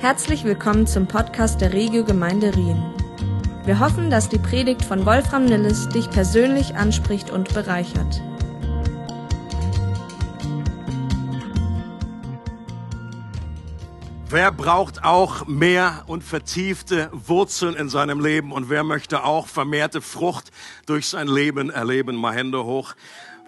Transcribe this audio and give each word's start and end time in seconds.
Herzlich 0.00 0.44
willkommen 0.44 0.86
zum 0.86 1.08
Podcast 1.08 1.60
der 1.60 1.72
Regio 1.72 2.04
Gemeinde 2.04 2.54
Rien. 2.54 2.80
Wir 3.64 3.80
hoffen, 3.80 4.10
dass 4.10 4.28
die 4.28 4.38
Predigt 4.38 4.84
von 4.84 5.04
Wolfram 5.04 5.44
Nilles 5.44 5.88
dich 5.88 6.08
persönlich 6.08 6.76
anspricht 6.76 7.30
und 7.30 7.52
bereichert. 7.52 8.22
Wer 14.30 14.52
braucht 14.52 15.02
auch 15.02 15.48
mehr 15.48 16.04
und 16.06 16.22
vertiefte 16.22 17.10
Wurzeln 17.12 17.74
in 17.74 17.88
seinem 17.88 18.20
Leben 18.20 18.52
und 18.52 18.70
wer 18.70 18.84
möchte 18.84 19.24
auch 19.24 19.48
vermehrte 19.48 20.00
Frucht 20.00 20.52
durch 20.86 21.08
sein 21.08 21.26
Leben 21.26 21.70
erleben? 21.70 22.14
Mal 22.14 22.34
Hände 22.34 22.62
hoch. 22.64 22.94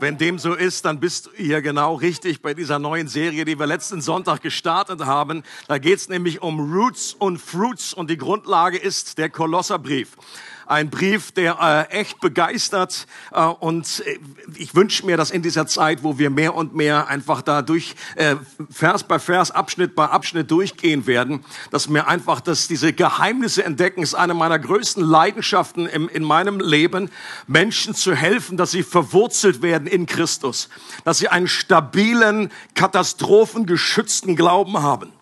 Wenn 0.01 0.17
dem 0.17 0.39
so 0.39 0.55
ist, 0.55 0.87
dann 0.87 0.99
bist 0.99 1.27
du 1.27 1.31
hier 1.37 1.61
genau 1.61 1.93
richtig 1.93 2.41
bei 2.41 2.55
dieser 2.55 2.79
neuen 2.79 3.07
Serie, 3.07 3.45
die 3.45 3.59
wir 3.59 3.67
letzten 3.67 4.01
Sonntag 4.01 4.41
gestartet 4.41 5.05
haben. 5.05 5.43
Da 5.69 5.77
geht 5.77 5.99
es 5.99 6.09
nämlich 6.09 6.41
um 6.41 6.73
Roots 6.73 7.13
und 7.13 7.37
Fruits 7.37 7.93
und 7.93 8.09
die 8.09 8.17
Grundlage 8.17 8.79
ist 8.79 9.19
der 9.19 9.29
Kolosserbrief 9.29 10.17
ein 10.71 10.89
Brief, 10.89 11.33
der 11.33 11.89
äh, 11.91 11.93
echt 11.93 12.21
begeistert. 12.21 13.07
Äh, 13.33 13.43
und 13.45 14.03
äh, 14.07 14.19
ich 14.57 14.75
wünsche 14.75 15.05
mir, 15.05 15.17
dass 15.17 15.31
in 15.31 15.43
dieser 15.43 15.67
Zeit, 15.67 16.03
wo 16.03 16.19
wir 16.19 16.31
mehr 16.31 16.55
und 16.55 16.75
mehr 16.75 17.09
einfach 17.09 17.43
da 17.43 17.63
durch 17.63 17.97
äh, 18.15 18.37
Vers 18.71 19.03
bei 19.03 19.19
Vers, 19.19 19.51
Abschnitt 19.51 19.95
bei 19.95 20.07
Abschnitt 20.07 20.51
durchgehen 20.51 21.07
werden, 21.07 21.45
dass 21.71 21.89
mir 21.89 22.07
einfach, 22.07 22.41
dass 22.41 22.69
diese 22.69 22.93
Geheimnisse 22.93 23.65
entdecken, 23.65 24.03
ist 24.03 24.15
eine 24.15 24.35
meiner 24.35 24.59
größten 24.59 25.05
Leidenschaften 25.05 25.87
im, 25.87 26.09
in 26.09 26.23
meinem 26.23 26.61
Leben, 26.61 27.11
Menschen 27.47 27.95
zu 27.95 28.15
helfen, 28.15 28.57
dass 28.57 28.71
sie 28.71 28.83
verwurzelt 28.83 29.63
werden 29.63 29.89
in 29.89 30.07
Christus, 30.07 30.69
dass 31.05 31.19
sie 31.19 31.29
einen 31.29 31.49
stabilen, 31.49 32.51
katastrophengeschützten 32.75 34.37
Glauben 34.37 34.83
haben 34.83 35.13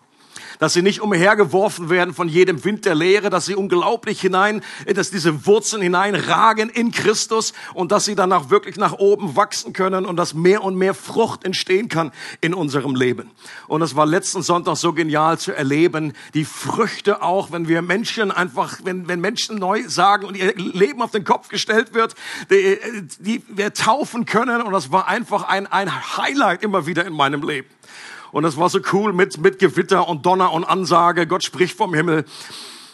dass 0.59 0.73
sie 0.73 0.81
nicht 0.81 1.01
umhergeworfen 1.01 1.89
werden 1.89 2.13
von 2.13 2.27
jedem 2.27 2.63
Wind 2.63 2.85
der 2.85 2.93
Lehre, 2.93 3.29
dass 3.29 3.45
sie 3.45 3.55
unglaublich 3.55 4.21
hinein, 4.21 4.61
dass 4.93 5.09
diese 5.09 5.45
Wurzeln 5.47 5.81
hineinragen 5.81 6.69
in 6.69 6.91
Christus 6.91 7.53
und 7.73 7.91
dass 7.91 8.05
sie 8.05 8.15
danach 8.15 8.49
wirklich 8.49 8.77
nach 8.77 8.93
oben 8.93 9.35
wachsen 9.35 9.73
können 9.73 10.05
und 10.05 10.17
dass 10.17 10.33
mehr 10.33 10.63
und 10.63 10.75
mehr 10.75 10.93
Frucht 10.93 11.45
entstehen 11.45 11.89
kann 11.89 12.11
in 12.41 12.53
unserem 12.53 12.93
Leben. 12.93 13.31
Und 13.67 13.81
es 13.81 13.95
war 13.95 14.05
letzten 14.05 14.41
Sonntag 14.43 14.75
so 14.75 14.93
genial 14.93 15.39
zu 15.39 15.53
erleben, 15.53 16.13
die 16.33 16.45
Früchte 16.45 17.21
auch, 17.21 17.51
wenn 17.51 17.67
wir 17.67 17.81
Menschen 17.81 18.31
einfach, 18.31 18.79
wenn, 18.83 19.07
wenn 19.07 19.21
Menschen 19.21 19.57
neu 19.57 19.87
sagen 19.87 20.25
und 20.25 20.35
ihr 20.35 20.53
Leben 20.55 21.01
auf 21.01 21.11
den 21.11 21.23
Kopf 21.23 21.47
gestellt 21.47 21.93
wird, 21.93 22.15
die, 22.51 22.77
die 23.19 23.43
wir 23.47 23.73
taufen 23.73 24.25
können 24.25 24.61
und 24.61 24.73
das 24.73 24.91
war 24.91 25.07
einfach 25.07 25.43
ein, 25.43 25.67
ein 25.67 26.17
Highlight 26.17 26.63
immer 26.63 26.85
wieder 26.85 27.05
in 27.05 27.13
meinem 27.13 27.43
Leben. 27.43 27.69
Und 28.31 28.43
das 28.43 28.57
war 28.57 28.69
so 28.69 28.79
cool 28.93 29.13
mit, 29.13 29.37
mit 29.39 29.59
Gewitter 29.59 30.07
und 30.07 30.25
Donner 30.25 30.51
und 30.53 30.63
Ansage. 30.63 31.27
Gott 31.27 31.43
spricht 31.43 31.77
vom 31.77 31.93
Himmel. 31.93 32.25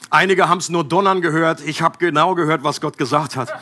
Einige 0.10 0.48
haben 0.48 0.60
es 0.60 0.70
nur 0.70 0.84
donnern 0.84 1.22
gehört. 1.22 1.62
Ich 1.66 1.82
habe 1.82 1.98
genau 1.98 2.36
gehört, 2.36 2.64
was 2.64 2.80
Gott 2.80 2.98
gesagt 2.98 3.36
hat. 3.36 3.50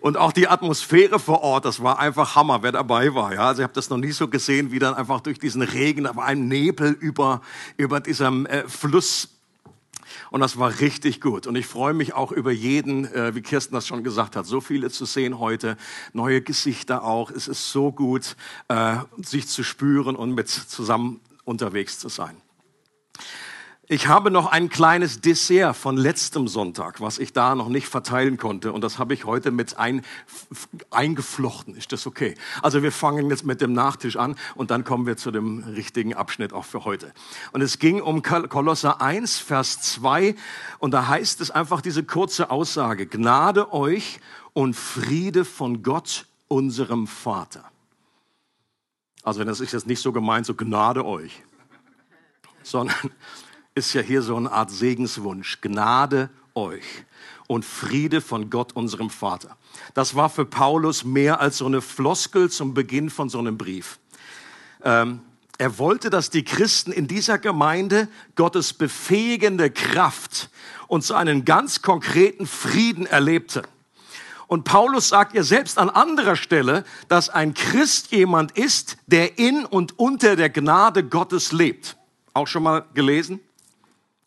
Und 0.00 0.16
auch 0.16 0.32
die 0.32 0.48
Atmosphäre 0.48 1.20
vor 1.20 1.42
Ort, 1.42 1.64
das 1.64 1.80
war 1.80 2.00
einfach 2.00 2.34
Hammer, 2.34 2.64
wer 2.64 2.72
dabei 2.72 3.14
war. 3.14 3.32
Ja, 3.34 3.46
also 3.46 3.62
ich 3.62 3.64
habe 3.64 3.72
das 3.72 3.88
noch 3.88 3.98
nie 3.98 4.10
so 4.10 4.26
gesehen, 4.26 4.72
wie 4.72 4.80
dann 4.80 4.94
einfach 4.94 5.20
durch 5.20 5.38
diesen 5.38 5.62
Regen, 5.62 6.06
aber 6.06 6.24
ein 6.24 6.48
Nebel 6.48 6.90
über 6.90 7.40
über 7.76 8.00
diesem 8.00 8.44
äh, 8.46 8.66
Fluss 8.66 9.28
und 10.30 10.40
das 10.40 10.58
war 10.58 10.80
richtig 10.80 11.20
gut. 11.20 11.46
Und 11.46 11.56
ich 11.56 11.66
freue 11.66 11.94
mich 11.94 12.14
auch 12.14 12.32
über 12.32 12.52
jeden, 12.52 13.04
äh, 13.12 13.34
wie 13.34 13.42
Kirsten 13.42 13.74
das 13.74 13.86
schon 13.86 14.04
gesagt 14.04 14.36
hat, 14.36 14.46
so 14.46 14.60
viele 14.60 14.90
zu 14.90 15.04
sehen 15.04 15.38
heute, 15.38 15.76
neue 16.12 16.42
Gesichter 16.42 17.04
auch. 17.04 17.30
Es 17.30 17.48
ist 17.48 17.70
so 17.70 17.92
gut, 17.92 18.36
äh, 18.68 18.96
sich 19.18 19.48
zu 19.48 19.62
spüren 19.62 20.16
und 20.16 20.34
mit 20.34 20.48
zusammen 20.48 21.20
unterwegs 21.44 21.98
zu 21.98 22.08
sein. 22.08 22.36
Ich 23.92 24.06
habe 24.06 24.30
noch 24.30 24.46
ein 24.46 24.70
kleines 24.70 25.20
Dessert 25.20 25.76
von 25.76 25.98
letztem 25.98 26.48
Sonntag, 26.48 27.02
was 27.02 27.18
ich 27.18 27.34
da 27.34 27.54
noch 27.54 27.68
nicht 27.68 27.88
verteilen 27.88 28.38
konnte. 28.38 28.72
Und 28.72 28.80
das 28.82 28.98
habe 28.98 29.12
ich 29.12 29.26
heute 29.26 29.50
mit 29.50 29.76
ein, 29.76 30.00
eingeflochten. 30.90 31.76
Ist 31.76 31.92
das 31.92 32.06
okay? 32.06 32.34
Also 32.62 32.82
wir 32.82 32.90
fangen 32.90 33.28
jetzt 33.28 33.44
mit 33.44 33.60
dem 33.60 33.74
Nachtisch 33.74 34.16
an 34.16 34.36
und 34.54 34.70
dann 34.70 34.84
kommen 34.84 35.04
wir 35.04 35.18
zu 35.18 35.30
dem 35.30 35.58
richtigen 35.64 36.14
Abschnitt 36.14 36.54
auch 36.54 36.64
für 36.64 36.86
heute. 36.86 37.12
Und 37.52 37.60
es 37.60 37.78
ging 37.78 38.00
um 38.00 38.22
Kolosser 38.22 39.02
1, 39.02 39.40
Vers 39.40 39.82
2. 39.82 40.36
Und 40.78 40.92
da 40.92 41.08
heißt 41.08 41.42
es 41.42 41.50
einfach 41.50 41.82
diese 41.82 42.02
kurze 42.02 42.50
Aussage. 42.50 43.06
Gnade 43.06 43.74
euch 43.74 44.20
und 44.54 44.74
Friede 44.74 45.44
von 45.44 45.82
Gott, 45.82 46.24
unserem 46.48 47.06
Vater. 47.06 47.70
Also 49.22 49.44
das 49.44 49.60
ist 49.60 49.72
jetzt 49.72 49.86
nicht 49.86 50.00
so 50.00 50.12
gemeint, 50.12 50.46
so 50.46 50.54
Gnade 50.54 51.04
euch, 51.04 51.42
sondern 52.62 52.96
ist 53.74 53.94
ja 53.94 54.02
hier 54.02 54.22
so 54.22 54.36
eine 54.36 54.52
Art 54.52 54.70
Segenswunsch. 54.70 55.60
Gnade 55.60 56.30
euch 56.54 57.04
und 57.46 57.64
Friede 57.64 58.20
von 58.20 58.50
Gott, 58.50 58.72
unserem 58.74 59.10
Vater. 59.10 59.56
Das 59.94 60.14
war 60.14 60.28
für 60.28 60.44
Paulus 60.44 61.04
mehr 61.04 61.40
als 61.40 61.58
so 61.58 61.66
eine 61.66 61.80
Floskel 61.80 62.50
zum 62.50 62.74
Beginn 62.74 63.10
von 63.10 63.28
so 63.28 63.38
einem 63.38 63.56
Brief. 63.56 63.98
Ähm, 64.84 65.20
er 65.58 65.78
wollte, 65.78 66.10
dass 66.10 66.30
die 66.30 66.44
Christen 66.44 66.92
in 66.92 67.06
dieser 67.06 67.38
Gemeinde 67.38 68.08
Gottes 68.34 68.72
befähigende 68.72 69.70
Kraft 69.70 70.50
und 70.88 71.04
so 71.04 71.14
einen 71.14 71.44
ganz 71.44 71.82
konkreten 71.82 72.46
Frieden 72.46 73.06
erlebten. 73.06 73.62
Und 74.48 74.64
Paulus 74.64 75.08
sagt 75.08 75.34
ihr 75.34 75.44
selbst 75.44 75.78
an 75.78 75.88
anderer 75.88 76.36
Stelle, 76.36 76.84
dass 77.08 77.30
ein 77.30 77.54
Christ 77.54 78.10
jemand 78.10 78.52
ist, 78.52 78.98
der 79.06 79.38
in 79.38 79.64
und 79.64 79.98
unter 79.98 80.36
der 80.36 80.50
Gnade 80.50 81.04
Gottes 81.04 81.52
lebt. 81.52 81.96
Auch 82.34 82.46
schon 82.46 82.62
mal 82.62 82.84
gelesen? 82.92 83.40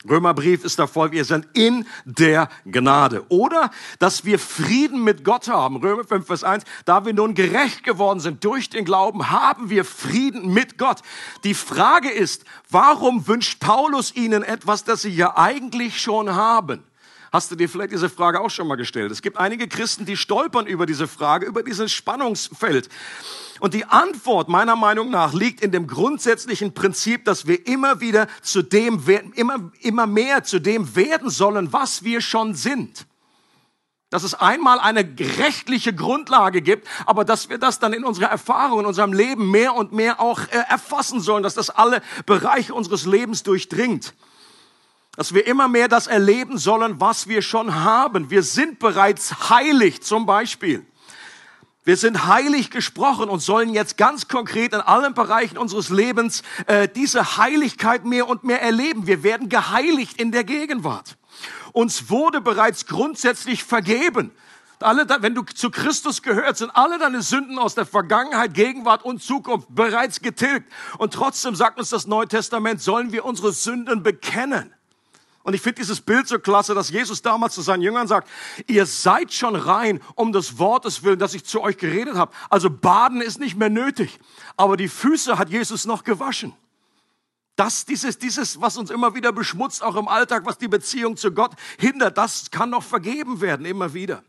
Römerbrief 0.10 0.64
ist 0.64 0.80
davor, 0.80 1.12
wir 1.12 1.26
sind 1.26 1.48
in 1.54 1.86
der 2.06 2.50
Gnade. 2.66 3.26
Oder, 3.30 3.72
dass 4.00 4.26
wir 4.26 4.40
Frieden 4.40 5.04
mit 5.04 5.24
Gott 5.24 5.48
haben. 5.48 5.78
Römer 5.78 6.04
5, 6.04 6.26
Vers 6.26 6.44
1. 6.44 6.64
Da 6.86 7.06
wir 7.06 7.14
nun 7.14 7.34
gerecht 7.34 7.84
geworden 7.84 8.20
sind 8.20 8.44
durch 8.44 8.70
den 8.70 8.86
Glauben, 8.86 9.30
haben 9.32 9.70
wir 9.70 9.86
Frieden 9.86 10.54
mit 10.54 10.78
Gott. 10.78 11.02
Die 11.44 11.54
Frage 11.54 12.10
ist, 12.10 12.46
warum 12.70 13.28
wünscht 13.28 13.60
Paulus 13.60 14.16
ihnen 14.16 14.44
etwas, 14.44 14.84
das 14.84 15.02
sie 15.02 15.10
ja 15.10 15.38
eigentlich 15.38 16.00
schon 16.00 16.36
haben? 16.36 16.84
Hast 17.36 17.52
du 17.52 17.58
dir 17.58 17.68
vielleicht 17.68 17.92
diese 17.92 18.08
Frage 18.08 18.40
auch 18.40 18.50
schon 18.50 18.66
mal 18.66 18.78
gestellt? 18.78 19.12
Es 19.12 19.22
gibt 19.22 19.38
einige 19.38 19.68
Christen, 19.68 20.06
die 20.06 20.16
stolpern 20.16 20.68
über 20.68 20.86
diese 20.86 21.06
Frage, 21.06 21.46
über 21.46 21.64
dieses 21.64 21.92
Spannungsfeld. 21.92 22.88
Und 23.60 23.74
die 23.74 23.84
Antwort 23.84 24.48
meiner 24.48 24.78
Meinung 24.78 25.10
nach 25.10 25.34
liegt 25.34 25.60
in 25.60 25.74
dem 25.74 25.86
grundsätzlichen 25.86 26.74
Prinzip, 26.74 27.26
dass 27.26 27.46
wir 27.46 27.68
immer 27.68 28.00
wieder 28.00 28.30
zu 28.42 28.62
dem, 28.62 29.04
immer, 29.34 29.70
immer 29.82 30.08
mehr 30.08 30.46
zu 30.46 30.60
dem 30.60 30.96
werden 30.96 31.30
sollen, 31.30 31.74
was 31.74 32.06
wir 32.06 32.22
schon 32.22 32.56
sind. 32.56 33.06
Dass 34.10 34.24
es 34.24 34.34
einmal 34.34 34.80
eine 34.80 35.06
rechtliche 35.38 35.94
Grundlage 35.94 36.62
gibt, 36.62 36.88
aber 37.06 37.26
dass 37.26 37.50
wir 37.50 37.58
das 37.58 37.80
dann 37.80 37.92
in 37.92 38.06
unserer 38.06 38.28
Erfahrung, 38.28 38.80
in 38.80 38.86
unserem 38.86 39.12
Leben 39.12 39.52
mehr 39.52 39.76
und 39.76 39.92
mehr 39.92 40.22
auch 40.22 40.40
äh, 40.40 40.64
erfassen 40.70 41.20
sollen, 41.20 41.44
dass 41.44 41.56
das 41.56 41.70
alle 41.70 42.02
Bereiche 42.26 42.74
unseres 42.74 43.06
Lebens 43.06 43.44
durchdringt. 43.44 44.14
Dass 45.16 45.34
wir 45.34 45.48
immer 45.48 45.68
mehr 45.68 45.88
das 45.88 46.08
erleben 46.08 46.58
sollen, 46.58 47.00
was 47.00 47.28
wir 47.28 47.42
schon 47.42 47.74
haben. 47.76 48.30
Wir 48.30 48.44
sind 48.44 48.80
bereits 48.80 49.50
heilig 49.50 50.02
zum 50.02 50.26
Beispiel. 50.26 50.86
Wir 51.86 51.98
sind 51.98 52.26
heilig 52.26 52.72
gesprochen 52.72 53.30
und 53.30 53.42
sollen 53.42 53.70
jetzt 53.70 53.96
ganz 53.96 54.28
konkret 54.28 54.74
in 54.74 54.82
allen 54.82 55.14
Bereichen 55.14 55.60
unseres 55.60 55.90
Lebens 55.90 56.42
äh, 56.66 56.90
diese 56.90 57.38
Heiligkeit 57.38 58.06
mehr 58.06 58.28
und 58.28 58.44
mehr 58.44 58.60
erleben. 58.60 59.06
Wir 59.06 59.22
werden 59.22 59.50
geheiligt 59.50 60.20
in 60.20 60.32
der 60.32 60.44
Gegenwart. 60.44 61.16
Uns 61.74 62.10
wurde 62.10 62.42
bereits 62.42 62.88
grundsätzlich 62.88 63.64
vergeben. 63.64 64.32
Alle, 64.80 65.06
wenn 65.22 65.36
du 65.36 65.44
zu 65.44 65.70
Christus 65.70 66.22
gehört, 66.24 66.58
sind 66.58 66.72
alle 66.76 66.98
deine 66.98 67.22
Sünden 67.22 67.60
aus 67.60 67.76
der 67.76 67.86
Vergangenheit, 67.86 68.54
Gegenwart 68.56 69.06
und 69.06 69.22
Zukunft 69.22 69.68
bereits 69.70 70.22
getilgt. 70.22 70.72
Und 70.98 71.14
trotzdem 71.14 71.54
sagt 71.54 71.78
uns 71.78 71.90
das 71.90 72.08
Neue 72.08 72.28
Testament, 72.28 72.82
sollen 72.82 73.12
wir 73.12 73.26
unsere 73.26 73.54
Sünden 73.54 74.02
bekennen. 74.02 74.74
Und 75.46 75.54
ich 75.54 75.62
finde 75.62 75.80
dieses 75.82 76.02
Bild 76.02 76.28
so 76.28 76.40
klasse, 76.40 76.74
dass 76.74 76.90
Jesus 76.90 77.22
damals 77.22 77.54
zu 77.54 77.62
seinen 77.62 77.84
Jüngern 77.84 78.08
sagt, 78.08 78.28
ihr 78.66 78.88
seid 78.88 79.32
schon 79.32 79.56
rein 79.56 80.02
um 80.16 80.32
des 80.32 80.58
Wortes 80.58 81.04
willen, 81.04 81.20
dass 81.20 81.36
ich 81.36 81.46
zu 81.46 81.62
euch 81.62 81.78
geredet 81.78 82.16
habe. 82.16 82.34
Also 82.50 82.72
baden 82.72 83.22
ist 83.22 83.40
nicht 83.40 83.56
mehr 83.56 83.70
nötig. 83.70 84.20
Aber 84.58 84.76
die 84.76 84.88
Füße 84.88 85.38
hat 85.38 85.52
Jesus 85.52 85.86
noch 85.86 86.04
gewaschen. 86.04 86.54
Das, 87.56 87.86
dieses, 87.86 88.18
dieses, 88.18 88.60
was 88.60 88.76
uns 88.76 88.90
immer 88.90 89.14
wieder 89.14 89.32
beschmutzt, 89.32 89.84
auch 89.84 89.96
im 89.98 90.08
Alltag, 90.08 90.48
was 90.48 90.58
die 90.58 90.68
Beziehung 90.68 91.16
zu 91.16 91.32
Gott 91.32 91.52
hindert, 91.78 92.18
das 92.18 92.50
kann 92.50 92.72
noch 92.72 92.84
vergeben 92.84 93.40
werden, 93.40 93.68
immer 93.68 93.94
wieder. 93.94 94.24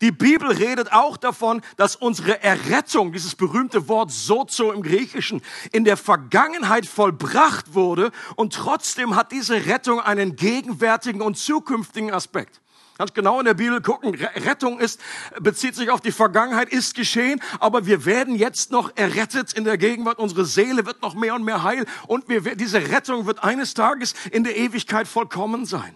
Die 0.00 0.12
Bibel 0.12 0.50
redet 0.50 0.92
auch 0.92 1.16
davon, 1.16 1.62
dass 1.76 1.96
unsere 1.96 2.42
Errettung, 2.42 3.12
dieses 3.12 3.34
berühmte 3.34 3.88
Wort 3.88 4.10
sozo 4.10 4.72
im 4.72 4.82
Griechischen, 4.82 5.42
in 5.72 5.84
der 5.84 5.96
Vergangenheit 5.96 6.86
vollbracht 6.86 7.74
wurde 7.74 8.10
und 8.36 8.52
trotzdem 8.52 9.16
hat 9.16 9.32
diese 9.32 9.66
Rettung 9.66 10.00
einen 10.00 10.36
gegenwärtigen 10.36 11.22
und 11.22 11.38
zukünftigen 11.38 12.12
Aspekt. 12.12 12.60
Ganz 12.98 13.12
genau 13.12 13.38
in 13.40 13.44
der 13.44 13.54
Bibel 13.54 13.82
gucken. 13.82 14.14
Rettung 14.14 14.78
ist, 14.78 15.00
bezieht 15.40 15.74
sich 15.74 15.90
auf 15.90 16.00
die 16.00 16.12
Vergangenheit, 16.12 16.70
ist 16.70 16.94
geschehen, 16.94 17.42
aber 17.60 17.84
wir 17.84 18.06
werden 18.06 18.36
jetzt 18.36 18.70
noch 18.70 18.90
errettet 18.96 19.52
in 19.52 19.64
der 19.64 19.76
Gegenwart. 19.76 20.18
Unsere 20.18 20.46
Seele 20.46 20.86
wird 20.86 21.02
noch 21.02 21.14
mehr 21.14 21.34
und 21.34 21.44
mehr 21.44 21.62
heil 21.62 21.84
und 22.06 22.28
wir, 22.28 22.56
diese 22.56 22.88
Rettung 22.90 23.26
wird 23.26 23.44
eines 23.44 23.74
Tages 23.74 24.14
in 24.30 24.44
der 24.44 24.56
Ewigkeit 24.56 25.08
vollkommen 25.08 25.66
sein. 25.66 25.94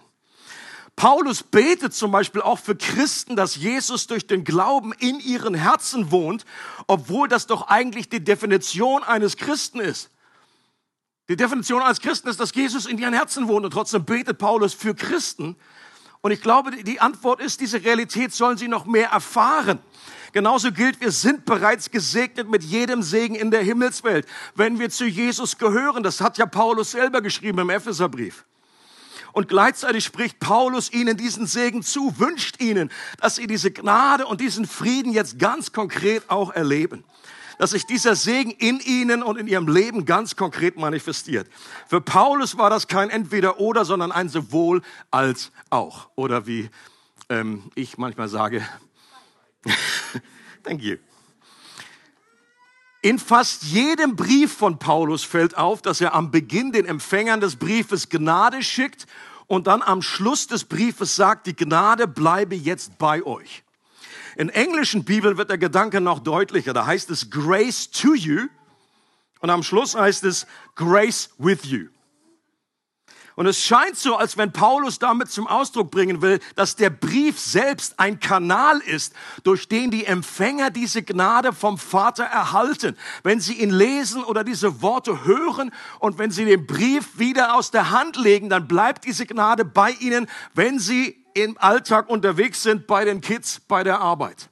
Paulus 1.01 1.41
betet 1.41 1.95
zum 1.95 2.11
Beispiel 2.11 2.43
auch 2.43 2.59
für 2.59 2.75
Christen, 2.75 3.35
dass 3.35 3.55
Jesus 3.55 4.05
durch 4.05 4.27
den 4.27 4.43
Glauben 4.43 4.93
in 4.93 5.19
ihren 5.19 5.55
Herzen 5.55 6.11
wohnt, 6.11 6.45
obwohl 6.85 7.27
das 7.27 7.47
doch 7.47 7.69
eigentlich 7.69 8.07
die 8.07 8.23
Definition 8.23 9.03
eines 9.03 9.35
Christen 9.35 9.79
ist. 9.79 10.11
Die 11.27 11.35
Definition 11.35 11.81
eines 11.81 12.01
Christen 12.01 12.27
ist, 12.27 12.39
dass 12.39 12.53
Jesus 12.53 12.85
in 12.85 12.99
ihren 12.99 13.15
Herzen 13.15 13.47
wohnt 13.47 13.65
und 13.65 13.71
trotzdem 13.71 14.05
betet 14.05 14.37
Paulus 14.37 14.75
für 14.75 14.93
Christen. 14.93 15.55
Und 16.21 16.29
ich 16.29 16.41
glaube, 16.43 16.69
die 16.69 16.99
Antwort 16.99 17.41
ist, 17.41 17.61
diese 17.61 17.83
Realität 17.83 18.31
sollen 18.31 18.59
sie 18.59 18.67
noch 18.67 18.85
mehr 18.85 19.09
erfahren. 19.09 19.79
Genauso 20.33 20.71
gilt, 20.71 21.01
wir 21.01 21.11
sind 21.11 21.45
bereits 21.45 21.89
gesegnet 21.89 22.47
mit 22.47 22.61
jedem 22.61 23.01
Segen 23.01 23.33
in 23.33 23.49
der 23.49 23.63
Himmelswelt, 23.63 24.27
wenn 24.53 24.77
wir 24.77 24.91
zu 24.91 25.05
Jesus 25.05 25.57
gehören. 25.57 26.03
Das 26.03 26.21
hat 26.21 26.37
ja 26.37 26.45
Paulus 26.45 26.91
selber 26.91 27.21
geschrieben 27.21 27.57
im 27.57 27.71
Epheserbrief. 27.71 28.45
Und 29.33 29.47
gleichzeitig 29.47 30.03
spricht 30.03 30.39
Paulus 30.39 30.91
ihnen 30.91 31.17
diesen 31.17 31.47
Segen 31.47 31.83
zu, 31.83 32.19
wünscht 32.19 32.61
ihnen, 32.61 32.91
dass 33.19 33.35
sie 33.35 33.47
diese 33.47 33.71
Gnade 33.71 34.25
und 34.25 34.41
diesen 34.41 34.65
Frieden 34.65 35.13
jetzt 35.13 35.39
ganz 35.39 35.71
konkret 35.71 36.29
auch 36.29 36.51
erleben 36.51 37.03
dass 37.61 37.71
sich 37.71 37.85
dieser 37.85 38.15
Segen 38.15 38.49
in 38.49 38.79
ihnen 38.79 39.21
und 39.21 39.37
in 39.37 39.45
ihrem 39.45 39.67
Leben 39.67 40.05
ganz 40.05 40.35
konkret 40.35 40.77
manifestiert. 40.77 41.47
Für 41.87 42.01
Paulus 42.01 42.57
war 42.57 42.71
das 42.71 42.87
kein 42.87 43.11
Entweder-Oder, 43.11 43.85
sondern 43.85 44.11
ein 44.11 44.29
sowohl 44.29 44.81
als 45.11 45.51
auch. 45.69 46.09
Oder 46.15 46.47
wie 46.47 46.71
ähm, 47.29 47.69
ich 47.75 47.99
manchmal 47.99 48.29
sage, 48.29 48.67
thank 50.63 50.81
you. 50.81 50.97
In 53.01 53.17
fast 53.17 53.63
jedem 53.63 54.15
Brief 54.15 54.53
von 54.53 54.77
Paulus 54.77 55.23
fällt 55.23 55.57
auf, 55.57 55.81
dass 55.81 56.01
er 56.01 56.13
am 56.13 56.29
Beginn 56.29 56.71
den 56.71 56.85
Empfängern 56.85 57.41
des 57.41 57.55
Briefes 57.55 58.09
Gnade 58.09 58.61
schickt 58.61 59.07
und 59.47 59.65
dann 59.65 59.81
am 59.81 60.03
Schluss 60.03 60.45
des 60.45 60.65
Briefes 60.65 61.15
sagt, 61.15 61.47
die 61.47 61.55
Gnade 61.55 62.07
bleibe 62.07 62.55
jetzt 62.55 62.99
bei 62.99 63.23
euch. 63.23 63.63
In 64.37 64.49
englischen 64.49 65.03
Bibeln 65.03 65.37
wird 65.37 65.49
der 65.49 65.57
Gedanke 65.57 65.99
noch 65.99 66.19
deutlicher. 66.19 66.73
Da 66.73 66.85
heißt 66.85 67.09
es 67.09 67.31
Grace 67.31 67.89
to 67.89 68.13
you 68.13 68.47
und 69.39 69.49
am 69.49 69.63
Schluss 69.63 69.95
heißt 69.95 70.23
es 70.23 70.45
Grace 70.75 71.31
with 71.39 71.65
you. 71.65 71.87
Und 73.41 73.47
es 73.47 73.65
scheint 73.65 73.97
so, 73.97 74.17
als 74.17 74.37
wenn 74.37 74.51
Paulus 74.51 74.99
damit 74.99 75.31
zum 75.31 75.47
Ausdruck 75.47 75.89
bringen 75.89 76.21
will, 76.21 76.39
dass 76.55 76.75
der 76.75 76.91
Brief 76.91 77.39
selbst 77.39 77.99
ein 77.99 78.19
Kanal 78.19 78.77
ist, 78.81 79.13
durch 79.43 79.67
den 79.67 79.89
die 79.89 80.05
Empfänger 80.05 80.69
diese 80.69 81.01
Gnade 81.01 81.51
vom 81.51 81.79
Vater 81.79 82.23
erhalten. 82.23 82.95
Wenn 83.23 83.39
sie 83.39 83.53
ihn 83.53 83.71
lesen 83.71 84.23
oder 84.23 84.43
diese 84.43 84.83
Worte 84.83 85.25
hören 85.25 85.71
und 85.97 86.19
wenn 86.19 86.29
sie 86.29 86.45
den 86.45 86.67
Brief 86.67 87.17
wieder 87.17 87.55
aus 87.55 87.71
der 87.71 87.89
Hand 87.89 88.15
legen, 88.15 88.47
dann 88.47 88.67
bleibt 88.67 89.05
diese 89.05 89.25
Gnade 89.25 89.65
bei 89.65 89.89
ihnen, 89.89 90.27
wenn 90.53 90.77
sie 90.77 91.25
im 91.33 91.57
Alltag 91.57 92.09
unterwegs 92.11 92.61
sind, 92.61 92.85
bei 92.85 93.05
den 93.05 93.21
Kids, 93.21 93.59
bei 93.59 93.83
der 93.83 94.01
Arbeit. 94.01 94.50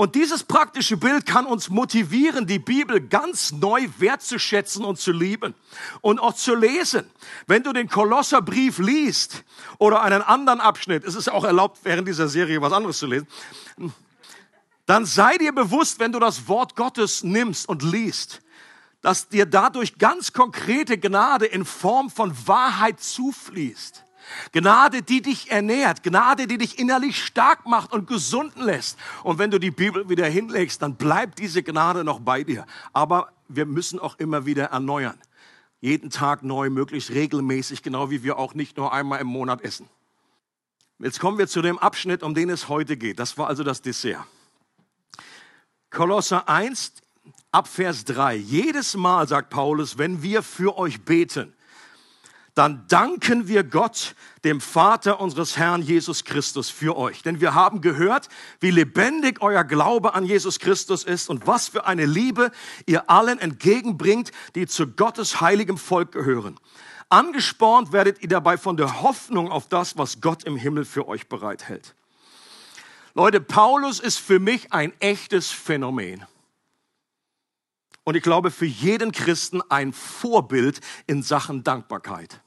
Und 0.00 0.14
dieses 0.14 0.42
praktische 0.44 0.96
Bild 0.96 1.26
kann 1.26 1.44
uns 1.44 1.68
motivieren, 1.68 2.46
die 2.46 2.58
Bibel 2.58 3.06
ganz 3.06 3.52
neu 3.52 3.86
wertzuschätzen 3.98 4.82
und 4.82 4.98
zu 4.98 5.12
lieben 5.12 5.52
und 6.00 6.18
auch 6.20 6.32
zu 6.32 6.54
lesen. 6.54 7.04
Wenn 7.46 7.62
du 7.62 7.74
den 7.74 7.86
Kolosserbrief 7.86 8.78
liest 8.78 9.44
oder 9.76 10.00
einen 10.00 10.22
anderen 10.22 10.62
Abschnitt, 10.62 11.04
es 11.04 11.16
ist 11.16 11.28
auch 11.28 11.44
erlaubt, 11.44 11.80
während 11.82 12.08
dieser 12.08 12.28
Serie 12.28 12.62
was 12.62 12.72
anderes 12.72 12.96
zu 12.96 13.08
lesen, 13.08 13.28
dann 14.86 15.04
sei 15.04 15.36
dir 15.36 15.52
bewusst, 15.52 16.00
wenn 16.00 16.12
du 16.12 16.18
das 16.18 16.48
Wort 16.48 16.76
Gottes 16.76 17.22
nimmst 17.22 17.68
und 17.68 17.82
liest, 17.82 18.40
dass 19.02 19.28
dir 19.28 19.44
dadurch 19.44 19.98
ganz 19.98 20.32
konkrete 20.32 20.96
Gnade 20.96 21.44
in 21.44 21.66
Form 21.66 22.08
von 22.08 22.34
Wahrheit 22.46 23.00
zufließt. 23.00 24.02
Gnade, 24.52 25.02
die 25.02 25.22
dich 25.22 25.50
ernährt, 25.50 26.02
Gnade, 26.02 26.46
die 26.46 26.58
dich 26.58 26.78
innerlich 26.78 27.24
stark 27.24 27.66
macht 27.66 27.92
und 27.92 28.06
gesunden 28.06 28.62
lässt. 28.62 28.98
Und 29.22 29.38
wenn 29.38 29.50
du 29.50 29.58
die 29.58 29.70
Bibel 29.70 30.08
wieder 30.08 30.26
hinlegst, 30.26 30.82
dann 30.82 30.96
bleibt 30.96 31.38
diese 31.38 31.62
Gnade 31.62 32.04
noch 32.04 32.20
bei 32.20 32.44
dir. 32.44 32.66
Aber 32.92 33.32
wir 33.48 33.66
müssen 33.66 33.98
auch 33.98 34.18
immer 34.18 34.46
wieder 34.46 34.66
erneuern. 34.66 35.18
Jeden 35.80 36.10
Tag 36.10 36.42
neu, 36.42 36.68
möglichst 36.70 37.10
regelmäßig, 37.10 37.82
genau 37.82 38.10
wie 38.10 38.22
wir 38.22 38.38
auch 38.38 38.54
nicht 38.54 38.76
nur 38.76 38.92
einmal 38.92 39.20
im 39.20 39.28
Monat 39.28 39.62
essen. 39.62 39.88
Jetzt 40.98 41.18
kommen 41.18 41.38
wir 41.38 41.48
zu 41.48 41.62
dem 41.62 41.78
Abschnitt, 41.78 42.22
um 42.22 42.34
den 42.34 42.50
es 42.50 42.68
heute 42.68 42.98
geht. 42.98 43.18
Das 43.18 43.38
war 43.38 43.46
also 43.46 43.64
das 43.64 43.80
Dessert. 43.80 44.26
Kolosser 45.88 46.46
1, 46.48 46.92
Abvers 47.50 48.04
3. 48.04 48.36
Jedes 48.36 48.96
Mal, 48.96 49.26
sagt 49.26 49.48
Paulus, 49.48 49.96
wenn 49.96 50.22
wir 50.22 50.42
für 50.42 50.76
euch 50.76 51.02
beten, 51.02 51.54
dann 52.54 52.84
danken 52.88 53.48
wir 53.48 53.64
Gott, 53.64 54.14
dem 54.44 54.60
Vater 54.60 55.20
unseres 55.20 55.56
Herrn 55.56 55.82
Jesus 55.82 56.24
Christus, 56.24 56.70
für 56.70 56.96
euch. 56.96 57.22
Denn 57.22 57.40
wir 57.40 57.54
haben 57.54 57.80
gehört, 57.80 58.28
wie 58.58 58.70
lebendig 58.70 59.40
euer 59.40 59.64
Glaube 59.64 60.14
an 60.14 60.24
Jesus 60.24 60.58
Christus 60.58 61.04
ist 61.04 61.28
und 61.30 61.46
was 61.46 61.68
für 61.68 61.86
eine 61.86 62.06
Liebe 62.06 62.50
ihr 62.86 63.08
allen 63.08 63.38
entgegenbringt, 63.38 64.32
die 64.54 64.66
zu 64.66 64.86
Gottes 64.86 65.40
heiligem 65.40 65.78
Volk 65.78 66.12
gehören. 66.12 66.58
Angespornt 67.08 67.92
werdet 67.92 68.22
ihr 68.22 68.28
dabei 68.28 68.56
von 68.56 68.76
der 68.76 69.02
Hoffnung 69.02 69.50
auf 69.50 69.68
das, 69.68 69.96
was 69.98 70.20
Gott 70.20 70.44
im 70.44 70.56
Himmel 70.56 70.84
für 70.84 71.08
euch 71.08 71.28
bereithält. 71.28 71.94
Leute, 73.14 73.40
Paulus 73.40 73.98
ist 73.98 74.18
für 74.18 74.38
mich 74.38 74.72
ein 74.72 74.92
echtes 75.00 75.50
Phänomen 75.50 76.24
und 78.04 78.16
ich 78.16 78.22
glaube 78.22 78.50
für 78.50 78.66
jeden 78.66 79.12
Christen 79.12 79.62
ein 79.68 79.92
Vorbild 79.92 80.80
in 81.06 81.22
Sachen 81.22 81.64
Dankbarkeit. 81.64 82.40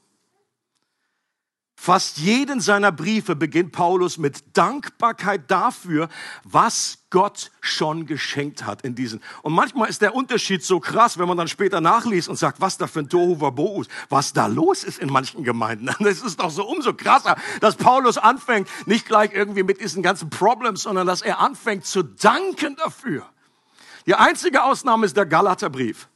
Fast 1.76 2.16
jeden 2.16 2.60
seiner 2.60 2.92
Briefe 2.92 3.36
beginnt 3.36 3.72
Paulus 3.72 4.16
mit 4.16 4.56
Dankbarkeit 4.56 5.50
dafür, 5.50 6.08
was 6.42 7.04
Gott 7.10 7.50
schon 7.60 8.06
geschenkt 8.06 8.64
hat 8.64 8.82
in 8.82 8.94
diesen. 8.94 9.20
Und 9.42 9.52
manchmal 9.52 9.90
ist 9.90 10.00
der 10.00 10.14
Unterschied 10.14 10.64
so 10.64 10.80
krass, 10.80 11.18
wenn 11.18 11.28
man 11.28 11.36
dann 11.36 11.46
später 11.46 11.82
nachliest 11.82 12.30
und 12.30 12.36
sagt, 12.36 12.62
was 12.62 12.78
da 12.78 12.86
für 12.86 13.00
ein 13.00 13.10
Tohu 13.10 13.38
Wabohu 13.38 13.84
was 14.08 14.32
da 14.32 14.46
los 14.46 14.82
ist 14.82 14.98
in 14.98 15.12
manchen 15.12 15.44
Gemeinden. 15.44 15.90
Das 15.98 16.22
ist 16.22 16.40
doch 16.40 16.50
so 16.50 16.66
umso 16.66 16.94
krasser, 16.94 17.36
dass 17.60 17.76
Paulus 17.76 18.16
anfängt, 18.16 18.68
nicht 18.86 19.04
gleich 19.04 19.32
irgendwie 19.34 19.62
mit 19.62 19.82
diesen 19.82 20.02
ganzen 20.02 20.30
Problems, 20.30 20.84
sondern 20.84 21.06
dass 21.06 21.20
er 21.20 21.40
anfängt 21.40 21.84
zu 21.84 22.02
danken 22.02 22.76
dafür. 22.76 23.26
Die 24.06 24.14
einzige 24.14 24.62
Ausnahme 24.62 25.06
ist 25.06 25.16
der 25.16 25.26
Galaterbrief. 25.26 26.08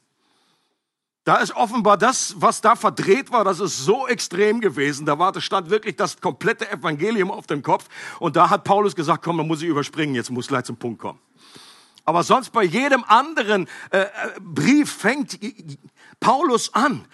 Da 1.25 1.37
ist 1.37 1.55
offenbar 1.55 1.99
das, 1.99 2.35
was 2.39 2.63
da 2.63 2.75
verdreht 2.75 3.31
war, 3.31 3.45
das 3.45 3.61
ist 3.61 3.85
so 3.85 4.07
extrem 4.09 4.63
gewesen. 4.63 5.05
Da 5.05 5.19
war, 5.19 5.31
da 5.31 5.43
stand 5.43 5.69
wirklich 5.69 5.95
das 5.95 6.21
komplette 6.21 6.71
Evangelium 6.71 7.31
auf 7.31 7.47
dem 7.47 7.63
Kopf. 7.63 7.87
Und 8.19 8.37
da 8.37 8.49
hat 8.49 8.65
Paulus 8.65 8.97
gesagt, 8.97 9.23
komm, 9.23 9.37
man 9.37 9.47
muss 9.47 9.61
ich 9.61 9.69
überspringen, 9.69 10.15
jetzt 10.15 10.31
muss 10.31 10.47
gleich 10.47 10.65
zum 10.65 10.77
Punkt 10.77 11.01
kommen. 11.01 11.19
Aber 12.07 12.23
sonst 12.23 12.51
bei 12.51 12.63
jedem 12.63 13.05
anderen 13.05 13.69
äh, 13.91 14.01
äh 14.01 14.09
Brief 14.41 14.91
fängt 14.91 15.39
Paulus 16.19 16.73
an 16.73 17.05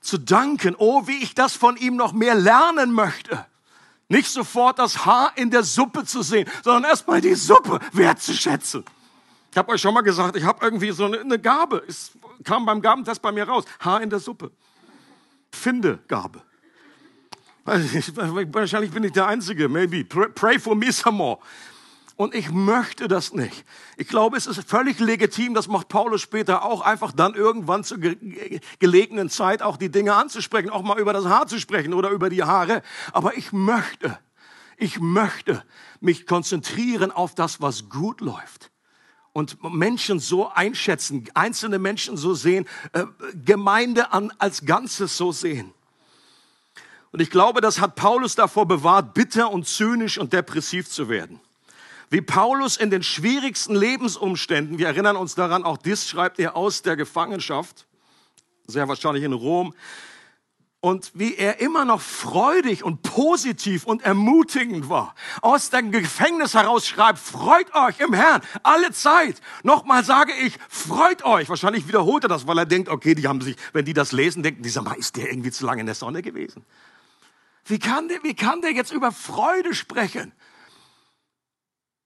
zu 0.00 0.16
danken. 0.16 0.74
Oh, 0.78 1.06
wie 1.06 1.22
ich 1.22 1.34
das 1.34 1.54
von 1.54 1.76
ihm 1.76 1.96
noch 1.96 2.14
mehr 2.14 2.34
lernen 2.34 2.92
möchte. 2.92 3.44
Nicht 4.08 4.30
sofort 4.30 4.78
das 4.78 5.04
Haar 5.04 5.32
in 5.36 5.50
der 5.50 5.62
Suppe 5.62 6.06
zu 6.06 6.22
sehen, 6.22 6.48
sondern 6.64 6.84
erstmal 6.84 7.20
die 7.20 7.34
Suppe 7.34 7.80
wertzuschätzen. 7.92 8.84
Ich 9.50 9.56
habe 9.56 9.72
euch 9.72 9.80
schon 9.80 9.94
mal 9.94 10.02
gesagt, 10.02 10.36
ich 10.36 10.44
habe 10.44 10.64
irgendwie 10.64 10.90
so 10.90 11.06
eine, 11.06 11.38
Gabe. 11.38 11.82
Es 11.86 12.12
kam 12.44 12.66
beim 12.66 12.80
Gabentest 12.80 13.22
bei 13.22 13.32
mir 13.32 13.48
raus. 13.48 13.64
Haar 13.80 14.02
in 14.02 14.10
der 14.10 14.18
Suppe. 14.18 14.50
Finde 15.50 15.98
Gabe. 16.06 16.42
Wahrscheinlich 17.64 18.90
bin 18.90 19.04
ich 19.04 19.12
der 19.12 19.26
Einzige. 19.26 19.68
Maybe. 19.68 20.04
Pray 20.04 20.58
for 20.58 20.74
me 20.74 20.92
some 20.92 21.16
more. 21.16 21.38
Und 22.16 22.34
ich 22.34 22.50
möchte 22.50 23.06
das 23.06 23.32
nicht. 23.32 23.64
Ich 23.96 24.08
glaube, 24.08 24.36
es 24.36 24.48
ist 24.48 24.68
völlig 24.68 24.98
legitim, 24.98 25.54
das 25.54 25.68
macht 25.68 25.88
Paulus 25.88 26.20
später 26.20 26.64
auch, 26.64 26.80
einfach 26.80 27.12
dann 27.12 27.34
irgendwann 27.34 27.84
zur 27.84 27.98
gelegenen 28.80 29.30
Zeit 29.30 29.62
auch 29.62 29.76
die 29.76 29.88
Dinge 29.88 30.14
anzusprechen, 30.14 30.68
auch 30.68 30.82
mal 30.82 30.98
über 30.98 31.12
das 31.12 31.26
Haar 31.26 31.46
zu 31.46 31.60
sprechen 31.60 31.94
oder 31.94 32.10
über 32.10 32.28
die 32.28 32.42
Haare. 32.42 32.82
Aber 33.12 33.36
ich 33.36 33.52
möchte, 33.52 34.18
ich 34.76 34.98
möchte 34.98 35.62
mich 36.00 36.26
konzentrieren 36.26 37.12
auf 37.12 37.36
das, 37.36 37.60
was 37.60 37.88
gut 37.88 38.20
läuft 38.20 38.72
und 39.38 39.62
Menschen 39.62 40.18
so 40.18 40.48
einschätzen, 40.48 41.28
einzelne 41.32 41.78
Menschen 41.78 42.16
so 42.16 42.34
sehen, 42.34 42.66
äh, 42.92 43.04
Gemeinde 43.44 44.12
als 44.12 44.64
Ganzes 44.66 45.16
so 45.16 45.30
sehen. 45.30 45.72
Und 47.12 47.20
ich 47.20 47.30
glaube, 47.30 47.60
das 47.60 47.80
hat 47.80 47.94
Paulus 47.94 48.34
davor 48.34 48.66
bewahrt, 48.66 49.14
bitter 49.14 49.52
und 49.52 49.66
zynisch 49.66 50.18
und 50.18 50.32
depressiv 50.32 50.90
zu 50.90 51.08
werden. 51.08 51.40
Wie 52.10 52.20
Paulus 52.20 52.76
in 52.76 52.90
den 52.90 53.04
schwierigsten 53.04 53.76
Lebensumständen, 53.76 54.78
wir 54.78 54.88
erinnern 54.88 55.16
uns 55.16 55.36
daran, 55.36 55.62
auch 55.62 55.76
dies 55.76 56.08
schreibt 56.08 56.40
er 56.40 56.56
aus 56.56 56.82
der 56.82 56.96
Gefangenschaft, 56.96 57.86
sehr 58.66 58.88
wahrscheinlich 58.88 59.22
in 59.22 59.32
Rom, 59.32 59.72
und 60.80 61.10
wie 61.14 61.34
er 61.34 61.60
immer 61.60 61.84
noch 61.84 62.00
freudig 62.00 62.84
und 62.84 63.02
positiv 63.02 63.84
und 63.84 64.02
ermutigend 64.02 64.88
war. 64.88 65.14
Aus 65.42 65.70
dem 65.70 65.90
Gefängnis 65.90 66.54
heraus 66.54 66.86
schreibt, 66.86 67.18
freut 67.18 67.74
euch 67.74 67.98
im 67.98 68.12
Herrn 68.12 68.42
alle 68.62 68.92
Zeit. 68.92 69.40
Nochmal 69.64 70.04
sage 70.04 70.32
ich, 70.34 70.56
freut 70.68 71.24
euch. 71.24 71.48
Wahrscheinlich 71.48 71.88
wiederholt 71.88 72.24
er 72.24 72.28
das, 72.28 72.46
weil 72.46 72.58
er 72.58 72.66
denkt, 72.66 72.88
okay, 72.88 73.16
die 73.16 73.26
haben 73.26 73.40
sich, 73.40 73.56
wenn 73.72 73.84
die 73.84 73.92
das 73.92 74.12
lesen, 74.12 74.42
denken, 74.44 74.62
dieser 74.62 74.82
Mann 74.82 74.98
ist 74.98 75.16
der 75.16 75.30
irgendwie 75.30 75.50
zu 75.50 75.66
lange 75.66 75.80
in 75.80 75.86
der 75.86 75.96
Sonne 75.96 76.22
gewesen. 76.22 76.64
Wie 77.64 77.80
kann 77.80 78.08
der, 78.08 78.22
wie 78.22 78.34
kann 78.34 78.60
der 78.60 78.72
jetzt 78.72 78.92
über 78.92 79.10
Freude 79.10 79.74
sprechen? 79.74 80.32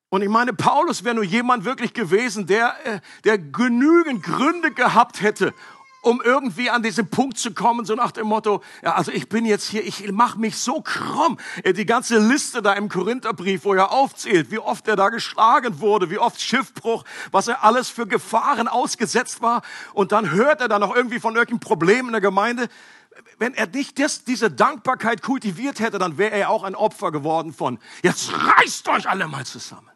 Und 0.09 0.23
ich 0.23 0.29
meine, 0.29 0.53
Paulus 0.53 1.05
wäre 1.05 1.15
nur 1.15 1.25
jemand 1.25 1.65
wirklich 1.65 1.95
gewesen, 1.95 2.47
der, 2.47 2.75
äh, 2.85 3.01
der 3.25 3.39
genügend 3.39 4.23
Gründe 4.23 4.71
gehabt 4.71 5.23
hätte, 5.23 5.55
um 6.03 6.21
irgendwie 6.21 6.69
an 6.69 6.83
diesen 6.83 7.09
Punkt 7.09 7.39
zu 7.39 7.55
kommen, 7.55 7.87
so 7.87 7.95
nach 7.95 8.11
dem 8.11 8.27
Motto, 8.27 8.63
ja, 8.83 8.95
also 8.95 9.13
ich 9.13 9.29
bin 9.29 9.47
jetzt 9.47 9.69
hier, 9.69 9.87
ich 9.87 10.11
mache 10.11 10.39
mich 10.39 10.59
so 10.59 10.83
krumm. 10.83 11.39
Die 11.65 11.87
ganze 11.87 12.19
Liste 12.19 12.61
da 12.61 12.73
im 12.73 12.89
Korintherbrief, 12.89 13.65
wo 13.65 13.73
er 13.73 13.93
aufzählt, 13.93 14.51
wie 14.51 14.59
oft 14.59 14.87
er 14.89 14.97
da 14.97 15.09
geschlagen 15.09 15.81
wurde, 15.81 16.11
wie 16.11 16.19
oft 16.19 16.41
Schiffbruch, 16.41 17.05
was 17.31 17.47
er 17.47 17.65
alles 17.65 17.89
für 17.89 18.07
Gefahren 18.07 18.67
ausgesetzt 18.67 19.43
war. 19.43 19.63
Und 19.95 20.11
dann 20.11 20.33
hört 20.33 20.61
er 20.61 20.69
da 20.69 20.81
noch 20.81 20.95
irgendwie 20.95 21.21
von 21.21 21.35
irgendeinem 21.37 21.61
Problem 21.61 22.07
in 22.07 22.13
der 22.13 22.21
Gemeinde. 22.21 22.69
Wenn 23.39 23.55
er 23.55 23.69
nicht 23.69 24.01
das, 24.01 24.25
diese 24.25 24.51
Dankbarkeit 24.51 25.23
kultiviert 25.23 25.79
hätte, 25.79 25.99
dann 25.99 26.19
wäre 26.19 26.35
er 26.35 26.51
auch 26.51 26.65
ein 26.65 26.75
Opfer 26.75 27.13
geworden 27.13 27.53
von, 27.53 27.79
jetzt 28.03 28.33
reißt 28.33 28.89
euch 28.89 29.09
alle 29.09 29.29
mal 29.29 29.47
zusammen. 29.47 29.92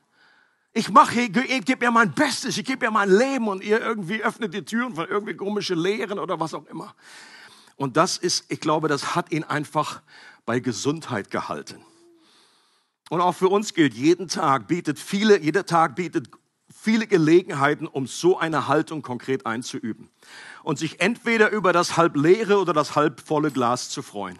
Ich 0.76 0.90
mache, 0.90 1.22
ich 1.22 1.64
gebe 1.64 1.86
mir 1.86 1.90
mein 1.90 2.12
Bestes, 2.12 2.58
ich 2.58 2.64
gebe 2.66 2.84
mir 2.84 2.90
mein 2.90 3.08
Leben 3.08 3.48
und 3.48 3.64
ihr 3.64 3.80
irgendwie 3.80 4.22
öffnet 4.22 4.52
die 4.52 4.62
Türen 4.62 4.94
von 4.94 5.08
irgendwie 5.08 5.32
komische 5.32 5.74
Lehren 5.74 6.18
oder 6.18 6.38
was 6.38 6.52
auch 6.52 6.66
immer. 6.66 6.94
Und 7.76 7.96
das 7.96 8.18
ist, 8.18 8.44
ich 8.52 8.60
glaube, 8.60 8.86
das 8.86 9.14
hat 9.14 9.32
ihn 9.32 9.42
einfach 9.42 10.02
bei 10.44 10.60
Gesundheit 10.60 11.30
gehalten. 11.30 11.82
Und 13.08 13.22
auch 13.22 13.32
für 13.32 13.48
uns 13.48 13.72
gilt, 13.72 13.94
jeden 13.94 14.28
Tag 14.28 14.68
bietet 14.68 14.98
viele, 14.98 15.40
jeder 15.40 15.64
Tag 15.64 15.96
bietet 15.96 16.28
viele 16.70 17.06
Gelegenheiten, 17.06 17.86
um 17.86 18.06
so 18.06 18.38
eine 18.38 18.68
Haltung 18.68 19.00
konkret 19.00 19.46
einzuüben. 19.46 20.10
Und 20.62 20.78
sich 20.78 21.00
entweder 21.00 21.52
über 21.52 21.72
das 21.72 21.96
halb 21.96 22.16
leere 22.16 22.60
oder 22.60 22.74
das 22.74 22.94
halb 22.94 23.22
volle 23.26 23.50
Glas 23.50 23.88
zu 23.88 24.02
freuen. 24.02 24.38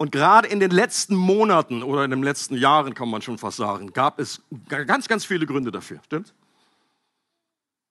Und 0.00 0.12
gerade 0.12 0.48
in 0.48 0.60
den 0.60 0.70
letzten 0.70 1.14
Monaten 1.14 1.82
oder 1.82 2.06
in 2.06 2.10
den 2.10 2.22
letzten 2.22 2.56
Jahren, 2.56 2.94
kann 2.94 3.10
man 3.10 3.20
schon 3.20 3.36
fast 3.36 3.58
sagen, 3.58 3.92
gab 3.92 4.18
es 4.18 4.40
ganz, 4.66 5.08
ganz 5.08 5.26
viele 5.26 5.44
Gründe 5.44 5.70
dafür. 5.70 6.00
Stimmt? 6.06 6.32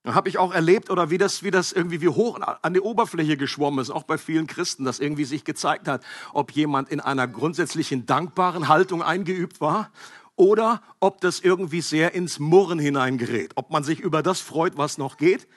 Da 0.01 0.15
habe 0.15 0.27
ich 0.27 0.39
auch 0.39 0.51
erlebt, 0.51 0.89
oder 0.89 1.11
wie 1.11 1.19
das, 1.19 1.43
wie 1.43 1.51
das 1.51 1.71
irgendwie 1.71 2.01
wie 2.01 2.07
hoch 2.07 2.39
an 2.63 2.73
die 2.73 2.79
Oberfläche 2.81 3.37
geschwommen 3.37 3.79
ist, 3.79 3.91
auch 3.91 4.01
bei 4.01 4.17
vielen 4.17 4.47
Christen, 4.47 4.85
dass 4.85 4.99
irgendwie 4.99 5.23
sich 5.23 5.43
gezeigt 5.43 5.87
hat, 5.87 6.03
ob 6.33 6.49
jemand 6.53 6.89
in 6.89 6.99
einer 6.99 7.27
grundsätzlichen 7.27 8.07
dankbaren 8.07 8.69
Haltung 8.69 9.03
eingeübt 9.03 9.61
war 9.61 9.91
oder 10.35 10.81
ob 10.99 11.21
das 11.21 11.41
irgendwie 11.41 11.81
sehr 11.81 12.15
ins 12.15 12.39
Murren 12.39 12.79
hineingerät. 12.79 13.51
Ob 13.53 13.69
man 13.69 13.83
sich 13.83 13.99
über 13.99 14.23
das 14.23 14.41
freut, 14.41 14.77
was 14.77 14.97
noch 14.97 15.17
geht 15.17 15.47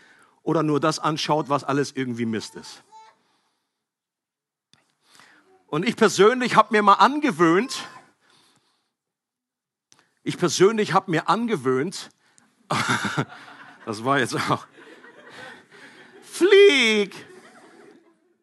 oder 0.42 0.62
nur 0.62 0.80
das 0.80 0.98
anschaut, 0.98 1.48
was 1.48 1.64
alles 1.64 1.92
irgendwie 1.92 2.26
Mist 2.26 2.56
ist. 2.56 2.84
Und 5.72 5.88
ich 5.88 5.96
persönlich 5.96 6.54
habe 6.54 6.68
mir 6.74 6.82
mal 6.82 6.96
angewöhnt, 6.96 7.88
ich 10.22 10.36
persönlich 10.36 10.92
habe 10.92 11.10
mir 11.10 11.30
angewöhnt, 11.30 12.10
das 13.86 14.04
war 14.04 14.18
jetzt 14.18 14.34
auch, 14.34 14.66
flieg! 16.20 17.14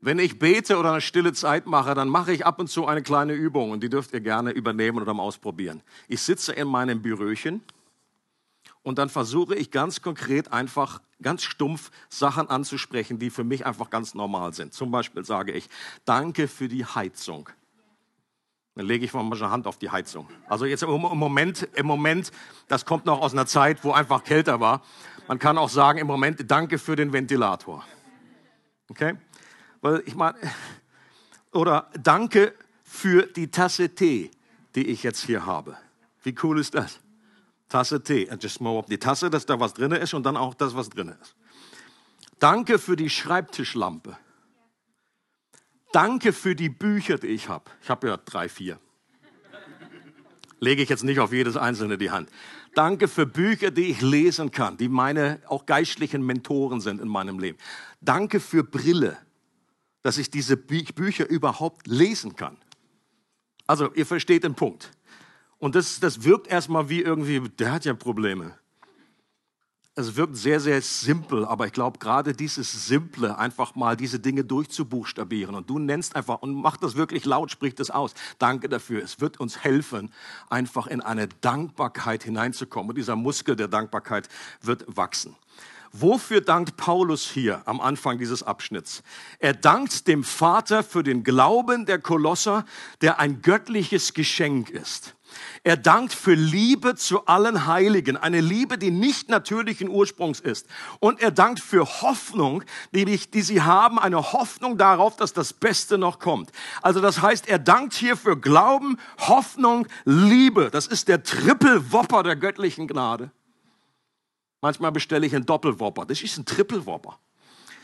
Wenn 0.01 0.17
ich 0.17 0.39
bete 0.39 0.79
oder 0.79 0.93
eine 0.93 1.01
stille 1.01 1.31
Zeit 1.31 1.67
mache, 1.67 1.93
dann 1.93 2.09
mache 2.09 2.33
ich 2.33 2.47
ab 2.47 2.57
und 2.57 2.67
zu 2.67 2.87
eine 2.87 3.03
kleine 3.03 3.33
Übung 3.33 3.69
und 3.69 3.83
die 3.83 3.89
dürft 3.89 4.11
ihr 4.13 4.21
gerne 4.21 4.49
übernehmen 4.49 4.99
oder 4.99 5.13
mal 5.13 5.21
ausprobieren. 5.21 5.83
Ich 6.07 6.23
sitze 6.23 6.53
in 6.53 6.67
meinem 6.67 7.03
Büröchen 7.03 7.61
und 8.81 8.97
dann 8.97 9.09
versuche 9.09 9.53
ich 9.53 9.69
ganz 9.69 10.01
konkret 10.01 10.51
einfach 10.51 10.99
ganz 11.21 11.43
stumpf 11.43 11.91
Sachen 12.09 12.49
anzusprechen, 12.49 13.19
die 13.19 13.29
für 13.29 13.43
mich 13.43 13.65
einfach 13.65 13.89
ganz 13.89 14.13
normal 14.13 14.53
sind. 14.53 14.73
Zum 14.73 14.91
Beispiel 14.91 15.25
sage 15.25 15.51
ich, 15.51 15.69
danke 16.05 16.47
für 16.47 16.67
die 16.67 16.85
Heizung. 16.85 17.49
Dann 18.75 18.85
lege 18.85 19.03
ich 19.03 19.13
mal 19.13 19.21
eine 19.21 19.51
Hand 19.51 19.67
auf 19.67 19.77
die 19.77 19.89
Heizung. 19.89 20.29
Also 20.47 20.65
jetzt 20.65 20.83
im 20.83 20.89
Moment, 20.89 21.67
im 21.75 21.85
Moment, 21.85 22.31
das 22.67 22.85
kommt 22.85 23.05
noch 23.05 23.19
aus 23.21 23.33
einer 23.33 23.45
Zeit, 23.45 23.83
wo 23.83 23.91
einfach 23.91 24.23
kälter 24.23 24.59
war. 24.59 24.83
Man 25.27 25.37
kann 25.37 25.57
auch 25.57 25.69
sagen, 25.69 25.99
im 25.99 26.07
Moment, 26.07 26.49
danke 26.49 26.77
für 26.77 26.95
den 26.95 27.11
Ventilator. 27.11 27.85
Okay? 28.89 29.15
Weil 29.81 30.01
ich 30.05 30.15
meine, 30.15 30.37
oder 31.51 31.89
danke 32.01 32.53
für 32.83 33.23
die 33.23 33.51
Tasse 33.51 33.89
Tee, 33.89 34.31
die 34.75 34.87
ich 34.87 35.03
jetzt 35.03 35.25
hier 35.25 35.45
habe. 35.45 35.77
Wie 36.23 36.35
cool 36.43 36.59
ist 36.59 36.75
das? 36.75 36.99
Tasse 37.69 38.03
Tee. 38.03 38.27
Just 38.39 38.59
mal 38.61 38.83
die 38.89 38.97
Tasse, 38.97 39.29
dass 39.29 39.45
da 39.45 39.59
was 39.59 39.73
drin 39.73 39.91
ist 39.91 40.13
und 40.13 40.23
dann 40.23 40.35
auch 40.35 40.55
das, 40.55 40.75
was 40.75 40.89
drin 40.89 41.15
ist. 41.21 41.35
Danke 42.39 42.79
für 42.79 42.95
die 42.95 43.09
Schreibtischlampe. 43.09 44.17
Danke 45.91 46.33
für 46.33 46.55
die 46.55 46.69
Bücher, 46.69 47.17
die 47.17 47.27
ich 47.27 47.49
habe. 47.49 47.65
Ich 47.81 47.89
habe 47.89 48.07
ja 48.07 48.17
drei, 48.17 48.49
vier. 48.49 48.79
Lege 50.59 50.83
ich 50.83 50.89
jetzt 50.89 51.03
nicht 51.03 51.19
auf 51.19 51.31
jedes 51.31 51.57
einzelne 51.57 51.97
die 51.97 52.11
Hand. 52.11 52.29
Danke 52.75 53.07
für 53.07 53.25
Bücher, 53.25 53.71
die 53.71 53.85
ich 53.85 54.01
lesen 54.01 54.51
kann, 54.51 54.77
die 54.77 54.89
meine 54.89 55.41
auch 55.47 55.65
geistlichen 55.65 56.25
Mentoren 56.25 56.81
sind 56.81 57.01
in 57.01 57.07
meinem 57.07 57.39
Leben. 57.39 57.57
Danke 58.01 58.39
für 58.39 58.63
Brille, 58.63 59.17
dass 60.01 60.17
ich 60.17 60.29
diese 60.29 60.57
Bücher 60.57 61.27
überhaupt 61.29 61.87
lesen 61.87 62.35
kann. 62.35 62.57
Also, 63.67 63.93
ihr 63.93 64.05
versteht 64.05 64.43
den 64.43 64.55
Punkt. 64.55 64.91
Und 65.59 65.75
das, 65.75 65.99
das 65.99 66.23
wirkt 66.23 66.47
erstmal 66.47 66.89
wie 66.89 67.01
irgendwie, 67.01 67.41
der 67.41 67.73
hat 67.73 67.85
ja 67.85 67.93
Probleme. 67.93 68.57
Es 69.95 70.15
wirkt 70.15 70.37
sehr, 70.37 70.61
sehr 70.61 70.81
simpel, 70.81 71.43
aber 71.43 71.65
ich 71.65 71.73
glaube, 71.73 71.99
gerade 71.99 72.31
dieses 72.31 72.87
Simple, 72.87 73.37
einfach 73.37 73.75
mal 73.75 73.97
diese 73.97 74.17
Dinge 74.17 74.45
durchzubuchstabieren 74.45 75.55
und 75.55 75.69
du 75.69 75.77
nennst 75.77 76.15
einfach 76.15 76.41
und 76.41 76.53
mach 76.53 76.77
das 76.77 76.95
wirklich 76.95 77.25
laut, 77.25 77.51
sprich 77.51 77.75
das 77.75 77.91
aus. 77.91 78.13
Danke 78.37 78.69
dafür. 78.69 79.03
Es 79.03 79.19
wird 79.19 79.41
uns 79.41 79.61
helfen, 79.61 80.13
einfach 80.49 80.87
in 80.87 81.01
eine 81.01 81.27
Dankbarkeit 81.27 82.23
hineinzukommen 82.23 82.91
und 82.91 82.97
dieser 82.97 83.17
Muskel 83.17 83.57
der 83.57 83.67
Dankbarkeit 83.67 84.29
wird 84.61 84.85
wachsen. 84.87 85.35
Wofür 85.91 86.39
dankt 86.39 86.77
Paulus 86.77 87.29
hier 87.29 87.63
am 87.65 87.81
Anfang 87.81 88.19
dieses 88.19 88.43
Abschnitts? 88.43 89.03
Er 89.39 89.53
dankt 89.53 90.07
dem 90.07 90.23
Vater 90.23 90.83
für 90.83 91.03
den 91.03 91.25
Glauben 91.25 91.85
der 91.85 91.99
Kolosser, 91.99 92.63
der 93.01 93.19
ein 93.19 93.41
göttliches 93.41 94.13
Geschenk 94.13 94.69
ist. 94.69 95.15
Er 95.63 95.77
dankt 95.77 96.13
für 96.13 96.33
Liebe 96.33 96.95
zu 96.95 97.25
allen 97.25 97.65
Heiligen, 97.67 98.17
eine 98.17 98.41
Liebe, 98.41 98.77
die 98.77 98.91
nicht 98.91 99.29
natürlichen 99.29 99.89
Ursprungs 99.89 100.39
ist. 100.39 100.67
Und 100.99 101.21
er 101.21 101.31
dankt 101.31 101.59
für 101.59 101.85
Hoffnung, 102.01 102.63
die, 102.93 103.05
die 103.05 103.41
sie 103.41 103.61
haben, 103.61 103.99
eine 103.99 104.33
Hoffnung 104.33 104.77
darauf, 104.77 105.15
dass 105.15 105.33
das 105.33 105.53
Beste 105.53 105.97
noch 105.97 106.19
kommt. 106.19 106.51
Also 106.81 107.01
das 107.01 107.21
heißt, 107.21 107.47
er 107.47 107.59
dankt 107.59 107.93
hier 107.93 108.17
für 108.17 108.39
Glauben, 108.39 108.97
Hoffnung, 109.19 109.87
Liebe. 110.05 110.69
Das 110.71 110.87
ist 110.87 111.07
der 111.07 111.23
Triple-Wopper 111.23 112.23
der 112.23 112.35
göttlichen 112.35 112.87
Gnade. 112.87 113.31
Manchmal 114.61 114.91
bestelle 114.91 115.25
ich 115.25 115.35
einen 115.35 115.45
Doppelwopper. 115.45 116.05
Das 116.05 116.21
ist 116.21 116.37
ein 116.37 116.45
Triple-Wopper. 116.45 117.17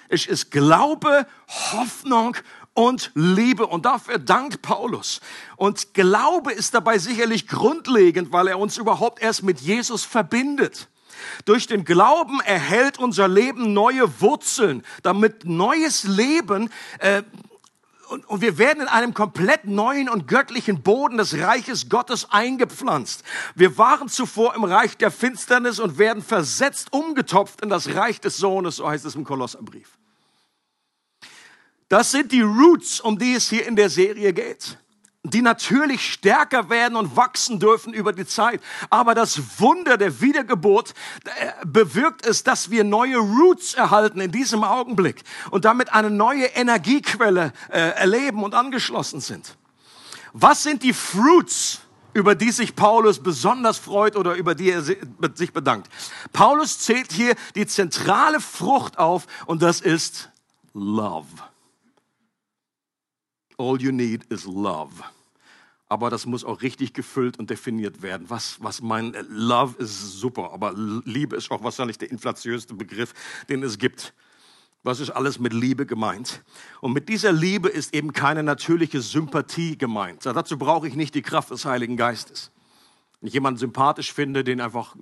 Es 0.07 0.27
ist 0.27 0.51
Glaube, 0.51 1.25
Hoffnung 1.71 2.35
und 2.75 3.11
Liebe. 3.15 3.65
Und 3.65 3.85
dafür 3.85 4.19
dankt 4.19 4.61
Paulus. 4.61 5.21
Und 5.55 5.95
Glaube 5.95 6.53
ist 6.53 6.75
dabei 6.75 6.99
sicherlich 6.99 7.47
grundlegend, 7.47 8.31
weil 8.31 8.47
er 8.47 8.59
uns 8.59 8.77
überhaupt 8.77 9.21
erst 9.23 9.41
mit 9.41 9.59
Jesus 9.59 10.03
verbindet. 10.03 10.87
Durch 11.45 11.65
den 11.65 11.85
Glauben 11.85 12.41
erhält 12.41 12.99
unser 12.99 13.27
Leben 13.27 13.73
neue 13.73 14.21
Wurzeln, 14.21 14.83
damit 15.01 15.45
neues 15.45 16.03
Leben 16.03 16.69
äh, 16.99 17.23
und, 18.09 18.27
und 18.29 18.41
wir 18.41 18.57
werden 18.59 18.81
in 18.81 18.87
einem 18.87 19.15
komplett 19.15 19.65
neuen 19.65 20.09
und 20.09 20.27
göttlichen 20.27 20.83
Boden 20.83 21.17
des 21.17 21.39
Reiches 21.39 21.89
Gottes 21.89 22.29
eingepflanzt. 22.29 23.23
Wir 23.55 23.77
waren 23.79 24.09
zuvor 24.09 24.53
im 24.53 24.63
Reich 24.63 24.97
der 24.97 25.09
Finsternis 25.09 25.79
und 25.79 25.97
werden 25.97 26.21
versetzt, 26.21 26.93
umgetopft 26.93 27.61
in 27.61 27.69
das 27.69 27.95
Reich 27.95 28.21
des 28.21 28.37
Sohnes, 28.37 28.75
so 28.75 28.87
heißt 28.87 29.05
es 29.05 29.15
im 29.15 29.23
Kolosserbrief. 29.23 29.94
Das 31.87 32.11
sind 32.11 32.31
die 32.31 32.41
Roots, 32.41 32.99
um 32.99 33.17
die 33.17 33.35
es 33.35 33.49
hier 33.49 33.67
in 33.67 33.75
der 33.75 33.89
Serie 33.89 34.33
geht 34.33 34.77
die 35.29 35.41
natürlich 35.41 36.13
stärker 36.13 36.69
werden 36.69 36.95
und 36.95 37.15
wachsen 37.15 37.59
dürfen 37.59 37.93
über 37.93 38.13
die 38.13 38.25
Zeit. 38.25 38.61
Aber 38.89 39.15
das 39.15 39.59
Wunder 39.59 39.97
der 39.97 40.21
Wiedergeburt 40.21 40.93
äh, 41.23 41.51
bewirkt 41.65 42.25
es, 42.25 42.43
dass 42.43 42.69
wir 42.69 42.83
neue 42.83 43.17
Roots 43.17 43.73
erhalten 43.73 44.21
in 44.21 44.31
diesem 44.31 44.63
Augenblick 44.63 45.23
und 45.51 45.65
damit 45.65 45.93
eine 45.93 46.09
neue 46.09 46.45
Energiequelle 46.45 47.53
äh, 47.69 47.79
erleben 47.79 48.43
und 48.43 48.53
angeschlossen 48.53 49.21
sind. 49.21 49.57
Was 50.33 50.63
sind 50.63 50.83
die 50.83 50.93
Fruits, 50.93 51.79
über 52.13 52.35
die 52.35 52.51
sich 52.51 52.75
Paulus 52.75 53.19
besonders 53.19 53.77
freut 53.77 54.15
oder 54.15 54.35
über 54.35 54.53
die 54.53 54.69
er 54.69 54.81
sich 54.81 55.53
bedankt? 55.53 55.89
Paulus 56.33 56.79
zählt 56.79 57.11
hier 57.11 57.35
die 57.55 57.65
zentrale 57.65 58.39
Frucht 58.39 58.97
auf 58.97 59.25
und 59.45 59.61
das 59.61 59.81
ist 59.81 60.29
Love. 60.73 61.25
All 63.57 63.81
you 63.81 63.91
need 63.91 64.23
is 64.25 64.45
love. 64.45 65.03
Aber 65.87 66.09
das 66.09 66.25
muss 66.25 66.43
auch 66.43 66.61
richtig 66.61 66.93
gefüllt 66.93 67.37
und 67.37 67.49
definiert 67.49 68.01
werden. 68.01 68.29
Was, 68.29 68.57
was 68.61 68.81
mein 68.81 69.15
Love 69.29 69.75
ist 69.77 70.19
super, 70.19 70.51
aber 70.51 70.73
Liebe 71.05 71.35
ist 71.35 71.51
auch 71.51 71.63
wahrscheinlich 71.63 71.97
der 71.97 72.09
inflatiöste 72.09 72.73
Begriff, 72.73 73.13
den 73.49 73.61
es 73.63 73.77
gibt. 73.77 74.13
Was 74.81 74.99
ist 74.99 75.11
alles 75.11 75.39
mit 75.39 75.53
Liebe 75.53 75.85
gemeint? 75.85 76.43
Und 76.81 76.93
mit 76.93 77.09
dieser 77.09 77.31
Liebe 77.31 77.69
ist 77.69 77.93
eben 77.93 78.13
keine 78.13 78.43
natürliche 78.43 79.01
Sympathie 79.01 79.77
gemeint. 79.77 80.25
Dazu 80.25 80.57
brauche 80.57 80.87
ich 80.87 80.95
nicht 80.95 81.15
die 81.15 81.21
Kraft 81.21 81.51
des 81.51 81.65
Heiligen 81.65 81.97
Geistes. 81.97 82.51
Wenn 83.19 83.27
ich 83.27 83.33
jemanden 83.33 83.59
sympathisch 83.59 84.13
finde, 84.13 84.43
den 84.43 84.61
einfach, 84.61 84.95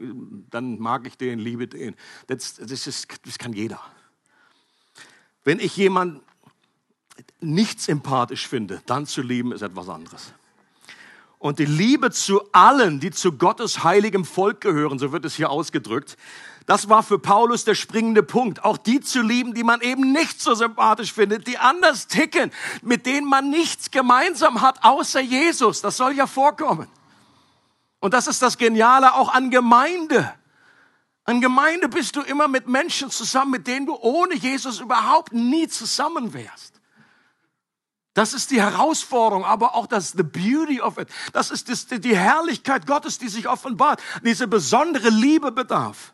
dann 0.50 0.80
mag 0.80 1.06
ich 1.08 1.18
den, 1.18 1.40
liebe 1.40 1.68
den. 1.68 1.96
Das, 2.28 2.56
das, 2.56 2.88
ist, 2.88 3.08
das 3.26 3.38
kann 3.38 3.52
jeder. 3.52 3.82
Wenn 5.44 5.60
ich 5.60 5.76
jemanden 5.76 6.22
nicht 7.40 7.82
sympathisch 7.82 8.48
finde, 8.48 8.82
dann 8.86 9.06
zu 9.06 9.22
lieben 9.22 9.52
ist 9.52 9.62
etwas 9.62 9.90
anderes. 9.90 10.34
Und 11.40 11.60
die 11.60 11.66
Liebe 11.66 12.10
zu 12.12 12.42
allen, 12.54 13.02
die 13.02 13.12
zu 13.12 13.34
Gottes 13.34 13.84
heiligem 13.84 14.24
Volk 14.24 14.62
gehören, 14.62 14.98
so 14.98 15.12
wird 15.12 15.26
es 15.26 15.36
hier 15.36 15.50
ausgedrückt, 15.50 16.18
das 16.66 16.88
war 16.88 17.04
für 17.04 17.20
Paulus 17.20 17.66
der 17.66 17.76
springende 17.76 18.24
Punkt. 18.24 18.64
Auch 18.64 18.78
die 18.78 19.02
zu 19.02 19.22
lieben, 19.22 19.54
die 19.54 19.64
man 19.64 19.82
eben 19.82 20.14
nicht 20.14 20.42
so 20.42 20.56
sympathisch 20.56 21.12
findet, 21.12 21.46
die 21.48 21.58
anders 21.58 22.08
ticken, 22.08 22.52
mit 22.82 23.06
denen 23.06 23.28
man 23.28 23.50
nichts 23.50 23.92
gemeinsam 23.92 24.62
hat, 24.62 24.84
außer 24.84 25.20
Jesus. 25.20 25.82
Das 25.82 25.98
soll 25.98 26.14
ja 26.14 26.28
vorkommen. 26.28 26.88
Und 28.00 28.14
das 28.14 28.28
ist 28.28 28.42
das 28.42 28.58
Geniale 28.58 29.14
auch 29.14 29.34
an 29.34 29.52
Gemeinde. 29.52 30.34
An 31.26 31.42
Gemeinde 31.42 31.90
bist 31.90 32.16
du 32.16 32.22
immer 32.22 32.48
mit 32.48 32.68
Menschen 32.68 33.10
zusammen, 33.10 33.52
mit 33.52 33.68
denen 33.68 33.86
du 33.86 33.96
ohne 33.96 34.36
Jesus 34.36 34.80
überhaupt 34.80 35.34
nie 35.34 35.68
zusammen 35.68 36.34
wärst. 36.34 36.73
Das 38.14 38.34
ist 38.34 38.52
die 38.52 38.62
Herausforderung, 38.62 39.44
aber 39.44 39.74
auch 39.74 39.88
das 39.88 40.12
the 40.12 40.24
beauty 40.24 40.82
of 40.82 40.98
it. 41.00 41.08
Das 41.34 41.50
ist 41.50 41.70
das, 41.70 41.88
die 41.88 42.16
Herrlichkeit 42.16 42.86
Gottes, 42.86 43.18
die 43.18 43.28
sich 43.28 43.48
offenbart. 43.48 44.02
Diese 44.24 44.48
besondere 44.48 45.10
Liebe 45.10 45.52
bedarf. 45.52 46.14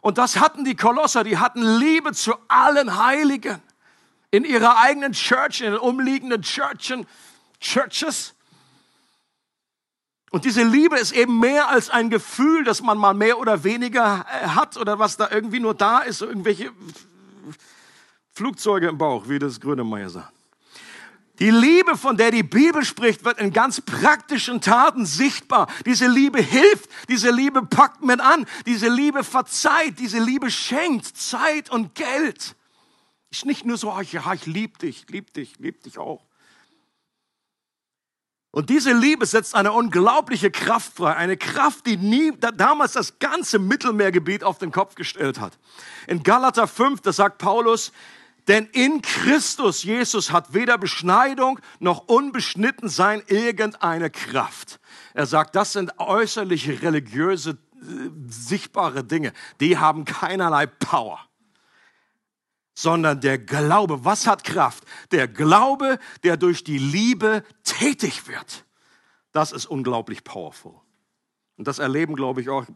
Und 0.00 0.18
das 0.18 0.38
hatten 0.38 0.64
die 0.64 0.76
Kolosser, 0.76 1.24
die 1.24 1.38
hatten 1.38 1.78
Liebe 1.78 2.12
zu 2.12 2.34
allen 2.46 3.02
Heiligen. 3.02 3.60
In 4.30 4.44
ihrer 4.44 4.78
eigenen 4.78 5.12
Church, 5.12 5.60
in 5.60 5.72
den 5.72 5.80
umliegenden 5.80 6.42
Churchen, 6.42 7.06
Churches. 7.58 8.34
Und 10.30 10.44
diese 10.44 10.62
Liebe 10.62 10.98
ist 10.98 11.12
eben 11.12 11.40
mehr 11.40 11.68
als 11.68 11.90
ein 11.90 12.10
Gefühl, 12.10 12.64
dass 12.64 12.82
man 12.82 12.98
mal 12.98 13.14
mehr 13.14 13.38
oder 13.38 13.64
weniger 13.64 14.26
äh, 14.28 14.48
hat 14.48 14.76
oder 14.76 14.98
was 14.98 15.16
da 15.16 15.30
irgendwie 15.30 15.60
nur 15.60 15.74
da 15.74 16.00
ist, 16.00 16.22
irgendwelche 16.22 16.70
Flugzeuge 18.32 18.88
im 18.88 18.98
Bauch, 18.98 19.28
wie 19.28 19.38
das 19.38 19.60
Grönemeyer 19.60 20.10
sagt. 20.10 20.32
Die 21.40 21.50
Liebe, 21.50 21.96
von 21.96 22.16
der 22.16 22.30
die 22.30 22.44
Bibel 22.44 22.84
spricht, 22.84 23.24
wird 23.24 23.40
in 23.40 23.52
ganz 23.52 23.80
praktischen 23.80 24.60
Taten 24.60 25.04
sichtbar. 25.04 25.68
Diese 25.84 26.06
Liebe 26.06 26.40
hilft, 26.40 26.88
diese 27.08 27.30
Liebe 27.30 27.62
packt 27.66 28.02
mit 28.04 28.20
an, 28.20 28.46
diese 28.66 28.88
Liebe 28.88 29.24
verzeiht, 29.24 29.98
diese 29.98 30.20
Liebe 30.20 30.50
schenkt 30.50 31.06
Zeit 31.06 31.70
und 31.70 31.96
Geld. 31.96 32.54
Ist 33.30 33.46
nicht 33.46 33.64
nur 33.64 33.76
so, 33.76 33.90
ach 33.90 34.02
ja, 34.02 34.32
ich 34.32 34.46
liebe 34.46 34.78
dich, 34.78 35.06
lieb 35.08 35.34
dich, 35.34 35.58
lieb 35.58 35.82
dich 35.82 35.98
auch. 35.98 36.24
Und 38.52 38.70
diese 38.70 38.92
Liebe 38.92 39.26
setzt 39.26 39.56
eine 39.56 39.72
unglaubliche 39.72 40.52
Kraft 40.52 40.94
frei. 40.94 41.16
Eine 41.16 41.36
Kraft, 41.36 41.86
die 41.86 41.96
nie, 41.96 42.30
damals 42.38 42.92
das 42.92 43.18
ganze 43.18 43.58
Mittelmeergebiet 43.58 44.44
auf 44.44 44.58
den 44.58 44.70
Kopf 44.70 44.94
gestellt 44.94 45.40
hat. 45.40 45.58
In 46.06 46.22
Galater 46.22 46.68
5, 46.68 47.00
da 47.00 47.12
sagt 47.12 47.38
Paulus, 47.38 47.90
denn 48.48 48.66
in 48.66 49.02
Christus 49.02 49.82
Jesus 49.82 50.30
hat 50.30 50.52
weder 50.52 50.78
Beschneidung 50.78 51.60
noch 51.78 52.08
unbeschnitten 52.08 52.88
sein 52.88 53.22
irgendeine 53.26 54.10
Kraft. 54.10 54.80
Er 55.14 55.26
sagt, 55.26 55.56
das 55.56 55.72
sind 55.72 55.98
äußerliche 55.98 56.82
religiöse, 56.82 57.50
äh, 57.50 58.10
sichtbare 58.28 59.04
Dinge. 59.04 59.32
Die 59.60 59.78
haben 59.78 60.04
keinerlei 60.04 60.66
Power 60.66 61.20
sondern 62.74 63.20
der 63.20 63.38
Glaube. 63.38 64.04
Was 64.04 64.26
hat 64.26 64.44
Kraft? 64.44 64.84
Der 65.12 65.28
Glaube, 65.28 65.98
der 66.24 66.36
durch 66.36 66.64
die 66.64 66.78
Liebe 66.78 67.44
tätig 67.62 68.26
wird. 68.26 68.64
Das 69.32 69.52
ist 69.52 69.66
unglaublich 69.66 70.24
powerful. 70.24 70.74
Und 71.56 71.68
das 71.68 71.78
erleben, 71.78 72.16
glaube 72.16 72.40
ich, 72.40 72.48
auch, 72.48 72.66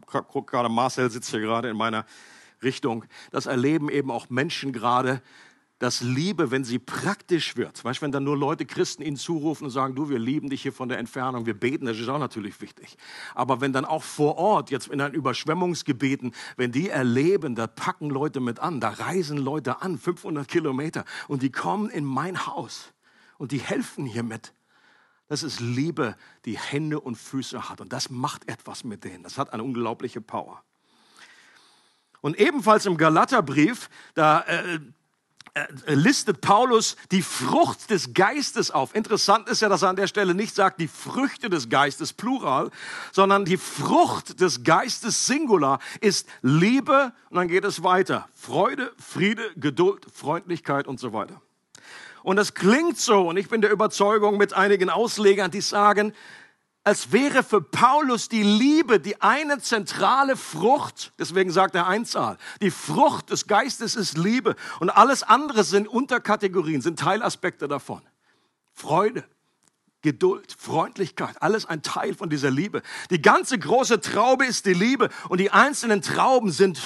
gerade 0.45 0.69
Marcel 0.69 1.11
sitzt 1.11 1.29
hier 1.31 1.41
gerade 1.41 1.69
in 1.69 1.77
meiner 1.77 2.05
Richtung, 2.63 3.05
das 3.31 3.45
erleben 3.45 3.89
eben 3.89 4.11
auch 4.11 4.29
Menschen 4.29 4.73
gerade, 4.73 5.21
dass 5.79 6.01
Liebe, 6.01 6.51
wenn 6.51 6.65
sie 6.65 6.77
praktisch 6.77 7.55
wird, 7.55 7.77
zum 7.77 7.85
Beispiel 7.85 8.07
wenn 8.07 8.11
dann 8.11 8.25
nur 8.25 8.37
Leute, 8.37 8.65
Christen 8.65 9.01
ihnen 9.01 9.15
zurufen 9.15 9.63
und 9.63 9.69
sagen, 9.69 9.95
du, 9.95 10.09
wir 10.09 10.19
lieben 10.19 10.49
dich 10.49 10.61
hier 10.61 10.73
von 10.73 10.89
der 10.89 10.99
Entfernung, 10.99 11.45
wir 11.45 11.57
beten, 11.57 11.85
das 11.85 11.97
ist 11.97 12.09
auch 12.09 12.19
natürlich 12.19 12.59
wichtig. 12.59 12.97
Aber 13.33 13.61
wenn 13.61 13.71
dann 13.71 13.85
auch 13.85 14.03
vor 14.03 14.37
Ort, 14.37 14.71
jetzt 14.71 14.89
in 14.89 14.99
den 14.99 15.13
Überschwemmungsgebieten, 15.13 16.33
wenn 16.57 16.73
die 16.73 16.89
erleben, 16.89 17.55
da 17.55 17.65
packen 17.65 18.09
Leute 18.09 18.41
mit 18.41 18.59
an, 18.59 18.81
da 18.81 18.89
reisen 18.89 19.37
Leute 19.37 19.81
an, 19.81 19.97
500 19.97 20.47
Kilometer, 20.47 21.05
und 21.29 21.41
die 21.41 21.51
kommen 21.51 21.89
in 21.89 22.03
mein 22.03 22.45
Haus 22.45 22.93
und 23.37 23.53
die 23.53 23.59
helfen 23.59 24.05
hier 24.05 24.23
mit. 24.23 24.53
Das 25.29 25.43
ist 25.43 25.61
Liebe, 25.61 26.17
die 26.45 26.57
Hände 26.57 26.99
und 26.99 27.15
Füße 27.15 27.69
hat. 27.69 27.81
Und 27.81 27.93
das 27.93 28.09
macht 28.09 28.49
etwas 28.49 28.83
mit 28.83 29.03
denen. 29.03 29.23
Das 29.23 29.37
hat 29.37 29.53
eine 29.53 29.63
unglaubliche 29.63 30.21
Power. 30.21 30.63
Und 32.19 32.37
ebenfalls 32.37 32.85
im 32.85 32.97
Galaterbrief, 32.97 33.89
da 34.15 34.41
äh, 34.41 34.79
listet 35.85 36.41
Paulus 36.41 36.95
die 37.11 37.21
Frucht 37.21 37.89
des 37.89 38.13
Geistes 38.13 38.71
auf. 38.71 38.95
Interessant 38.95 39.49
ist 39.49 39.61
ja, 39.61 39.69
dass 39.69 39.81
er 39.81 39.89
an 39.89 39.95
der 39.95 40.07
Stelle 40.07 40.33
nicht 40.33 40.55
sagt 40.55 40.79
die 40.79 40.87
Früchte 40.87 41.49
des 41.49 41.69
Geistes 41.69 42.13
plural, 42.13 42.71
sondern 43.11 43.45
die 43.45 43.57
Frucht 43.57 44.39
des 44.41 44.63
Geistes 44.63 45.25
singular 45.27 45.79
ist 46.01 46.27
Liebe 46.41 47.13
und 47.29 47.37
dann 47.37 47.47
geht 47.47 47.65
es 47.65 47.83
weiter. 47.83 48.27
Freude, 48.33 48.91
Friede, 48.97 49.43
Geduld, 49.55 50.05
Freundlichkeit 50.13 50.87
und 50.87 50.99
so 50.99 51.13
weiter. 51.13 51.41
Und 52.23 52.35
das 52.35 52.53
klingt 52.53 52.97
so, 52.99 53.29
und 53.29 53.37
ich 53.37 53.49
bin 53.49 53.61
der 53.61 53.71
Überzeugung 53.71 54.37
mit 54.37 54.53
einigen 54.53 54.89
Auslegern, 54.89 55.51
die 55.51 55.61
sagen, 55.61 56.13
als 56.83 57.11
wäre 57.11 57.43
für 57.43 57.61
Paulus 57.61 58.29
die 58.29 58.43
Liebe 58.43 58.99
die 58.99 59.21
eine 59.21 59.59
zentrale 59.59 60.35
Frucht, 60.35 61.13
deswegen 61.19 61.51
sagt 61.51 61.75
er 61.75 61.87
Einzahl, 61.87 62.37
die 62.61 62.71
Frucht 62.71 63.29
des 63.29 63.47
Geistes 63.47 63.95
ist 63.95 64.17
Liebe 64.17 64.55
und 64.79 64.89
alles 64.89 65.23
andere 65.23 65.63
sind 65.63 65.87
Unterkategorien, 65.87 66.81
sind 66.81 66.99
Teilaspekte 66.99 67.67
davon. 67.67 68.01
Freude, 68.73 69.25
Geduld, 70.01 70.55
Freundlichkeit, 70.57 71.41
alles 71.41 71.65
ein 71.65 71.81
Teil 71.81 72.15
von 72.15 72.29
dieser 72.29 72.49
Liebe. 72.49 72.81
Die 73.09 73.21
ganze 73.21 73.59
große 73.59 73.99
Traube 73.99 74.45
ist 74.45 74.65
die 74.65 74.73
Liebe 74.73 75.09
und 75.27 75.39
die 75.39 75.51
einzelnen 75.51 76.01
Trauben 76.01 76.51
sind 76.51 76.79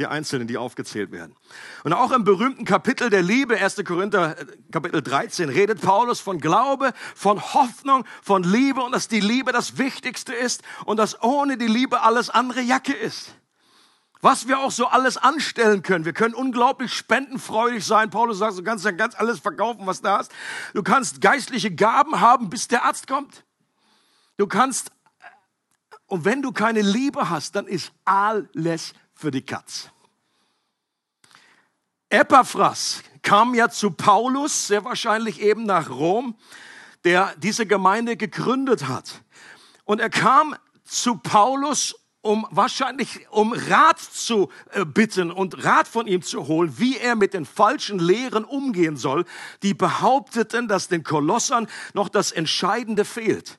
die 0.00 0.06
Einzelnen, 0.06 0.48
die 0.48 0.56
aufgezählt 0.56 1.12
werden. 1.12 1.36
Und 1.84 1.92
auch 1.92 2.10
im 2.10 2.24
berühmten 2.24 2.64
Kapitel 2.64 3.10
der 3.10 3.22
Liebe, 3.22 3.56
1. 3.56 3.84
Korinther 3.84 4.36
äh, 4.38 4.46
Kapitel 4.72 5.02
13, 5.02 5.50
redet 5.50 5.80
Paulus 5.80 6.20
von 6.20 6.40
Glaube, 6.40 6.92
von 7.14 7.40
Hoffnung, 7.40 8.04
von 8.22 8.42
Liebe 8.42 8.80
und 8.80 8.92
dass 8.92 9.08
die 9.08 9.20
Liebe 9.20 9.52
das 9.52 9.78
Wichtigste 9.78 10.34
ist 10.34 10.62
und 10.86 10.96
dass 10.96 11.22
ohne 11.22 11.58
die 11.58 11.66
Liebe 11.66 12.00
alles 12.00 12.30
andere 12.30 12.62
Jacke 12.62 12.94
ist. 12.94 13.34
Was 14.22 14.48
wir 14.48 14.58
auch 14.58 14.70
so 14.70 14.86
alles 14.86 15.16
anstellen 15.16 15.82
können. 15.82 16.04
Wir 16.04 16.12
können 16.12 16.34
unglaublich 16.34 16.92
spendenfreudig 16.92 17.84
sein. 17.84 18.10
Paulus 18.10 18.38
sagt, 18.38 18.58
du 18.58 18.62
kannst 18.62 18.84
ja 18.84 18.90
ganz 18.90 19.14
alles 19.14 19.40
verkaufen, 19.40 19.86
was 19.86 20.02
du 20.02 20.10
hast. 20.10 20.32
Du 20.74 20.82
kannst 20.82 21.20
geistliche 21.20 21.70
Gaben 21.70 22.20
haben, 22.20 22.50
bis 22.50 22.68
der 22.68 22.84
Arzt 22.84 23.06
kommt. 23.06 23.44
Du 24.36 24.46
kannst, 24.46 24.92
und 26.06 26.24
wenn 26.24 26.42
du 26.42 26.52
keine 26.52 26.82
Liebe 26.82 27.30
hast, 27.30 27.56
dann 27.56 27.66
ist 27.66 27.92
alles 28.04 28.94
für 29.20 29.30
die 29.30 29.42
Katz. 29.42 29.90
Epaphras 32.08 33.02
kam 33.22 33.54
ja 33.54 33.68
zu 33.68 33.90
Paulus, 33.90 34.66
sehr 34.66 34.82
wahrscheinlich 34.84 35.42
eben 35.42 35.64
nach 35.64 35.90
Rom, 35.90 36.36
der 37.04 37.34
diese 37.36 37.66
Gemeinde 37.66 38.16
gegründet 38.16 38.88
hat. 38.88 39.20
Und 39.84 40.00
er 40.00 40.08
kam 40.08 40.56
zu 40.84 41.16
Paulus, 41.16 41.94
um 42.22 42.46
wahrscheinlich 42.50 43.28
um 43.30 43.52
Rat 43.52 43.98
zu 44.00 44.48
äh, 44.72 44.86
bitten 44.86 45.30
und 45.30 45.64
Rat 45.64 45.86
von 45.86 46.06
ihm 46.06 46.22
zu 46.22 46.48
holen, 46.48 46.78
wie 46.78 46.96
er 46.96 47.14
mit 47.14 47.34
den 47.34 47.44
falschen 47.44 47.98
Lehren 47.98 48.44
umgehen 48.44 48.96
soll, 48.96 49.26
die 49.62 49.74
behaupteten, 49.74 50.66
dass 50.66 50.88
den 50.88 51.04
Kolossern 51.04 51.68
noch 51.92 52.08
das 52.08 52.32
Entscheidende 52.32 53.04
fehlt. 53.04 53.58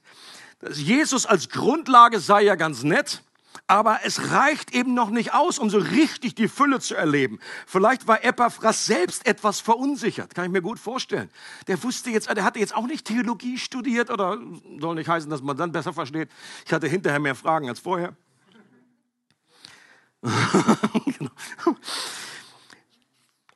Jesus 0.72 1.28
als 1.28 1.50
Grundlage 1.50 2.20
sei 2.20 2.42
ja 2.42 2.56
ganz 2.56 2.84
nett, 2.84 3.24
aber 3.72 4.02
es 4.04 4.32
reicht 4.32 4.76
eben 4.76 4.94
noch 4.94 5.12
nicht 5.12 5.34
aus, 5.34 5.58
um 5.58 5.70
so 5.70 5.78
richtig 5.78 6.36
die 6.36 6.50
Fülle 6.50 6.82
zu 6.82 6.94
erleben. 6.94 7.40
Vielleicht 7.66 8.06
war 8.06 8.22
Epaphras 8.22 8.86
selbst 8.86 9.26
etwas 9.26 9.62
verunsichert, 9.62 10.36
kann 10.36 10.44
ich 10.44 10.52
mir 10.52 10.62
gut 10.62 10.78
vorstellen. 10.78 11.30
Der 11.68 11.82
wusste 11.82 12.10
jetzt, 12.10 12.30
der 12.30 12.44
hatte 12.44 12.60
jetzt 12.60 12.76
auch 12.76 12.86
nicht 12.86 13.08
Theologie 13.08 13.58
studiert 13.58 14.10
oder 14.10 14.38
soll 14.78 14.96
nicht 14.96 15.08
heißen, 15.08 15.30
dass 15.30 15.42
man 15.42 15.56
dann 15.56 15.72
besser 15.72 15.94
versteht. 15.94 16.30
Ich 16.66 16.74
hatte 16.74 16.90
hinterher 16.90 17.22
mehr 17.22 17.34
Fragen 17.34 17.70
als 17.70 17.80
vorher. 17.80 18.14
genau. 20.22 21.32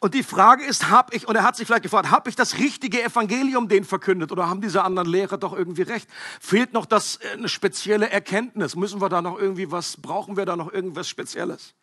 Und 0.05 0.13
die 0.13 0.21
Frage 0.21 0.63
ist, 0.63 0.91
habe 0.91 1.15
ich, 1.15 1.27
und 1.27 1.35
er 1.35 1.41
hat 1.41 1.55
sich 1.55 1.65
vielleicht 1.65 1.81
gefragt, 1.81 2.11
habe 2.11 2.29
ich 2.29 2.35
das 2.35 2.59
richtige 2.59 3.03
Evangelium 3.03 3.67
denen 3.67 3.87
verkündet 3.87 4.31
oder 4.31 4.47
haben 4.47 4.61
diese 4.61 4.83
anderen 4.83 5.09
Lehrer 5.09 5.39
doch 5.39 5.51
irgendwie 5.51 5.81
recht? 5.81 6.07
Fehlt 6.39 6.73
noch 6.73 6.85
das, 6.85 7.15
äh, 7.15 7.29
eine 7.29 7.49
spezielle 7.49 8.11
Erkenntnis? 8.11 8.75
Müssen 8.75 9.01
wir 9.01 9.09
da 9.09 9.23
noch 9.23 9.39
irgendwie 9.39 9.71
was, 9.71 9.97
brauchen 9.97 10.37
wir 10.37 10.45
da 10.45 10.55
noch 10.55 10.71
irgendwas 10.71 11.09
Spezielles? 11.09 11.73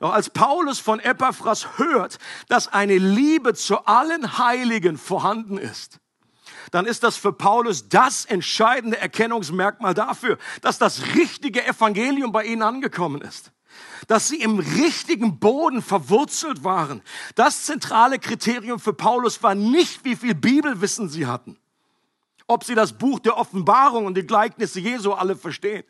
Doch 0.00 0.14
als 0.14 0.30
Paulus 0.30 0.78
von 0.78 1.00
Epaphras 1.00 1.76
hört, 1.76 2.16
dass 2.48 2.68
eine 2.68 2.96
Liebe 2.96 3.52
zu 3.52 3.84
allen 3.84 4.38
Heiligen 4.38 4.96
vorhanden 4.96 5.58
ist, 5.58 5.98
dann 6.70 6.86
ist 6.86 7.02
das 7.02 7.18
für 7.18 7.34
Paulus 7.34 7.90
das 7.90 8.24
entscheidende 8.24 8.96
Erkennungsmerkmal 8.96 9.92
dafür, 9.92 10.38
dass 10.62 10.78
das 10.78 11.14
richtige 11.14 11.62
Evangelium 11.66 12.32
bei 12.32 12.46
ihnen 12.46 12.62
angekommen 12.62 13.20
ist. 13.20 13.52
Dass 14.06 14.28
sie 14.28 14.40
im 14.40 14.58
richtigen 14.58 15.38
Boden 15.38 15.82
verwurzelt 15.82 16.64
waren. 16.64 17.02
Das 17.34 17.64
zentrale 17.64 18.18
Kriterium 18.18 18.78
für 18.78 18.92
Paulus 18.92 19.42
war 19.42 19.54
nicht, 19.54 20.04
wie 20.04 20.16
viel 20.16 20.34
Bibelwissen 20.34 21.08
sie 21.08 21.26
hatten. 21.26 21.58
Ob 22.46 22.64
sie 22.64 22.74
das 22.74 22.92
Buch 22.92 23.18
der 23.20 23.36
Offenbarung 23.36 24.06
und 24.06 24.16
die 24.16 24.26
Gleichnisse 24.26 24.80
Jesu 24.80 25.12
alle 25.12 25.36
verstehen. 25.36 25.84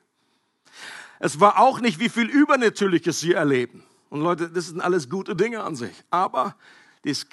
Es 1.19 1.41
war 1.41 1.59
auch 1.59 1.81
nicht, 1.81 2.01
wie 2.01 2.09
viel 2.09 2.29
Übernatürliches 2.29 3.21
sie 3.21 3.33
erleben. 3.33 3.83
Und 4.11 4.21
Leute, 4.21 4.49
das 4.49 4.67
sind 4.67 4.81
alles 4.81 5.09
gute 5.09 5.35
Dinge 5.35 5.63
an 5.63 5.75
sich. 5.75 6.05
Aber 6.11 6.57
das 7.03 7.27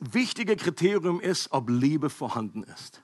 wichtige 0.00 0.56
Kriterium 0.56 1.20
ist, 1.20 1.52
ob 1.52 1.68
Liebe 1.68 2.10
vorhanden 2.10 2.62
ist. 2.64 3.03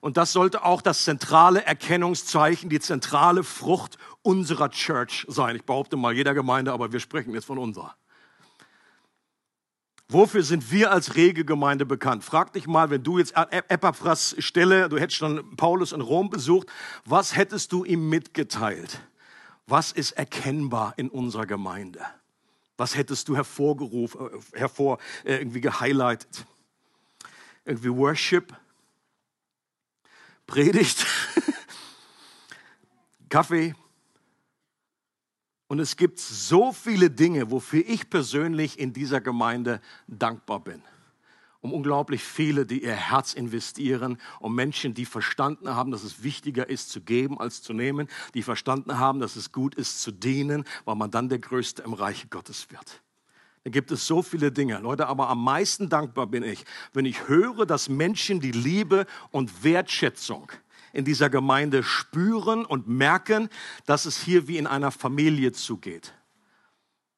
Und 0.00 0.16
das 0.16 0.32
sollte 0.32 0.64
auch 0.64 0.80
das 0.80 1.04
zentrale 1.04 1.64
Erkennungszeichen, 1.64 2.70
die 2.70 2.80
zentrale 2.80 3.44
Frucht 3.44 3.98
unserer 4.22 4.70
Church 4.70 5.26
sein. 5.28 5.56
Ich 5.56 5.64
behaupte 5.64 5.96
mal 5.96 6.14
jeder 6.14 6.32
Gemeinde, 6.32 6.72
aber 6.72 6.92
wir 6.92 7.00
sprechen 7.00 7.34
jetzt 7.34 7.44
von 7.44 7.58
unserer. 7.58 7.94
Wofür 10.08 10.42
sind 10.42 10.72
wir 10.72 10.90
als 10.90 11.14
Regelgemeinde 11.14 11.86
bekannt? 11.86 12.24
Frag 12.24 12.52
dich 12.54 12.66
mal, 12.66 12.90
wenn 12.90 13.04
du 13.04 13.18
jetzt 13.18 13.32
Epaphras 13.36 14.34
Stelle, 14.38 14.88
du 14.88 14.98
hättest 14.98 15.18
schon 15.18 15.56
Paulus 15.56 15.92
in 15.92 16.00
Rom 16.00 16.30
besucht, 16.30 16.66
was 17.04 17.36
hättest 17.36 17.70
du 17.70 17.84
ihm 17.84 18.08
mitgeteilt? 18.08 19.00
Was 19.68 19.92
ist 19.92 20.12
erkennbar 20.12 20.94
in 20.96 21.10
unserer 21.10 21.46
Gemeinde? 21.46 22.00
Was 22.76 22.96
hättest 22.96 23.28
du 23.28 23.36
hervorgerufen, 23.36 24.20
äh, 24.26 24.58
hervor, 24.58 24.98
äh, 25.24 25.36
irgendwie 25.36 25.60
gehighlightet? 25.60 26.44
Irgendwie 27.64 27.90
Worship, 27.90 28.52
Predigt, 30.50 31.06
Kaffee. 33.28 33.76
Und 35.68 35.78
es 35.78 35.96
gibt 35.96 36.18
so 36.18 36.72
viele 36.72 37.08
Dinge, 37.08 37.52
wofür 37.52 37.84
ich 37.86 38.10
persönlich 38.10 38.76
in 38.80 38.92
dieser 38.92 39.20
Gemeinde 39.20 39.80
dankbar 40.08 40.58
bin 40.58 40.82
um 41.62 41.74
unglaublich 41.74 42.22
viele, 42.22 42.64
die 42.64 42.82
ihr 42.82 42.94
Herz 42.94 43.34
investieren, 43.34 44.18
um 44.38 44.54
Menschen, 44.54 44.94
die 44.94 45.04
verstanden 45.04 45.68
haben, 45.68 45.90
dass 45.90 46.04
es 46.04 46.22
wichtiger 46.22 46.70
ist 46.70 46.90
zu 46.90 47.02
geben 47.02 47.38
als 47.38 47.60
zu 47.60 47.74
nehmen, 47.74 48.08
die 48.32 48.42
verstanden 48.42 48.96
haben, 48.98 49.20
dass 49.20 49.36
es 49.36 49.52
gut 49.52 49.74
ist 49.74 50.00
zu 50.00 50.10
dienen, 50.10 50.64
weil 50.86 50.94
man 50.94 51.10
dann 51.10 51.28
der 51.28 51.38
Größte 51.38 51.82
im 51.82 51.92
Reich 51.92 52.30
Gottes 52.30 52.70
wird. 52.70 53.02
Da 53.64 53.70
gibt 53.70 53.90
es 53.90 54.06
so 54.06 54.22
viele 54.22 54.50
Dinge. 54.50 54.78
Leute, 54.78 55.06
aber 55.06 55.28
am 55.28 55.44
meisten 55.44 55.88
dankbar 55.88 56.26
bin 56.26 56.42
ich, 56.42 56.64
wenn 56.94 57.04
ich 57.04 57.28
höre, 57.28 57.66
dass 57.66 57.88
Menschen 57.88 58.40
die 58.40 58.52
Liebe 58.52 59.06
und 59.30 59.64
Wertschätzung 59.64 60.50
in 60.92 61.04
dieser 61.04 61.28
Gemeinde 61.28 61.82
spüren 61.82 62.64
und 62.64 62.88
merken, 62.88 63.48
dass 63.86 64.06
es 64.06 64.18
hier 64.18 64.48
wie 64.48 64.56
in 64.56 64.66
einer 64.66 64.90
Familie 64.90 65.52
zugeht. 65.52 66.14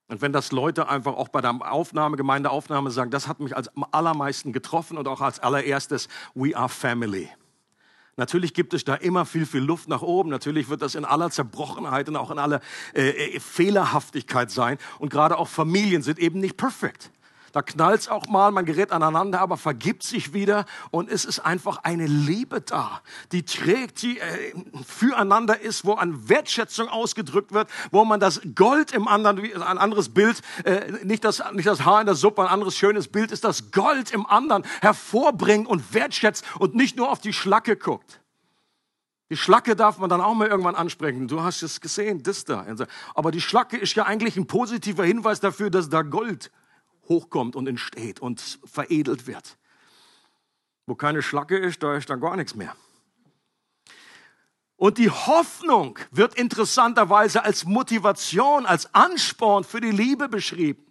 Und 0.09 0.21
wenn 0.21 0.33
das 0.33 0.53
Leute 0.53 0.89
einfach 0.89 1.15
auch 1.15 1.29
bei 1.29 1.41
der 1.41 1.73
Aufnahme, 1.73 2.17
Gemeindeaufnahme 2.17 2.91
sagen, 2.91 3.11
das 3.11 3.29
hat 3.29 3.41
mich 3.41 3.57
als 3.57 3.75
am 3.77 3.87
allermeisten 3.93 4.53
getroffen 4.53 4.99
und 4.99 5.09
auch 5.09 5.21
als 5.21 5.39
allererstes, 5.39 6.09
we 6.35 6.55
are 6.55 6.69
family. 6.69 7.31
Natürlich 8.17 8.53
gibt 8.53 8.75
es 8.75 8.85
da 8.85 8.95
immer 8.95 9.25
viel, 9.25 9.47
viel 9.47 9.63
Luft 9.63 9.89
nach 9.89 10.03
oben. 10.03 10.29
Natürlich 10.29 10.69
wird 10.69 10.83
das 10.83 10.95
in 10.95 11.05
aller 11.05 11.31
Zerbrochenheit 11.31 12.09
und 12.09 12.17
auch 12.17 12.31
in 12.31 12.39
aller 12.39 12.61
äh, 12.95 13.37
äh 13.37 13.41
Fehlerhaftigkeit 13.41 14.51
sein. 14.51 14.79
Und 14.99 15.09
gerade 15.09 15.39
auch 15.39 15.49
Familien 15.49 16.03
sind 16.03 16.19
eben 16.19 16.39
nicht 16.39 16.57
perfekt. 16.57 17.11
Da 17.53 17.61
knallt's 17.61 18.09
auch 18.09 18.29
mal, 18.29 18.51
man 18.51 18.65
gerät 18.65 18.93
aneinander, 18.93 19.41
aber 19.41 19.59
vergibt 19.59 20.03
sich 20.03 20.33
wieder 20.33 20.65
und 20.91 21.11
es 21.11 21.27
ist 21.27 21.41
einfach 21.41 21.79
eine 21.85 22.07
Liebe 22.07 22.63
da, 22.63 23.03
die 23.31 23.45
trägt, 23.45 24.01
die 24.01 24.19
äh, 24.19 24.55
füreinander 24.87 25.61
ist, 25.61 25.85
wo 25.85 25.93
an 25.93 26.31
Wertschätzung 26.31 26.89
ausgedrückt 26.89 27.53
wird, 27.53 27.69
wo 27.91 28.07
man 28.07 28.21
das 28.21 28.41
Gold 28.55 28.93
im 28.93 29.07
anderen, 29.07 29.39
ein 29.63 29.79
anderes 29.79 30.09
Bild, 30.09 30.41
äh, 30.65 30.93
nicht, 31.05 31.25
das, 31.25 31.43
nicht 31.53 31.67
das 31.67 31.85
Haar 31.85 32.01
in 32.01 32.07
der 32.07 32.15
Suppe, 32.15 32.43
ein 32.43 32.49
anderes 32.49 32.75
schönes 32.75 33.09
Bild 33.09 33.31
ist 33.31 33.45
das 33.45 33.71
Gold 33.71 34.13
im 34.13 34.25
anderen 34.25 34.65
hervorbringt 34.81 35.69
und 35.69 35.93
wertschätzt 35.93 36.45
und 36.59 36.75
nicht 36.75 36.97
nur 36.97 37.11
auf 37.11 37.21
die 37.21 37.35
Schlacke 37.35 37.77
guckt. 37.77 38.21
Die 39.29 39.37
Schlacke 39.37 39.77
darf 39.77 39.99
man 39.99 40.09
dann 40.11 40.21
auch 40.21 40.35
mal 40.35 40.49
irgendwann 40.49 40.75
ansprechen. 40.75 41.29
Du 41.29 41.43
hast 41.43 41.63
es 41.63 41.81
gesehen, 41.81 42.23
das 42.23 42.45
da. 42.45 42.67
Aber 43.15 43.31
die 43.31 43.41
Schlacke 43.41 43.79
ist 43.79 43.95
ja 43.95 44.05
eigentlich 44.05 44.37
ein 44.37 44.47
positiver 44.47 45.05
Hinweis 45.05 45.41
dafür, 45.41 45.71
dass 45.71 45.89
da 45.89 46.03
Gold 46.03 46.51
hochkommt 47.09 47.57
und 47.57 47.67
entsteht 47.67 48.21
und 48.21 48.59
veredelt 48.65 49.27
wird. 49.27 49.57
Wo 50.87 50.95
keine 50.95 51.23
Schlacke 51.23 51.57
ist, 51.57 51.83
da 51.83 51.97
ist 51.97 52.11
dann 52.11 52.21
gar 52.21 52.37
nichts 52.37 52.55
mehr. 52.55 52.75
Und 54.77 54.99
die 54.99 55.11
Hoffnung 55.11 55.99
wird 56.11 56.35
interessanterweise 56.35 57.45
als 57.45 57.65
Motivation, 57.65 58.67
als 58.67 58.93
Ansporn 58.95 59.63
für 59.63 59.81
die 59.81 59.93
Liebe 59.93 60.29
beschrieben. 60.29 60.85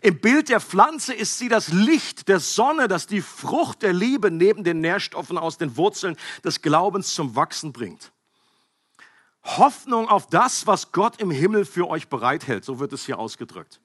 Im 0.00 0.20
Bild 0.20 0.48
der 0.48 0.60
Pflanze 0.60 1.12
ist 1.12 1.38
sie 1.38 1.48
das 1.48 1.68
Licht 1.68 2.28
der 2.28 2.40
Sonne, 2.40 2.88
das 2.88 3.06
die 3.06 3.20
Frucht 3.20 3.82
der 3.82 3.92
Liebe 3.92 4.30
neben 4.30 4.64
den 4.64 4.80
Nährstoffen 4.80 5.38
aus 5.38 5.58
den 5.58 5.76
Wurzeln 5.76 6.16
des 6.44 6.62
Glaubens 6.62 7.14
zum 7.14 7.36
Wachsen 7.36 7.72
bringt. 7.72 8.12
Hoffnung 9.42 10.08
auf 10.08 10.26
das, 10.26 10.66
was 10.66 10.92
Gott 10.92 11.20
im 11.20 11.30
Himmel 11.30 11.64
für 11.64 11.88
euch 11.88 12.08
bereithält, 12.08 12.64
so 12.64 12.78
wird 12.78 12.92
es 12.92 13.06
hier 13.06 13.18
ausgedrückt. 13.18 13.80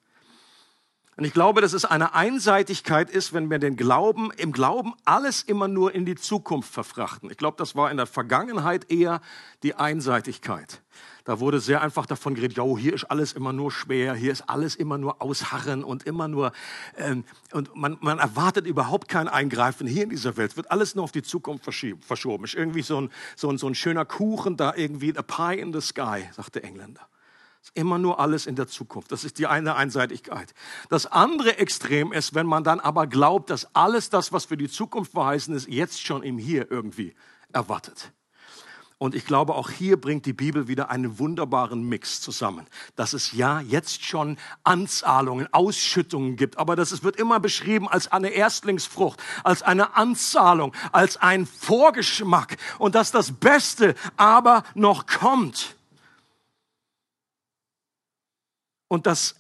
Und 1.18 1.26
ich 1.26 1.34
glaube, 1.34 1.62
dass 1.62 1.74
es 1.74 1.84
eine 1.84 2.14
Einseitigkeit 2.16 3.10
ist, 3.10 3.34
wenn 3.34 3.50
wir 3.50 3.60
den 3.60 3.76
Glauben, 3.76 4.32
im 4.38 4.54
Glauben 4.54 4.94
alles 5.04 5.44
immer 5.44 5.68
nur 5.68 5.94
in 5.94 6.06
die 6.06 6.16
Zukunft 6.16 6.74
verfrachten. 6.74 7.30
Ich 7.30 7.38
glaube, 7.38 7.58
das 7.58 7.76
war 7.76 7.92
in 7.92 7.98
der 7.98 8.06
Vergangenheit 8.06 8.90
eher 8.90 9.22
die 9.62 9.76
Einseitigkeit. 9.76 10.82
Da 11.26 11.40
wurde 11.40 11.60
sehr 11.60 11.82
einfach 11.82 12.06
davon 12.06 12.34
geredet, 12.34 12.58
jo, 12.58 12.78
hier 12.78 12.94
ist 12.94 13.04
alles 13.04 13.34
immer 13.34 13.54
nur 13.54 13.72
schwer, 13.72 14.16
hier 14.16 14.32
ist 14.32 14.50
alles 14.50 14.76
immer 14.76 14.98
nur 14.98 15.22
ausharren 15.22 15.84
und 15.84 16.04
immer 16.04 16.28
nur, 16.28 16.52
ähm, 16.98 17.26
und 17.52 17.76
man, 17.76 17.98
man 18.02 18.18
erwartet 18.18 18.66
überhaupt 18.66 19.08
kein 19.08 19.28
Eingreifen 19.28 19.86
hier 19.86 20.04
in 20.04 20.10
dieser 20.10 20.38
Welt, 20.38 20.58
wird 20.58 20.72
alles 20.72 20.96
nur 20.96 21.04
auf 21.04 21.12
die 21.12 21.22
Zukunft 21.22 21.66
verschoben. 21.66 22.44
Ist 22.46 22.56
irgendwie 22.56 22.82
so 22.82 23.02
ein, 23.02 23.12
so 23.36 23.50
ein, 23.50 23.58
so 23.58 23.68
ein 23.68 23.76
schöner 23.76 24.06
Kuchen 24.06 24.58
da 24.58 24.74
irgendwie, 24.76 25.16
a 25.16 25.22
pie 25.22 25.60
in 25.60 25.74
the 25.74 25.82
sky, 25.82 26.28
sagt 26.36 26.56
der 26.56 26.64
Engländer. 26.64 27.08
Immer 27.74 27.98
nur 27.98 28.20
alles 28.20 28.48
in 28.48 28.56
der 28.56 28.68
Zukunft. 28.68 29.12
Das 29.12 29.24
ist 29.24 29.38
die 29.40 29.48
eine 29.48 29.76
Einseitigkeit. 29.76 30.54
Das 30.90 31.06
andere 31.06 31.58
Extrem 31.58 32.12
ist, 32.12 32.36
wenn 32.36 32.46
man 32.46 32.64
dann 32.64 32.80
aber 32.80 33.08
glaubt, 33.08 33.50
dass 33.50 33.76
alles 33.76 34.10
das, 34.10 34.34
was 34.34 34.46
für 34.46 34.58
die 34.58 34.70
Zukunft 34.70 35.14
verheißen 35.14 35.56
ist, 35.56 35.68
jetzt 35.70 36.02
schon 36.02 36.24
im 36.24 36.38
Hier 36.38 36.70
irgendwie 36.70 37.14
erwartet. 37.54 38.12
Und 39.02 39.16
ich 39.16 39.26
glaube, 39.26 39.56
auch 39.56 39.72
hier 39.72 40.00
bringt 40.00 40.28
die 40.28 40.34
Bibel 40.34 40.68
wieder 40.68 40.92
einen 40.92 41.18
wunderbaren 41.18 41.82
Mix 41.82 42.22
zusammen. 42.22 42.68
Dass 42.96 43.14
es 43.14 43.32
ja 43.32 43.60
jetzt 43.62 44.04
schon 44.06 44.38
Anzahlungen, 44.64 45.52
Ausschüttungen 45.52 46.36
gibt, 46.36 46.60
aber 46.60 46.76
das 46.76 47.02
wird 47.04 47.16
immer 47.16 47.40
beschrieben 47.40 47.88
als 47.90 48.12
eine 48.12 48.30
Erstlingsfrucht, 48.30 49.20
als 49.44 49.64
eine 49.64 49.96
Anzahlung, 49.96 50.76
als 50.92 51.18
ein 51.18 51.48
Vorgeschmack 51.48 52.58
und 52.78 52.94
dass 52.94 53.12
das 53.12 53.32
Beste 53.32 53.96
aber 54.18 54.64
noch 54.76 55.08
kommt. 55.08 55.78
Und 58.92 59.08
das 59.08 59.36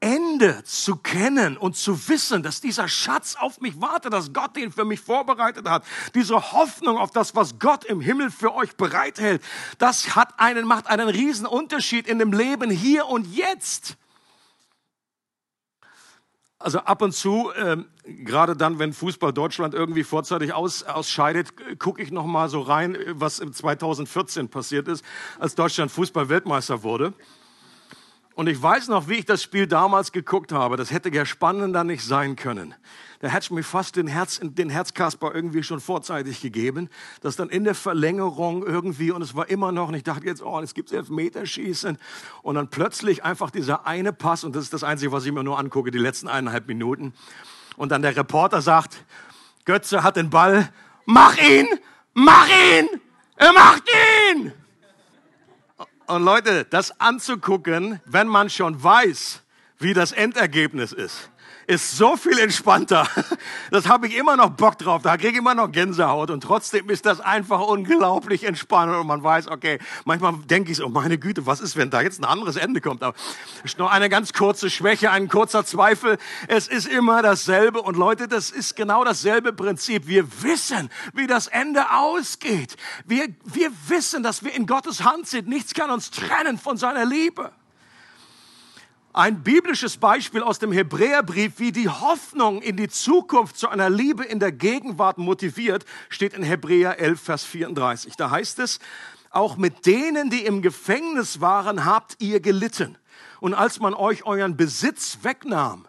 Ende 0.00 0.62
zu 0.64 0.96
kennen 0.96 1.56
und 1.56 1.76
zu 1.76 2.10
wissen, 2.10 2.42
dass 2.42 2.60
dieser 2.60 2.88
Schatz 2.88 3.34
auf 3.34 3.58
mich 3.62 3.80
wartet, 3.80 4.12
dass 4.12 4.34
Gott 4.34 4.54
den 4.54 4.70
für 4.70 4.84
mich 4.84 5.00
vorbereitet 5.00 5.66
hat, 5.66 5.82
diese 6.14 6.52
Hoffnung 6.52 6.98
auf 6.98 7.10
das, 7.10 7.34
was 7.34 7.58
Gott 7.58 7.86
im 7.86 8.02
Himmel 8.02 8.30
für 8.30 8.54
euch 8.54 8.76
bereithält, 8.76 9.42
das 9.78 10.14
hat 10.14 10.38
einen, 10.38 10.66
macht 10.66 10.88
einen 10.88 11.08
riesen 11.08 11.46
Unterschied 11.46 12.06
in 12.06 12.18
dem 12.18 12.34
Leben 12.34 12.70
hier 12.70 13.06
und 13.06 13.34
jetzt. 13.34 13.96
Also 16.58 16.80
ab 16.80 17.00
und 17.00 17.12
zu, 17.12 17.50
ähm, 17.56 17.86
gerade 18.04 18.58
dann, 18.58 18.78
wenn 18.78 18.92
Fußball 18.92 19.32
Deutschland 19.32 19.72
irgendwie 19.72 20.04
vorzeitig 20.04 20.52
aus, 20.52 20.82
ausscheidet, 20.82 21.78
gucke 21.78 22.02
ich 22.02 22.10
noch 22.10 22.26
mal 22.26 22.50
so 22.50 22.60
rein, 22.60 22.98
was 23.12 23.36
2014 23.36 24.50
passiert 24.50 24.86
ist, 24.86 25.02
als 25.38 25.54
Deutschland 25.54 25.90
Fußball-Weltmeister 25.90 26.82
wurde. 26.82 27.14
Und 28.36 28.50
ich 28.50 28.62
weiß 28.62 28.88
noch, 28.88 29.08
wie 29.08 29.14
ich 29.14 29.24
das 29.24 29.42
Spiel 29.42 29.66
damals 29.66 30.12
geguckt 30.12 30.52
habe. 30.52 30.76
Das 30.76 30.90
hätte 30.90 31.08
ja 31.08 31.24
spannender 31.24 31.84
nicht 31.84 32.04
sein 32.04 32.36
können. 32.36 32.74
Da 33.20 33.28
hätte 33.28 33.44
ich 33.44 33.50
mir 33.50 33.62
fast 33.62 33.96
den, 33.96 34.06
Herz, 34.06 34.40
den 34.42 34.68
Herzkasper 34.68 35.34
irgendwie 35.34 35.62
schon 35.62 35.80
vorzeitig 35.80 36.42
gegeben. 36.42 36.90
Das 37.22 37.36
dann 37.36 37.48
in 37.48 37.64
der 37.64 37.74
Verlängerung 37.74 38.62
irgendwie, 38.62 39.10
und 39.10 39.22
es 39.22 39.34
war 39.34 39.48
immer 39.48 39.72
noch, 39.72 39.88
und 39.88 39.94
ich 39.94 40.02
dachte 40.02 40.26
jetzt, 40.26 40.42
oh, 40.42 40.60
es 40.60 40.74
gibt 40.74 40.92
Elfmeterschießen. 40.92 41.96
Und 42.42 42.54
dann 42.56 42.68
plötzlich 42.68 43.24
einfach 43.24 43.50
dieser 43.50 43.86
eine 43.86 44.12
Pass, 44.12 44.44
und 44.44 44.54
das 44.54 44.64
ist 44.64 44.74
das 44.74 44.84
Einzige, 44.84 45.12
was 45.12 45.24
ich 45.24 45.32
mir 45.32 45.42
nur 45.42 45.58
angucke, 45.58 45.90
die 45.90 45.96
letzten 45.96 46.28
eineinhalb 46.28 46.68
Minuten. 46.68 47.14
Und 47.78 47.90
dann 47.90 48.02
der 48.02 48.14
Reporter 48.14 48.60
sagt, 48.60 49.02
Götze 49.64 50.02
hat 50.02 50.16
den 50.16 50.28
Ball, 50.28 50.70
mach 51.06 51.38
ihn, 51.38 51.66
mach 52.12 52.48
ihn, 52.48 53.00
er 53.36 53.54
macht 53.54 53.84
ihn. 54.28 54.52
Und 56.06 56.24
Leute, 56.24 56.64
das 56.64 57.00
anzugucken, 57.00 58.00
wenn 58.04 58.28
man 58.28 58.48
schon 58.48 58.82
weiß, 58.82 59.42
wie 59.78 59.92
das 59.92 60.12
Endergebnis 60.12 60.92
ist, 60.92 61.30
ist 61.66 61.96
so 61.96 62.16
viel 62.16 62.38
entspannter. 62.38 63.08
Das 63.70 63.88
habe 63.88 64.06
ich 64.06 64.16
immer 64.16 64.36
noch 64.36 64.50
Bock 64.50 64.78
drauf. 64.78 65.02
Da 65.02 65.16
kriege 65.16 65.30
ich 65.32 65.36
immer 65.38 65.54
noch 65.54 65.72
Gänsehaut. 65.72 66.30
Und 66.30 66.42
trotzdem 66.42 66.88
ist 66.88 67.04
das 67.04 67.20
einfach 67.20 67.60
unglaublich 67.60 68.44
entspannend. 68.44 68.96
Und 68.96 69.06
man 69.06 69.22
weiß, 69.22 69.48
okay, 69.48 69.78
manchmal 70.04 70.34
denke 70.44 70.70
ich 70.70 70.78
so, 70.78 70.86
oh 70.86 70.88
meine 70.88 71.18
Güte, 71.18 71.46
was 71.46 71.60
ist, 71.60 71.76
wenn 71.76 71.90
da 71.90 72.00
jetzt 72.00 72.20
ein 72.20 72.24
anderes 72.24 72.56
Ende 72.56 72.80
kommt? 72.80 73.02
Aber 73.02 73.16
es 73.58 73.72
ist 73.72 73.78
nur 73.78 73.90
eine 73.90 74.08
ganz 74.08 74.32
kurze 74.32 74.70
Schwäche, 74.70 75.10
ein 75.10 75.28
kurzer 75.28 75.64
Zweifel. 75.64 76.18
Es 76.46 76.68
ist 76.68 76.86
immer 76.86 77.22
dasselbe. 77.22 77.82
Und 77.82 77.96
Leute, 77.96 78.28
das 78.28 78.50
ist 78.50 78.76
genau 78.76 79.04
dasselbe 79.04 79.52
Prinzip. 79.52 80.06
Wir 80.06 80.26
wissen, 80.42 80.90
wie 81.12 81.26
das 81.26 81.48
Ende 81.48 81.90
ausgeht. 81.90 82.76
Wir, 83.04 83.26
wir 83.44 83.70
wissen, 83.88 84.22
dass 84.22 84.44
wir 84.44 84.54
in 84.54 84.66
Gottes 84.66 85.02
Hand 85.02 85.26
sind. 85.26 85.48
Nichts 85.48 85.74
kann 85.74 85.90
uns 85.90 86.10
trennen 86.10 86.58
von 86.58 86.76
seiner 86.76 87.04
Liebe. 87.04 87.50
Ein 89.16 89.42
biblisches 89.42 89.96
Beispiel 89.96 90.42
aus 90.42 90.58
dem 90.58 90.72
Hebräerbrief, 90.72 91.54
wie 91.56 91.72
die 91.72 91.88
Hoffnung 91.88 92.60
in 92.60 92.76
die 92.76 92.88
Zukunft 92.90 93.56
zu 93.56 93.66
einer 93.70 93.88
Liebe 93.88 94.22
in 94.22 94.40
der 94.40 94.52
Gegenwart 94.52 95.16
motiviert, 95.16 95.86
steht 96.10 96.34
in 96.34 96.42
Hebräer 96.42 96.98
11, 96.98 97.18
Vers 97.18 97.44
34. 97.44 98.16
Da 98.16 98.28
heißt 98.28 98.58
es, 98.58 98.78
auch 99.30 99.56
mit 99.56 99.86
denen, 99.86 100.28
die 100.28 100.44
im 100.44 100.60
Gefängnis 100.60 101.40
waren, 101.40 101.86
habt 101.86 102.16
ihr 102.18 102.40
gelitten. 102.40 102.98
Und 103.40 103.54
als 103.54 103.80
man 103.80 103.94
euch 103.94 104.26
euren 104.26 104.58
Besitz 104.58 105.20
wegnahm, 105.22 105.88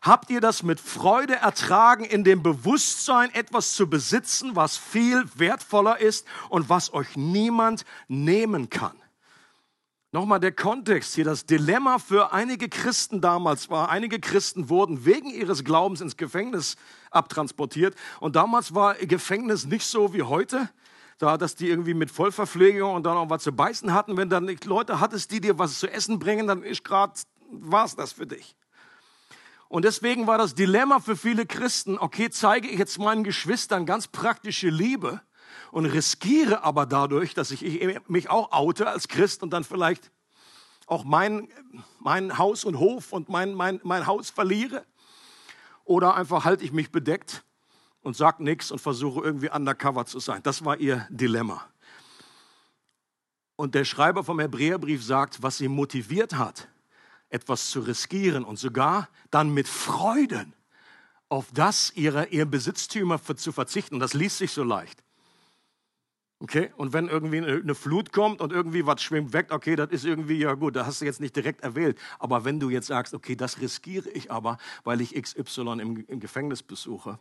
habt 0.00 0.28
ihr 0.28 0.40
das 0.40 0.64
mit 0.64 0.80
Freude 0.80 1.36
ertragen, 1.36 2.02
in 2.02 2.24
dem 2.24 2.42
Bewusstsein 2.42 3.32
etwas 3.32 3.74
zu 3.74 3.88
besitzen, 3.88 4.56
was 4.56 4.76
viel 4.76 5.22
wertvoller 5.36 6.00
ist 6.00 6.26
und 6.48 6.68
was 6.68 6.92
euch 6.92 7.14
niemand 7.14 7.84
nehmen 8.08 8.68
kann. 8.68 8.96
Nochmal 10.14 10.40
der 10.40 10.52
Kontext 10.52 11.14
hier, 11.14 11.24
das 11.24 11.46
Dilemma 11.46 11.98
für 11.98 12.34
einige 12.34 12.68
Christen 12.68 13.22
damals 13.22 13.70
war, 13.70 13.88
einige 13.88 14.20
Christen 14.20 14.68
wurden 14.68 15.06
wegen 15.06 15.30
ihres 15.30 15.64
Glaubens 15.64 16.02
ins 16.02 16.18
Gefängnis 16.18 16.76
abtransportiert 17.10 17.96
und 18.20 18.36
damals 18.36 18.74
war 18.74 18.94
Gefängnis 18.96 19.64
nicht 19.64 19.86
so 19.86 20.12
wie 20.12 20.22
heute, 20.22 20.68
da, 21.16 21.38
dass 21.38 21.54
die 21.54 21.66
irgendwie 21.66 21.94
mit 21.94 22.10
Vollverpflegung 22.10 22.94
und 22.94 23.04
dann 23.06 23.16
auch 23.16 23.30
was 23.30 23.42
zu 23.42 23.52
beißen 23.52 23.94
hatten. 23.94 24.18
Wenn 24.18 24.28
dann 24.28 24.54
Leute 24.66 25.00
hattest, 25.00 25.30
die 25.30 25.40
dir 25.40 25.58
was 25.58 25.78
zu 25.78 25.90
essen 25.90 26.18
bringen, 26.18 26.46
dann 26.46 26.62
ist 26.62 26.84
gerade, 26.84 27.14
war's 27.50 27.96
das 27.96 28.12
für 28.12 28.26
dich. 28.26 28.54
Und 29.70 29.86
deswegen 29.86 30.26
war 30.26 30.36
das 30.36 30.54
Dilemma 30.54 31.00
für 31.00 31.16
viele 31.16 31.46
Christen, 31.46 31.96
okay, 31.96 32.28
zeige 32.28 32.68
ich 32.68 32.78
jetzt 32.78 32.98
meinen 32.98 33.24
Geschwistern 33.24 33.86
ganz 33.86 34.08
praktische 34.08 34.68
Liebe, 34.68 35.22
und 35.72 35.86
riskiere 35.86 36.64
aber 36.64 36.84
dadurch, 36.84 37.32
dass 37.32 37.50
ich 37.50 37.82
mich 38.06 38.28
auch 38.28 38.52
oute 38.52 38.86
als 38.86 39.08
Christ 39.08 39.42
und 39.42 39.50
dann 39.54 39.64
vielleicht 39.64 40.12
auch 40.86 41.02
mein, 41.02 41.48
mein 41.98 42.36
Haus 42.36 42.64
und 42.64 42.78
Hof 42.78 43.12
und 43.14 43.30
mein, 43.30 43.54
mein, 43.54 43.80
mein 43.82 44.06
Haus 44.06 44.28
verliere. 44.28 44.84
Oder 45.84 46.14
einfach 46.14 46.44
halte 46.44 46.62
ich 46.62 46.72
mich 46.72 46.92
bedeckt 46.92 47.42
und 48.02 48.14
sage 48.14 48.44
nichts 48.44 48.70
und 48.70 48.80
versuche 48.80 49.24
irgendwie 49.24 49.48
undercover 49.48 50.04
zu 50.04 50.20
sein. 50.20 50.42
Das 50.42 50.62
war 50.62 50.76
ihr 50.76 51.06
Dilemma. 51.08 51.66
Und 53.56 53.74
der 53.74 53.86
Schreiber 53.86 54.24
vom 54.24 54.40
Hebräerbrief 54.40 55.02
sagt, 55.02 55.42
was 55.42 55.56
sie 55.56 55.68
motiviert 55.68 56.34
hat, 56.34 56.68
etwas 57.30 57.70
zu 57.70 57.80
riskieren 57.80 58.44
und 58.44 58.58
sogar 58.58 59.08
dann 59.30 59.54
mit 59.54 59.68
Freuden 59.68 60.52
auf 61.30 61.46
das 61.54 61.92
ihre, 61.94 62.26
ihr 62.26 62.44
Besitztümer 62.44 63.18
zu 63.24 63.52
verzichten. 63.52 63.94
Und 63.94 64.00
das 64.00 64.12
liest 64.12 64.36
sich 64.36 64.52
so 64.52 64.64
leicht. 64.64 65.02
Okay, 66.42 66.72
und 66.76 66.92
wenn 66.92 67.06
irgendwie 67.06 67.38
eine 67.38 67.74
Flut 67.76 68.12
kommt 68.12 68.40
und 68.40 68.52
irgendwie 68.52 68.84
was 68.84 69.00
schwimmt 69.00 69.32
weg, 69.32 69.52
okay, 69.52 69.76
das 69.76 69.90
ist 69.90 70.04
irgendwie, 70.04 70.38
ja 70.38 70.54
gut, 70.54 70.74
da 70.74 70.84
hast 70.84 71.00
du 71.00 71.04
jetzt 71.04 71.20
nicht 71.20 71.36
direkt 71.36 71.60
erwählt. 71.60 71.96
Aber 72.18 72.44
wenn 72.44 72.58
du 72.58 72.68
jetzt 72.68 72.88
sagst, 72.88 73.14
okay, 73.14 73.36
das 73.36 73.60
riskiere 73.60 74.10
ich 74.10 74.32
aber, 74.32 74.58
weil 74.82 75.00
ich 75.00 75.14
XY 75.14 75.78
im, 75.80 76.04
im 76.08 76.18
Gefängnis 76.18 76.64
besuche. 76.64 77.20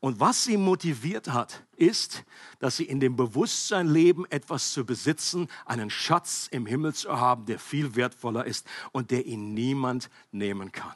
Und 0.00 0.20
was 0.20 0.44
sie 0.44 0.56
motiviert 0.56 1.28
hat, 1.28 1.64
ist, 1.76 2.24
dass 2.60 2.78
sie 2.78 2.84
in 2.84 2.98
dem 2.98 3.14
Bewusstsein 3.14 3.88
leben, 3.88 4.24
etwas 4.30 4.72
zu 4.72 4.86
besitzen, 4.86 5.48
einen 5.66 5.90
Schatz 5.90 6.48
im 6.50 6.64
Himmel 6.64 6.94
zu 6.94 7.20
haben, 7.20 7.44
der 7.44 7.58
viel 7.58 7.94
wertvoller 7.94 8.46
ist 8.46 8.66
und 8.90 9.10
der 9.10 9.26
ihn 9.26 9.52
niemand 9.52 10.08
nehmen 10.30 10.72
kann. 10.72 10.94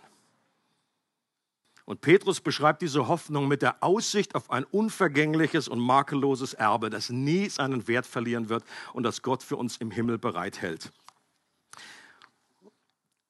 Und 1.86 2.00
Petrus 2.00 2.40
beschreibt 2.40 2.82
diese 2.82 3.06
Hoffnung 3.06 3.46
mit 3.46 3.62
der 3.62 3.82
Aussicht 3.82 4.34
auf 4.34 4.50
ein 4.50 4.64
unvergängliches 4.64 5.68
und 5.68 5.78
makelloses 5.78 6.52
Erbe, 6.52 6.90
das 6.90 7.10
nie 7.10 7.48
seinen 7.48 7.86
Wert 7.86 8.06
verlieren 8.06 8.48
wird 8.48 8.64
und 8.92 9.04
das 9.04 9.22
Gott 9.22 9.44
für 9.44 9.56
uns 9.56 9.76
im 9.76 9.92
Himmel 9.92 10.18
bereithält. 10.18 10.92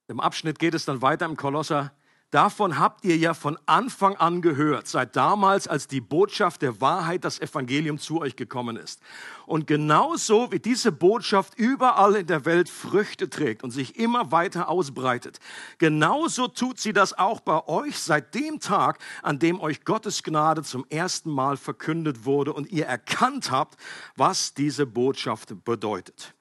Im 0.08 0.20
Abschnitt 0.20 0.58
geht 0.58 0.72
es 0.72 0.86
dann 0.86 1.02
weiter 1.02 1.26
im 1.26 1.36
Kolosser 1.36 1.92
Davon 2.36 2.78
habt 2.78 3.06
ihr 3.06 3.16
ja 3.16 3.32
von 3.32 3.56
Anfang 3.64 4.14
an 4.16 4.42
gehört, 4.42 4.88
seit 4.88 5.16
damals, 5.16 5.66
als 5.66 5.88
die 5.88 6.02
Botschaft 6.02 6.60
der 6.60 6.82
Wahrheit, 6.82 7.24
das 7.24 7.40
Evangelium 7.40 7.96
zu 7.96 8.20
euch 8.20 8.36
gekommen 8.36 8.76
ist. 8.76 9.00
Und 9.46 9.66
genauso 9.66 10.52
wie 10.52 10.58
diese 10.58 10.92
Botschaft 10.92 11.54
überall 11.58 12.14
in 12.14 12.26
der 12.26 12.44
Welt 12.44 12.68
Früchte 12.68 13.30
trägt 13.30 13.64
und 13.64 13.70
sich 13.70 13.98
immer 13.98 14.32
weiter 14.32 14.68
ausbreitet, 14.68 15.40
genauso 15.78 16.46
tut 16.46 16.78
sie 16.78 16.92
das 16.92 17.16
auch 17.16 17.40
bei 17.40 17.66
euch 17.68 17.98
seit 17.98 18.34
dem 18.34 18.60
Tag, 18.60 18.98
an 19.22 19.38
dem 19.38 19.58
euch 19.58 19.86
Gottes 19.86 20.22
Gnade 20.22 20.62
zum 20.62 20.84
ersten 20.90 21.30
Mal 21.30 21.56
verkündet 21.56 22.26
wurde 22.26 22.52
und 22.52 22.70
ihr 22.70 22.84
erkannt 22.84 23.50
habt, 23.50 23.80
was 24.14 24.52
diese 24.52 24.84
Botschaft 24.84 25.64
bedeutet. 25.64 26.35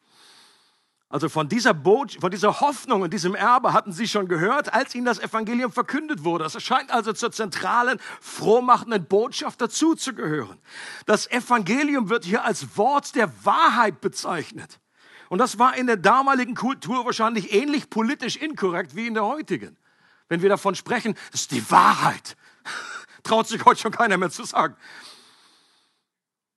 Also 1.07 1.29
von 1.29 1.47
dieser, 1.47 1.73
Boot, 1.73 2.17
von 2.19 2.31
dieser 2.31 2.59
Hoffnung 2.61 3.03
und 3.03 3.13
diesem 3.13 3.35
Erbe 3.35 3.73
hatten 3.73 3.91
sie 3.91 4.07
schon 4.07 4.27
gehört, 4.27 4.73
als 4.73 4.95
ihnen 4.95 5.05
das 5.05 5.19
Evangelium 5.19 5.71
verkündet 5.71 6.23
wurde. 6.23 6.45
Es 6.45 6.61
scheint 6.61 6.91
also 6.91 7.13
zur 7.13 7.31
zentralen, 7.31 7.99
frohmachenden 8.19 9.05
Botschaft 9.05 9.61
dazuzugehören. 9.61 10.57
Das 11.05 11.29
Evangelium 11.29 12.09
wird 12.09 12.25
hier 12.25 12.43
als 12.43 12.75
Wort 12.77 13.15
der 13.15 13.31
Wahrheit 13.45 14.01
bezeichnet. 14.01 14.79
Und 15.29 15.37
das 15.37 15.59
war 15.59 15.75
in 15.77 15.87
der 15.87 15.97
damaligen 15.97 16.55
Kultur 16.55 17.05
wahrscheinlich 17.05 17.53
ähnlich 17.53 17.89
politisch 17.89 18.35
inkorrekt 18.35 18.95
wie 18.95 19.07
in 19.07 19.13
der 19.13 19.25
heutigen. 19.25 19.77
Wenn 20.27 20.41
wir 20.41 20.49
davon 20.49 20.75
sprechen, 20.75 21.15
das 21.31 21.41
ist 21.41 21.51
die 21.51 21.69
Wahrheit. 21.69 22.35
Traut 23.23 23.47
sich 23.47 23.63
heute 23.63 23.79
schon 23.79 23.91
keiner 23.91 24.17
mehr 24.17 24.31
zu 24.31 24.43
sagen. 24.43 24.75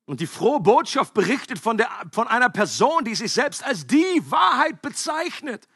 Und 0.09 0.21
die 0.21 0.27
frohe 0.27 0.59
Botschaft 0.59 1.13
berichtet 1.13 1.59
von, 1.59 1.77
der, 1.77 1.91
von 2.13 2.29
einer 2.29 2.49
Person, 2.49 3.05
die 3.05 3.15
sich 3.15 3.31
selbst 3.31 3.63
als 3.63 3.87
die 3.87 4.23
Wahrheit 4.31 4.81
bezeichnet. 4.81 5.69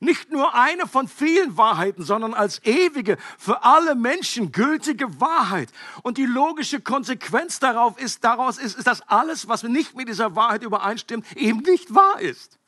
Nicht 0.00 0.32
nur 0.32 0.52
eine 0.52 0.88
von 0.88 1.06
vielen 1.06 1.56
Wahrheiten, 1.56 2.02
sondern 2.02 2.34
als 2.34 2.60
ewige, 2.64 3.18
für 3.38 3.62
alle 3.62 3.94
Menschen 3.94 4.50
gültige 4.50 5.20
Wahrheit. 5.20 5.70
Und 6.02 6.18
die 6.18 6.26
logische 6.26 6.80
Konsequenz 6.80 7.60
darauf 7.60 7.96
ist, 8.00 8.24
daraus 8.24 8.58
ist, 8.58 8.76
ist, 8.78 8.88
dass 8.88 9.02
alles, 9.02 9.46
was 9.46 9.62
nicht 9.62 9.94
mit 9.94 10.08
dieser 10.08 10.34
Wahrheit 10.34 10.64
übereinstimmt, 10.64 11.24
eben 11.36 11.60
nicht 11.60 11.94
wahr 11.94 12.20
ist. 12.20 12.58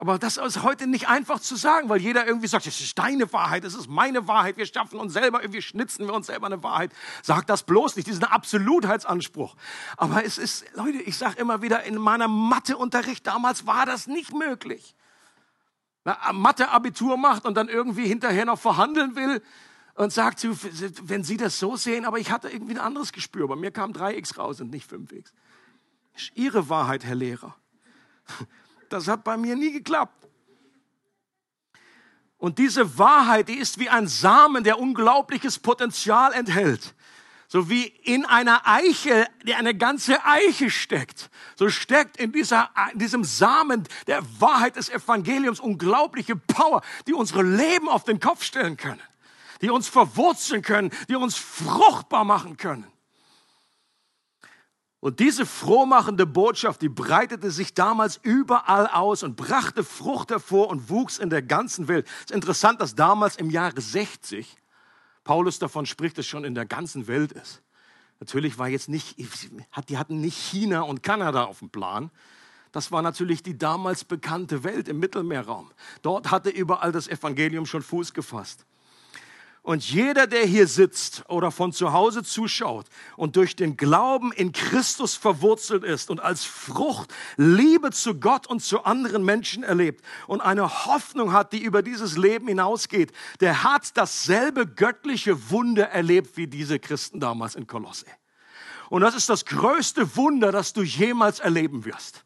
Aber 0.00 0.16
das 0.16 0.36
ist 0.36 0.62
heute 0.62 0.86
nicht 0.86 1.08
einfach 1.08 1.40
zu 1.40 1.56
sagen, 1.56 1.88
weil 1.88 2.00
jeder 2.00 2.24
irgendwie 2.24 2.46
sagt, 2.46 2.68
es 2.68 2.80
ist 2.80 2.96
deine 2.96 3.32
Wahrheit, 3.32 3.64
es 3.64 3.74
ist 3.74 3.88
meine 3.88 4.28
Wahrheit, 4.28 4.56
wir 4.56 4.66
schaffen 4.66 5.00
uns 5.00 5.12
selber, 5.12 5.40
wir 5.44 5.60
schnitzen 5.60 6.06
wir 6.06 6.14
uns 6.14 6.28
selber 6.28 6.46
eine 6.46 6.62
Wahrheit. 6.62 6.92
Sag 7.22 7.48
das 7.48 7.64
bloß 7.64 7.96
nicht, 7.96 8.06
diesen 8.06 8.22
Absolutheitsanspruch. 8.22 9.56
Aber 9.96 10.24
es 10.24 10.38
ist, 10.38 10.64
Leute, 10.74 10.98
ich 10.98 11.16
sage 11.16 11.40
immer 11.40 11.62
wieder, 11.62 11.82
in 11.82 11.96
meinem 11.96 12.30
Matheunterricht 12.30 13.26
damals 13.26 13.66
war 13.66 13.86
das 13.86 14.06
nicht 14.06 14.32
möglich. 14.32 14.94
Mathe-Abitur 16.32 17.16
macht 17.16 17.44
und 17.44 17.56
dann 17.56 17.68
irgendwie 17.68 18.06
hinterher 18.06 18.44
noch 18.44 18.58
verhandeln 18.58 19.16
will 19.16 19.42
und 19.94 20.12
sagt, 20.12 20.46
wenn 21.08 21.24
Sie 21.24 21.36
das 21.36 21.58
so 21.58 21.74
sehen, 21.74 22.04
aber 22.04 22.18
ich 22.20 22.30
hatte 22.30 22.48
irgendwie 22.48 22.74
ein 22.74 22.80
anderes 22.80 23.12
Gespür. 23.12 23.48
Bei 23.48 23.56
mir 23.56 23.72
kam 23.72 23.92
3x 23.92 24.36
raus 24.36 24.60
und 24.60 24.70
nicht 24.70 24.88
5x. 24.88 25.32
Das 26.12 26.22
ist 26.22 26.36
Ihre 26.36 26.68
Wahrheit, 26.68 27.04
Herr 27.04 27.16
Lehrer. 27.16 27.56
Das 28.88 29.08
hat 29.08 29.24
bei 29.24 29.36
mir 29.36 29.56
nie 29.56 29.72
geklappt. 29.72 30.26
Und 32.38 32.58
diese 32.58 32.98
Wahrheit, 32.98 33.48
die 33.48 33.58
ist 33.58 33.78
wie 33.78 33.88
ein 33.88 34.06
Samen, 34.06 34.62
der 34.62 34.78
unglaubliches 34.78 35.58
Potenzial 35.58 36.32
enthält. 36.32 36.94
So 37.48 37.70
wie 37.70 37.84
in 37.86 38.26
einer 38.26 38.66
Eiche, 38.66 39.26
die 39.44 39.54
eine 39.54 39.74
ganze 39.74 40.24
Eiche 40.24 40.70
steckt, 40.70 41.30
so 41.56 41.70
steckt 41.70 42.18
in, 42.18 42.30
dieser, 42.30 42.70
in 42.92 42.98
diesem 42.98 43.24
Samen 43.24 43.84
der 44.06 44.22
Wahrheit 44.38 44.76
des 44.76 44.90
Evangeliums 44.90 45.58
unglaubliche 45.58 46.36
Power, 46.36 46.82
die 47.06 47.14
unsere 47.14 47.42
Leben 47.42 47.88
auf 47.88 48.04
den 48.04 48.20
Kopf 48.20 48.44
stellen 48.44 48.76
können, 48.76 49.00
die 49.62 49.70
uns 49.70 49.88
verwurzeln 49.88 50.60
können, 50.60 50.90
die 51.08 51.16
uns 51.16 51.36
fruchtbar 51.36 52.24
machen 52.24 52.58
können. 52.58 52.86
Und 55.00 55.20
diese 55.20 55.46
frohmachende 55.46 56.26
Botschaft, 56.26 56.82
die 56.82 56.88
breitete 56.88 57.52
sich 57.52 57.72
damals 57.72 58.18
überall 58.22 58.88
aus 58.88 59.22
und 59.22 59.36
brachte 59.36 59.84
Frucht 59.84 60.30
hervor 60.30 60.68
und 60.68 60.90
wuchs 60.90 61.18
in 61.18 61.30
der 61.30 61.42
ganzen 61.42 61.86
Welt. 61.86 62.06
Es 62.06 62.26
ist 62.26 62.30
interessant, 62.32 62.80
dass 62.80 62.96
damals 62.96 63.36
im 63.36 63.48
Jahre 63.50 63.80
60 63.80 64.56
Paulus 65.22 65.60
davon 65.60 65.86
spricht, 65.86 66.18
dass 66.18 66.26
schon 66.26 66.44
in 66.44 66.54
der 66.54 66.66
ganzen 66.66 67.06
Welt 67.06 67.30
ist. 67.32 67.62
Natürlich 68.18 68.58
war 68.58 68.66
jetzt 68.66 68.88
nicht, 68.88 69.16
die 69.88 69.98
hatten 69.98 70.20
nicht 70.20 70.36
China 70.36 70.80
und 70.80 71.04
Kanada 71.04 71.44
auf 71.44 71.60
dem 71.60 71.70
Plan. 71.70 72.10
Das 72.72 72.90
war 72.90 73.00
natürlich 73.00 73.44
die 73.44 73.56
damals 73.56 74.04
bekannte 74.04 74.64
Welt 74.64 74.88
im 74.88 74.98
Mittelmeerraum. 74.98 75.70
Dort 76.02 76.32
hatte 76.32 76.50
überall 76.50 76.90
das 76.90 77.06
Evangelium 77.06 77.66
schon 77.66 77.82
Fuß 77.82 78.12
gefasst. 78.14 78.66
Und 79.68 79.84
jeder, 79.90 80.26
der 80.26 80.46
hier 80.46 80.66
sitzt 80.66 81.24
oder 81.28 81.50
von 81.50 81.74
zu 81.74 81.92
Hause 81.92 82.22
zuschaut 82.22 82.86
und 83.18 83.36
durch 83.36 83.54
den 83.54 83.76
Glauben 83.76 84.32
in 84.32 84.52
Christus 84.52 85.14
verwurzelt 85.14 85.84
ist 85.84 86.08
und 86.08 86.20
als 86.20 86.42
Frucht 86.46 87.12
Liebe 87.36 87.90
zu 87.90 88.14
Gott 88.14 88.46
und 88.46 88.60
zu 88.60 88.84
anderen 88.84 89.26
Menschen 89.26 89.64
erlebt 89.64 90.02
und 90.26 90.40
eine 90.40 90.86
Hoffnung 90.86 91.34
hat, 91.34 91.52
die 91.52 91.62
über 91.62 91.82
dieses 91.82 92.16
Leben 92.16 92.48
hinausgeht, 92.48 93.12
der 93.40 93.62
hat 93.62 93.94
dasselbe 93.98 94.66
göttliche 94.66 95.50
Wunder 95.50 95.90
erlebt 95.90 96.38
wie 96.38 96.46
diese 96.46 96.78
Christen 96.78 97.20
damals 97.20 97.54
in 97.54 97.66
Kolosse. 97.66 98.06
Und 98.88 99.02
das 99.02 99.14
ist 99.14 99.28
das 99.28 99.44
größte 99.44 100.16
Wunder, 100.16 100.50
das 100.50 100.72
du 100.72 100.80
jemals 100.82 101.40
erleben 101.40 101.84
wirst. 101.84 102.24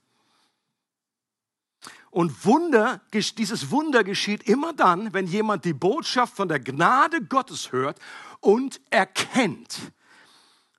Und 2.12 2.44
Wunder, 2.44 3.00
dieses 3.14 3.70
Wunder 3.70 4.04
geschieht 4.04 4.42
immer 4.42 4.74
dann, 4.74 5.14
wenn 5.14 5.26
jemand 5.26 5.64
die 5.64 5.72
Botschaft 5.72 6.36
von 6.36 6.46
der 6.46 6.60
Gnade 6.60 7.22
Gottes 7.22 7.72
hört 7.72 7.98
und 8.40 8.82
erkennt. 8.90 9.78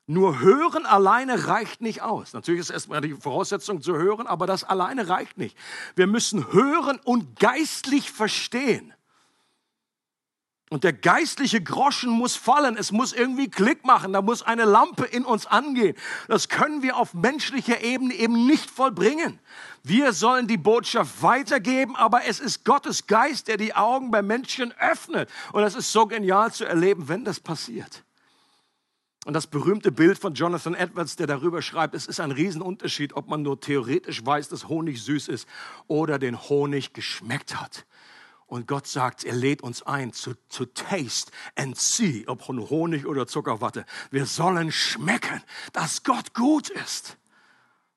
Nur 0.06 0.38
hören 0.38 0.86
alleine 0.86 1.48
reicht 1.48 1.80
nicht 1.80 2.02
aus. 2.02 2.34
Natürlich 2.34 2.60
ist 2.60 2.70
erstmal 2.70 3.00
die 3.00 3.14
Voraussetzung 3.14 3.82
zu 3.82 3.96
hören, 3.96 4.28
aber 4.28 4.46
das 4.46 4.62
alleine 4.62 5.08
reicht 5.08 5.36
nicht. 5.36 5.58
Wir 5.96 6.06
müssen 6.06 6.52
hören 6.52 7.00
und 7.02 7.40
geistlich 7.40 8.12
verstehen. 8.12 8.94
Und 10.74 10.82
der 10.82 10.92
geistliche 10.92 11.62
Groschen 11.62 12.10
muss 12.10 12.34
fallen. 12.34 12.76
Es 12.76 12.90
muss 12.90 13.12
irgendwie 13.12 13.48
Klick 13.48 13.84
machen. 13.84 14.12
Da 14.12 14.22
muss 14.22 14.42
eine 14.42 14.64
Lampe 14.64 15.04
in 15.04 15.24
uns 15.24 15.46
angehen. 15.46 15.94
Das 16.26 16.48
können 16.48 16.82
wir 16.82 16.96
auf 16.96 17.14
menschlicher 17.14 17.80
Ebene 17.84 18.12
eben 18.12 18.48
nicht 18.48 18.68
vollbringen. 18.68 19.38
Wir 19.84 20.12
sollen 20.12 20.48
die 20.48 20.56
Botschaft 20.56 21.22
weitergeben, 21.22 21.94
aber 21.94 22.24
es 22.26 22.40
ist 22.40 22.64
Gottes 22.64 23.06
Geist, 23.06 23.46
der 23.46 23.56
die 23.56 23.72
Augen 23.72 24.10
bei 24.10 24.20
Menschen 24.20 24.74
öffnet. 24.80 25.30
Und 25.52 25.62
das 25.62 25.76
ist 25.76 25.92
so 25.92 26.06
genial 26.08 26.52
zu 26.52 26.64
erleben, 26.64 27.08
wenn 27.08 27.24
das 27.24 27.38
passiert. 27.38 28.02
Und 29.26 29.34
das 29.34 29.46
berühmte 29.46 29.92
Bild 29.92 30.18
von 30.18 30.34
Jonathan 30.34 30.74
Edwards, 30.74 31.14
der 31.14 31.28
darüber 31.28 31.62
schreibt, 31.62 31.94
es 31.94 32.06
ist 32.06 32.18
ein 32.18 32.32
Riesenunterschied, 32.32 33.12
ob 33.12 33.28
man 33.28 33.42
nur 33.42 33.60
theoretisch 33.60 34.26
weiß, 34.26 34.48
dass 34.48 34.66
Honig 34.66 35.00
süß 35.00 35.28
ist 35.28 35.46
oder 35.86 36.18
den 36.18 36.36
Honig 36.48 36.94
geschmeckt 36.94 37.60
hat. 37.60 37.86
Und 38.46 38.66
Gott 38.68 38.86
sagt, 38.86 39.24
er 39.24 39.34
lädt 39.34 39.62
uns 39.62 39.82
ein 39.82 40.12
zu, 40.12 40.34
zu 40.48 40.66
taste 40.66 41.32
and 41.56 41.78
see, 41.78 42.24
ob 42.26 42.42
von 42.44 42.60
Honig 42.70 43.06
oder 43.06 43.26
Zuckerwatte. 43.26 43.86
Wir 44.10 44.26
sollen 44.26 44.70
schmecken, 44.70 45.42
dass 45.72 46.02
Gott 46.02 46.34
gut 46.34 46.68
ist. 46.68 47.16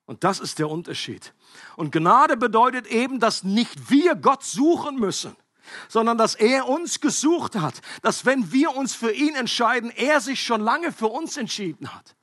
Und 0.06 0.24
das 0.24 0.40
ist 0.40 0.58
der 0.58 0.70
Unterschied. 0.70 1.34
Und 1.76 1.92
Gnade 1.92 2.36
bedeutet 2.36 2.86
eben, 2.86 3.20
dass 3.20 3.44
nicht 3.44 3.90
wir 3.90 4.14
Gott 4.14 4.42
suchen 4.42 4.96
müssen, 4.96 5.36
sondern 5.88 6.16
dass 6.16 6.34
er 6.34 6.66
uns 6.66 7.00
gesucht 7.00 7.56
hat. 7.56 7.82
Dass 8.00 8.24
wenn 8.24 8.50
wir 8.50 8.74
uns 8.74 8.94
für 8.94 9.12
ihn 9.12 9.34
entscheiden, 9.34 9.90
er 9.90 10.20
sich 10.20 10.42
schon 10.42 10.62
lange 10.62 10.92
für 10.92 11.08
uns 11.08 11.36
entschieden 11.36 11.94
hat 11.94 12.16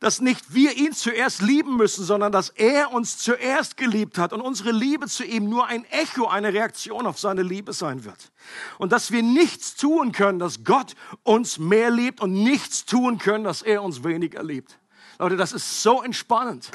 dass 0.00 0.20
nicht 0.20 0.54
wir 0.54 0.76
ihn 0.76 0.92
zuerst 0.92 1.42
lieben 1.42 1.76
müssen, 1.76 2.04
sondern 2.04 2.30
dass 2.30 2.50
er 2.50 2.92
uns 2.92 3.18
zuerst 3.18 3.76
geliebt 3.76 4.18
hat 4.18 4.32
und 4.32 4.40
unsere 4.40 4.70
Liebe 4.70 5.06
zu 5.06 5.24
ihm 5.24 5.48
nur 5.48 5.66
ein 5.66 5.84
Echo, 5.86 6.26
eine 6.28 6.52
Reaktion 6.52 7.06
auf 7.06 7.18
seine 7.18 7.42
Liebe 7.42 7.72
sein 7.72 8.04
wird. 8.04 8.30
Und 8.78 8.92
dass 8.92 9.10
wir 9.10 9.22
nichts 9.22 9.74
tun 9.74 10.12
können, 10.12 10.38
dass 10.38 10.64
Gott 10.64 10.94
uns 11.24 11.58
mehr 11.58 11.90
liebt 11.90 12.20
und 12.20 12.32
nichts 12.32 12.84
tun 12.84 13.18
können, 13.18 13.44
dass 13.44 13.62
er 13.62 13.82
uns 13.82 14.04
weniger 14.04 14.42
liebt. 14.42 14.78
Leute, 15.18 15.36
das 15.36 15.52
ist 15.52 15.82
so 15.82 16.02
entspannend. 16.02 16.70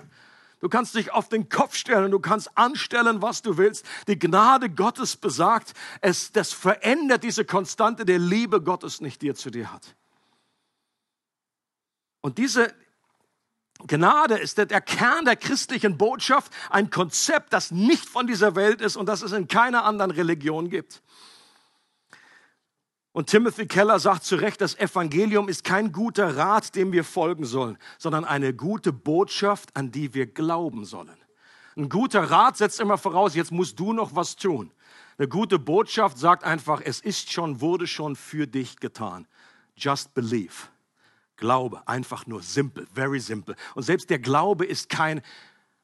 Du 0.59 0.69
kannst 0.69 0.95
dich 0.95 1.11
auf 1.11 1.27
den 1.27 1.49
Kopf 1.49 1.75
stellen, 1.75 2.09
du 2.09 2.19
kannst 2.19 2.57
anstellen, 2.57 3.21
was 3.21 3.41
du 3.41 3.57
willst. 3.57 3.85
Die 4.07 4.17
Gnade 4.17 4.69
Gottes 4.69 5.17
besagt, 5.17 5.73
es, 5.99 6.31
das 6.31 6.53
verändert 6.53 7.23
diese 7.23 7.43
Konstante 7.43 8.05
der 8.05 8.19
Liebe 8.19 8.61
Gottes 8.61 9.01
nicht, 9.01 9.21
die 9.21 9.29
er 9.29 9.35
zu 9.35 9.49
dir 9.49 9.73
hat. 9.73 9.95
Und 12.21 12.37
diese, 12.37 12.73
Gnade 13.87 14.37
ist 14.37 14.57
der, 14.57 14.67
Kern 14.81 15.25
der 15.25 15.35
christlichen 15.35 15.97
Botschaft, 15.97 16.51
ein 16.69 16.89
Konzept, 16.89 17.53
das 17.53 17.71
nicht 17.71 18.05
von 18.05 18.27
dieser 18.27 18.55
Welt 18.55 18.81
ist 18.81 18.95
und 18.95 19.07
das 19.07 19.21
es 19.21 19.31
in 19.31 19.47
keiner 19.47 19.83
anderen 19.83 20.11
Religion 20.11 20.69
gibt. 20.69 21.01
Und 23.11 23.29
Timothy 23.29 23.67
Keller 23.67 23.99
sagt 23.99 24.23
zu 24.23 24.35
Recht, 24.35 24.59
das 24.59 24.75
Evangelium 24.75 25.47
ist 25.47 25.63
kein 25.63 25.91
guter 25.91 26.35
Rat, 26.35 26.75
dem 26.75 26.91
wir 26.91 27.03
folgen 27.03 27.45
sollen, 27.45 27.77
sondern 27.99 28.25
eine 28.25 28.55
gute 28.55 28.91
Botschaft, 28.91 29.75
an 29.75 29.91
die 29.91 30.15
wir 30.15 30.25
glauben 30.25 30.83
sollen. 30.83 31.17
Ein 31.75 31.89
guter 31.89 32.23
Rat 32.31 32.57
setzt 32.57 32.79
immer 32.79 32.97
voraus, 32.97 33.35
jetzt 33.35 33.51
musst 33.51 33.79
du 33.79 33.93
noch 33.93 34.15
was 34.15 34.35
tun. 34.35 34.71
Eine 35.17 35.27
gute 35.27 35.59
Botschaft 35.59 36.17
sagt 36.17 36.43
einfach, 36.43 36.81
es 36.83 37.01
ist 37.01 37.31
schon, 37.31 37.61
wurde 37.61 37.85
schon 37.85 38.15
für 38.15 38.47
dich 38.47 38.79
getan. 38.79 39.27
Just 39.75 40.13
believe. 40.15 40.72
Glaube, 41.43 41.85
einfach 41.89 42.25
nur 42.25 42.41
simpel, 42.41 42.87
very 42.93 43.19
simple. 43.19 43.57
Und 43.75 43.83
selbst 43.83 44.09
der 44.09 44.19
Glaube 44.19 44.65
ist 44.65 44.87
keine 44.87 45.21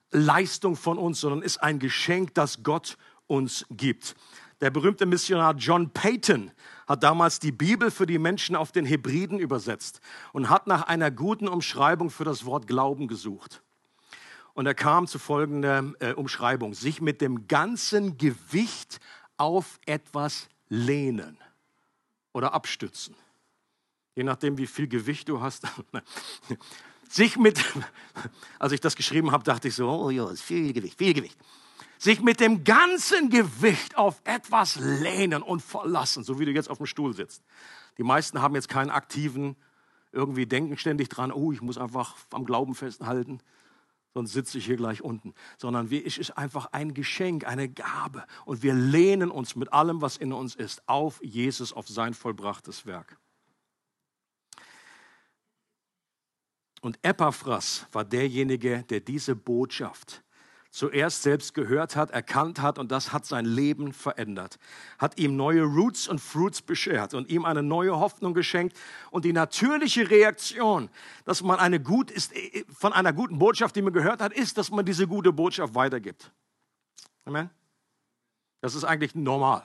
Leistung 0.09 0.77
von 0.77 0.97
uns, 0.97 1.19
sondern 1.19 1.41
ist 1.41 1.57
ein 1.57 1.79
Geschenk, 1.79 2.33
das 2.33 2.63
Gott 2.63 2.97
uns 3.27 3.65
gibt. 3.69 4.15
Der 4.61 4.69
berühmte 4.69 5.05
Missionar 5.05 5.55
John 5.55 5.89
Payton 5.89 6.51
hat 6.87 7.03
damals 7.03 7.39
die 7.39 7.51
Bibel 7.51 7.91
für 7.91 8.05
die 8.05 8.19
Menschen 8.19 8.55
auf 8.55 8.71
den 8.71 8.85
Hebriden 8.85 9.37
übersetzt 9.37 9.99
und 10.31 10.49
hat 10.49 10.65
nach 10.65 10.83
einer 10.83 11.11
guten 11.11 11.49
Umschreibung 11.49 12.09
für 12.09 12.23
das 12.23 12.45
Wort 12.45 12.65
Glauben 12.65 13.09
gesucht. 13.09 13.61
Und 14.53 14.65
er 14.65 14.75
kam 14.75 15.07
zu 15.07 15.19
folgender 15.19 15.91
äh, 15.99 16.13
Umschreibung. 16.13 16.73
Sich 16.73 17.01
mit 17.01 17.19
dem 17.19 17.49
ganzen 17.49 18.17
Gewicht 18.17 19.01
auf 19.35 19.77
etwas 19.85 20.47
lehnen 20.69 21.37
oder 22.31 22.53
abstützen 22.53 23.13
je 24.19 24.25
nachdem, 24.25 24.57
wie 24.57 24.67
viel 24.67 24.87
Gewicht 24.87 25.29
du 25.29 25.39
hast. 25.39 25.65
Sich 27.09 27.37
mit, 27.37 27.63
als 28.59 28.73
ich 28.73 28.81
das 28.81 28.97
geschrieben 28.97 29.31
habe, 29.31 29.45
dachte 29.45 29.69
ich 29.69 29.75
so, 29.75 29.89
oh 29.89 30.09
ja, 30.09 30.27
viel 30.35 30.73
Gewicht, 30.73 30.97
viel 30.97 31.13
Gewicht. 31.13 31.37
Sich 31.97 32.21
mit 32.21 32.41
dem 32.41 32.65
ganzen 32.65 33.29
Gewicht 33.29 33.97
auf 33.97 34.21
etwas 34.25 34.75
lehnen 34.75 35.41
und 35.41 35.61
verlassen, 35.61 36.25
so 36.25 36.37
wie 36.37 36.45
du 36.45 36.51
jetzt 36.51 36.69
auf 36.69 36.77
dem 36.77 36.85
Stuhl 36.85 37.15
sitzt. 37.15 37.43
Die 37.97 38.03
meisten 38.03 38.41
haben 38.41 38.55
jetzt 38.55 38.67
keinen 38.67 38.89
aktiven, 38.89 39.55
irgendwie 40.11 40.45
denken 40.45 40.77
ständig 40.77 41.07
dran, 41.07 41.31
oh, 41.31 41.53
ich 41.53 41.61
muss 41.61 41.77
einfach 41.77 42.17
am 42.31 42.43
Glauben 42.43 42.75
festhalten, 42.75 43.39
sonst 44.13 44.33
sitze 44.33 44.57
ich 44.57 44.65
hier 44.65 44.75
gleich 44.75 45.01
unten. 45.01 45.33
Sondern 45.57 45.89
es 45.91 46.17
ist 46.17 46.37
einfach 46.37 46.67
ein 46.73 46.93
Geschenk, 46.93 47.47
eine 47.47 47.69
Gabe. 47.69 48.25
Und 48.43 48.63
wir 48.63 48.73
lehnen 48.73 49.31
uns 49.31 49.55
mit 49.55 49.71
allem, 49.71 50.01
was 50.01 50.17
in 50.17 50.33
uns 50.33 50.55
ist, 50.55 50.87
auf 50.89 51.23
Jesus, 51.23 51.71
auf 51.71 51.87
sein 51.87 52.13
vollbrachtes 52.13 52.85
Werk. 52.85 53.17
Und 56.81 56.99
Epaphras 57.01 57.85
war 57.91 58.05
derjenige, 58.05 58.83
der 58.83 58.99
diese 59.01 59.35
Botschaft 59.35 60.23
zuerst 60.71 61.23
selbst 61.23 61.53
gehört 61.53 61.95
hat, 61.95 62.11
erkannt 62.11 62.61
hat 62.61 62.77
und 62.77 62.91
das 62.91 63.11
hat 63.11 63.25
sein 63.25 63.45
Leben 63.45 63.91
verändert. 63.91 64.59
Hat 64.99 65.17
ihm 65.17 65.35
neue 65.35 65.63
Roots 65.63 66.07
und 66.07 66.19
Fruits 66.19 66.61
beschert 66.61 67.13
und 67.13 67.29
ihm 67.29 67.45
eine 67.45 67.63
neue 67.63 67.99
Hoffnung 67.99 68.33
geschenkt 68.33 68.77
und 69.09 69.25
die 69.25 69.33
natürliche 69.33 70.09
Reaktion, 70.09 70.89
dass 71.25 71.41
man 71.41 71.59
eine 71.59 71.79
gut 71.79 72.11
ist, 72.11 72.35
äh, 72.35 72.63
von 72.69 72.93
einer 72.93 73.13
guten 73.13 73.39
Botschaft, 73.39 73.75
die 73.75 73.81
man 73.81 73.93
gehört 73.93 74.21
hat, 74.21 74.31
ist, 74.33 74.57
dass 74.57 74.69
man 74.69 74.85
diese 74.85 75.07
gute 75.07 75.33
Botschaft 75.33 75.73
weitergibt. 75.73 76.31
Amen. 77.25 77.49
Das 78.61 78.75
ist 78.75 78.83
eigentlich 78.83 79.15
normal. 79.15 79.63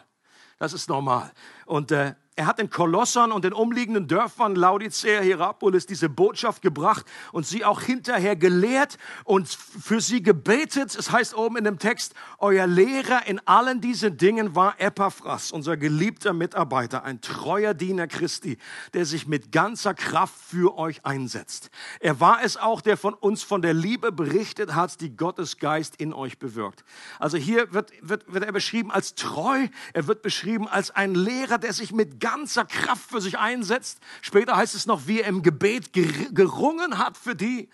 Das 0.58 0.72
ist 0.72 0.88
normal. 0.88 1.32
Und 1.66 1.90
äh, 1.90 2.14
er 2.36 2.46
hat 2.46 2.58
den 2.58 2.68
Kolossern 2.68 3.30
und 3.30 3.44
den 3.44 3.52
umliegenden 3.52 4.08
Dörfern 4.08 4.56
Laodicea, 4.56 5.20
Hierapolis 5.20 5.86
diese 5.86 6.08
Botschaft 6.08 6.62
gebracht 6.62 7.06
und 7.30 7.46
sie 7.46 7.64
auch 7.64 7.80
hinterher 7.80 8.34
gelehrt 8.34 8.98
und 9.22 9.48
für 9.48 10.00
sie 10.00 10.20
gebetet. 10.20 10.96
Es 10.96 11.12
heißt 11.12 11.36
oben 11.36 11.58
in 11.58 11.64
dem 11.64 11.78
Text, 11.78 12.14
euer 12.38 12.66
Lehrer 12.66 13.26
in 13.28 13.40
allen 13.46 13.80
diesen 13.80 14.16
Dingen 14.16 14.56
war 14.56 14.80
Epaphras, 14.80 15.52
unser 15.52 15.76
geliebter 15.76 16.32
Mitarbeiter, 16.32 17.04
ein 17.04 17.20
treuer 17.20 17.72
Diener 17.72 18.08
Christi, 18.08 18.58
der 18.94 19.06
sich 19.06 19.28
mit 19.28 19.52
ganzer 19.52 19.94
Kraft 19.94 20.34
für 20.34 20.76
euch 20.76 21.06
einsetzt. 21.06 21.70
Er 22.00 22.18
war 22.18 22.42
es 22.42 22.56
auch, 22.56 22.80
der 22.80 22.96
von 22.96 23.14
uns 23.14 23.44
von 23.44 23.62
der 23.62 23.74
Liebe 23.74 24.10
berichtet 24.10 24.74
hat, 24.74 25.00
die 25.00 25.16
Gottes 25.16 25.58
Geist 25.58 25.96
in 26.00 26.12
euch 26.12 26.40
bewirkt. 26.40 26.84
Also 27.20 27.36
hier 27.36 27.72
wird, 27.72 27.92
wird, 28.02 28.32
wird 28.32 28.44
er 28.44 28.52
beschrieben 28.52 28.90
als 28.90 29.14
treu, 29.14 29.68
er 29.92 30.06
wird 30.08 30.22
beschrieben 30.22 30.66
als 30.66 30.90
ein 30.90 31.14
Lehrer, 31.14 31.58
der 31.58 31.72
sich 31.72 31.92
mit 31.92 32.23
ganzer 32.24 32.64
Kraft 32.64 33.10
für 33.10 33.20
sich 33.20 33.38
einsetzt. 33.38 33.98
Später 34.22 34.56
heißt 34.56 34.74
es 34.74 34.86
noch, 34.86 35.06
wie 35.06 35.20
er 35.20 35.28
im 35.28 35.42
Gebet 35.42 35.92
gerungen 35.92 36.96
hat 36.96 37.18
für 37.18 37.36
die. 37.36 37.68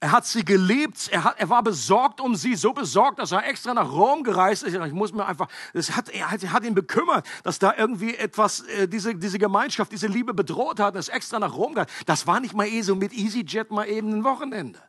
Er 0.00 0.12
hat 0.12 0.26
sie 0.26 0.46
geliebt, 0.46 1.10
er, 1.12 1.24
hat, 1.24 1.38
er 1.38 1.50
war 1.50 1.62
besorgt 1.62 2.22
um 2.22 2.34
sie, 2.34 2.56
so 2.56 2.72
besorgt, 2.72 3.18
dass 3.18 3.30
er 3.30 3.46
extra 3.46 3.74
nach 3.74 3.92
Rom 3.92 4.24
gereist 4.24 4.62
ist. 4.62 4.74
Ich 4.74 4.92
muss 4.94 5.12
mir 5.12 5.26
einfach, 5.26 5.46
das 5.74 5.94
hat, 5.94 6.08
er, 6.08 6.30
hat, 6.30 6.42
er 6.42 6.52
hat 6.52 6.64
ihn 6.64 6.74
bekümmert, 6.74 7.26
dass 7.44 7.58
da 7.58 7.74
irgendwie 7.76 8.16
etwas, 8.16 8.60
äh, 8.60 8.88
diese, 8.88 9.14
diese 9.14 9.38
Gemeinschaft, 9.38 9.92
diese 9.92 10.06
Liebe 10.06 10.32
bedroht 10.32 10.80
hat, 10.80 10.96
ist 10.96 11.10
extra 11.10 11.38
nach 11.38 11.54
Rom 11.54 11.74
gereist. 11.74 11.90
Das 12.06 12.26
war 12.26 12.40
nicht 12.40 12.54
mal 12.54 12.66
eh 12.66 12.80
so 12.80 12.96
mit 12.96 13.12
EasyJet 13.12 13.70
mal 13.70 13.84
eben 13.84 14.10
ein 14.12 14.24
Wochenende. 14.24 14.80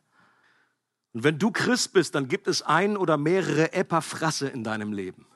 Und 1.12 1.24
wenn 1.24 1.38
du 1.38 1.52
Christ 1.52 1.92
bist, 1.92 2.14
dann 2.14 2.26
gibt 2.26 2.48
es 2.48 2.62
ein 2.62 2.96
oder 2.96 3.18
mehrere 3.18 3.74
Epaphrasse 3.74 4.48
in 4.48 4.64
deinem 4.64 4.94
Leben 4.94 5.26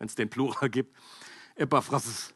wenn 0.00 0.08
es 0.08 0.14
den 0.14 0.30
Plural 0.30 0.70
gibt, 0.70 0.96
Epaphrasis, 1.54 2.34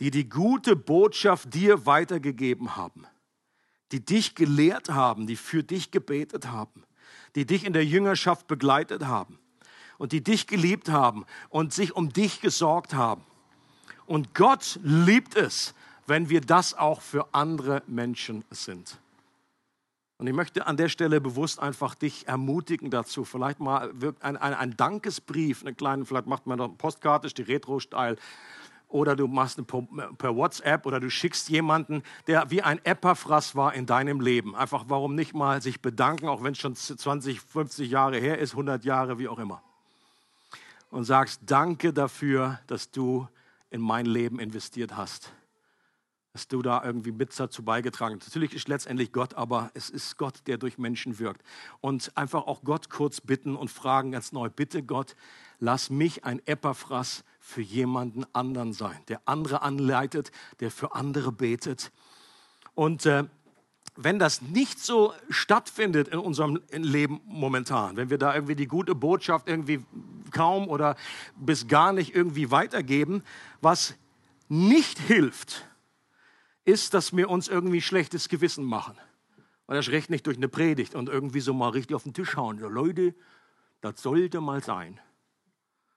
die 0.00 0.10
die 0.10 0.28
gute 0.28 0.74
Botschaft 0.74 1.52
dir 1.52 1.84
weitergegeben 1.84 2.74
haben, 2.74 3.06
die 3.92 4.04
dich 4.04 4.34
gelehrt 4.34 4.88
haben, 4.88 5.26
die 5.26 5.36
für 5.36 5.62
dich 5.62 5.90
gebetet 5.90 6.48
haben, 6.48 6.84
die 7.34 7.44
dich 7.44 7.64
in 7.64 7.74
der 7.74 7.84
Jüngerschaft 7.84 8.46
begleitet 8.46 9.04
haben 9.04 9.38
und 9.98 10.12
die 10.12 10.24
dich 10.24 10.46
geliebt 10.46 10.88
haben 10.88 11.26
und 11.50 11.74
sich 11.74 11.94
um 11.94 12.10
dich 12.10 12.40
gesorgt 12.40 12.94
haben. 12.94 13.22
Und 14.06 14.34
Gott 14.34 14.80
liebt 14.82 15.36
es, 15.36 15.74
wenn 16.06 16.30
wir 16.30 16.40
das 16.40 16.72
auch 16.72 17.02
für 17.02 17.34
andere 17.34 17.82
Menschen 17.86 18.42
sind. 18.50 18.98
Und 20.18 20.26
ich 20.26 20.32
möchte 20.32 20.66
an 20.66 20.78
der 20.78 20.88
Stelle 20.88 21.20
bewusst 21.20 21.60
einfach 21.60 21.94
dich 21.94 22.26
ermutigen 22.26 22.90
dazu, 22.90 23.24
vielleicht 23.24 23.60
mal 23.60 23.92
ein, 24.20 24.36
ein, 24.36 24.54
ein 24.54 24.76
Dankesbrief, 24.76 25.60
eine 25.60 25.74
kleine, 25.74 26.06
vielleicht 26.06 26.26
macht 26.26 26.46
man 26.46 26.60
eine 26.60 26.70
Postkarte, 26.70 27.28
die 27.28 27.42
Retro-Style, 27.42 28.16
oder 28.88 29.16
du 29.16 29.26
machst 29.26 29.58
eine 29.58 30.12
per 30.16 30.36
WhatsApp 30.36 30.86
oder 30.86 31.00
du 31.00 31.10
schickst 31.10 31.50
jemanden, 31.50 32.02
der 32.28 32.50
wie 32.50 32.62
ein 32.62 32.82
Epaphras 32.84 33.56
war 33.56 33.74
in 33.74 33.84
deinem 33.84 34.20
Leben. 34.20 34.54
Einfach, 34.54 34.84
warum 34.88 35.14
nicht 35.14 35.34
mal 35.34 35.60
sich 35.60 35.82
bedanken, 35.82 36.28
auch 36.28 36.42
wenn 36.42 36.52
es 36.52 36.58
schon 36.58 36.76
20, 36.76 37.40
50 37.40 37.90
Jahre 37.90 38.18
her 38.18 38.38
ist, 38.38 38.52
100 38.52 38.84
Jahre, 38.84 39.18
wie 39.18 39.28
auch 39.28 39.40
immer. 39.40 39.60
Und 40.90 41.04
sagst, 41.04 41.40
danke 41.44 41.92
dafür, 41.92 42.60
dass 42.68 42.90
du 42.90 43.28
in 43.70 43.80
mein 43.80 44.06
Leben 44.06 44.38
investiert 44.38 44.96
hast 44.96 45.32
dass 46.36 46.48
du 46.48 46.60
da 46.60 46.84
irgendwie 46.84 47.12
mit 47.12 47.30
dazu 47.40 47.62
beigetragen 47.62 48.18
hast. 48.20 48.28
Natürlich 48.28 48.52
ist 48.52 48.68
letztendlich 48.68 49.10
Gott, 49.10 49.32
aber 49.32 49.70
es 49.72 49.88
ist 49.88 50.18
Gott, 50.18 50.42
der 50.46 50.58
durch 50.58 50.76
Menschen 50.76 51.18
wirkt. 51.18 51.40
Und 51.80 52.14
einfach 52.14 52.46
auch 52.46 52.62
Gott 52.62 52.90
kurz 52.90 53.22
bitten 53.22 53.56
und 53.56 53.70
fragen 53.70 54.12
ganz 54.12 54.32
neu, 54.32 54.50
bitte 54.50 54.82
Gott, 54.82 55.16
lass 55.60 55.88
mich 55.88 56.26
ein 56.26 56.46
Epaphras 56.46 57.24
für 57.40 57.62
jemanden 57.62 58.26
anderen 58.34 58.74
sein, 58.74 58.98
der 59.08 59.22
andere 59.24 59.62
anleitet, 59.62 60.30
der 60.60 60.70
für 60.70 60.94
andere 60.94 61.32
betet. 61.32 61.90
Und 62.74 63.06
äh, 63.06 63.24
wenn 63.96 64.18
das 64.18 64.42
nicht 64.42 64.78
so 64.78 65.14
stattfindet 65.30 66.08
in 66.08 66.18
unserem 66.18 66.60
Leben 66.70 67.22
momentan, 67.24 67.96
wenn 67.96 68.10
wir 68.10 68.18
da 68.18 68.34
irgendwie 68.34 68.56
die 68.56 68.68
gute 68.68 68.94
Botschaft 68.94 69.48
irgendwie 69.48 69.82
kaum 70.32 70.68
oder 70.68 70.96
bis 71.34 71.66
gar 71.66 71.94
nicht 71.94 72.14
irgendwie 72.14 72.50
weitergeben, 72.50 73.22
was 73.62 73.94
nicht 74.50 74.98
hilft, 74.98 75.64
ist, 76.66 76.92
dass 76.94 77.16
wir 77.16 77.30
uns 77.30 77.48
irgendwie 77.48 77.80
schlechtes 77.80 78.28
Gewissen 78.28 78.64
machen. 78.64 78.98
Und 79.66 79.74
das 79.74 79.88
recht 79.88 80.10
nicht 80.10 80.26
durch 80.26 80.36
eine 80.36 80.48
Predigt 80.48 80.94
und 80.94 81.08
irgendwie 81.08 81.40
so 81.40 81.54
mal 81.54 81.70
richtig 81.70 81.96
auf 81.96 82.02
den 82.02 82.12
Tisch 82.12 82.36
hauen. 82.36 82.58
So, 82.58 82.68
Leute, 82.68 83.14
das 83.80 84.02
sollte 84.02 84.40
mal 84.40 84.62
sein. 84.62 85.00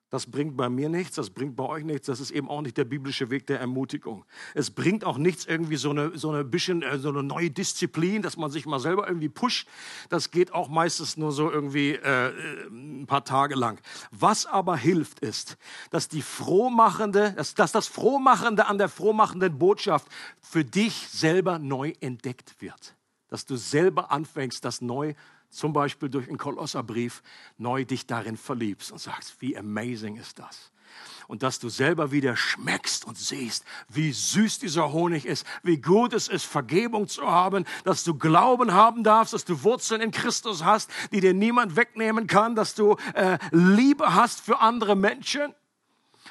Das 0.09 0.25
bringt 0.25 0.57
bei 0.57 0.69
mir 0.69 0.89
nichts, 0.89 1.15
das 1.15 1.29
bringt 1.29 1.55
bei 1.55 1.63
euch 1.65 1.83
nichts. 1.83 2.07
Das 2.07 2.19
ist 2.19 2.31
eben 2.31 2.49
auch 2.49 2.61
nicht 2.61 2.77
der 2.77 2.85
biblische 2.85 3.29
Weg 3.29 3.45
der 3.45 3.59
Ermutigung. 3.59 4.25
Es 4.55 4.71
bringt 4.71 5.05
auch 5.05 5.19
nichts 5.19 5.45
irgendwie 5.45 5.75
so 5.75 5.91
eine, 5.91 6.17
so 6.17 6.31
eine 6.31 6.43
bisschen, 6.43 6.81
äh, 6.81 6.97
so 6.97 7.09
eine 7.09 7.21
neue 7.21 7.51
Disziplin, 7.51 8.23
dass 8.23 8.35
man 8.35 8.49
sich 8.49 8.65
mal 8.65 8.79
selber 8.79 9.07
irgendwie 9.07 9.29
pusht. 9.29 9.67
Das 10.09 10.31
geht 10.31 10.51
auch 10.51 10.67
meistens 10.67 11.15
nur 11.15 11.31
so 11.31 11.51
irgendwie 11.51 11.91
äh, 11.91 12.33
ein 12.69 13.05
paar 13.05 13.23
Tage 13.23 13.53
lang. 13.53 13.79
Was 14.09 14.47
aber 14.47 14.77
hilft 14.77 15.19
ist, 15.19 15.57
dass 15.91 16.07
die 16.07 16.23
frohmachende, 16.23 17.33
dass, 17.33 17.53
dass 17.53 17.71
das 17.71 17.87
Frohmachende 17.87 18.65
an 18.65 18.79
der 18.79 18.89
frohmachenden 18.89 19.59
Botschaft 19.59 20.07
für 20.41 20.65
dich 20.65 21.07
selber 21.09 21.59
neu 21.59 21.93
entdeckt 21.99 22.55
wird. 22.59 22.95
Dass 23.27 23.45
du 23.45 23.57
selber 23.57 24.11
anfängst, 24.11 24.65
das 24.65 24.81
neu 24.81 25.13
zu 25.13 25.38
zum 25.49 25.73
Beispiel 25.73 26.09
durch 26.09 26.27
einen 26.27 26.37
Kolosserbrief, 26.37 27.23
neu 27.57 27.85
dich 27.85 28.05
darin 28.05 28.37
verliebst 28.37 28.91
und 28.91 28.99
sagst, 28.99 29.41
wie 29.41 29.57
amazing 29.57 30.17
ist 30.17 30.39
das? 30.39 30.71
Und 31.27 31.43
dass 31.43 31.59
du 31.59 31.69
selber 31.69 32.11
wieder 32.11 32.35
schmeckst 32.35 33.05
und 33.05 33.15
siehst, 33.15 33.63
wie 33.87 34.11
süß 34.11 34.59
dieser 34.59 34.91
Honig 34.91 35.25
ist, 35.25 35.45
wie 35.61 35.77
gut 35.77 36.13
es 36.13 36.27
ist, 36.27 36.45
Vergebung 36.45 37.07
zu 37.07 37.29
haben, 37.29 37.65
dass 37.83 38.03
du 38.03 38.15
Glauben 38.15 38.73
haben 38.73 39.03
darfst, 39.03 39.33
dass 39.33 39.45
du 39.45 39.63
Wurzeln 39.63 40.01
in 40.01 40.09
Christus 40.09 40.63
hast, 40.63 40.89
die 41.11 41.19
dir 41.19 41.35
niemand 41.35 41.75
wegnehmen 41.75 42.25
kann, 42.25 42.55
dass 42.55 42.73
du 42.73 42.95
äh, 43.13 43.37
Liebe 43.51 44.15
hast 44.15 44.41
für 44.41 44.59
andere 44.59 44.95
Menschen 44.95 45.53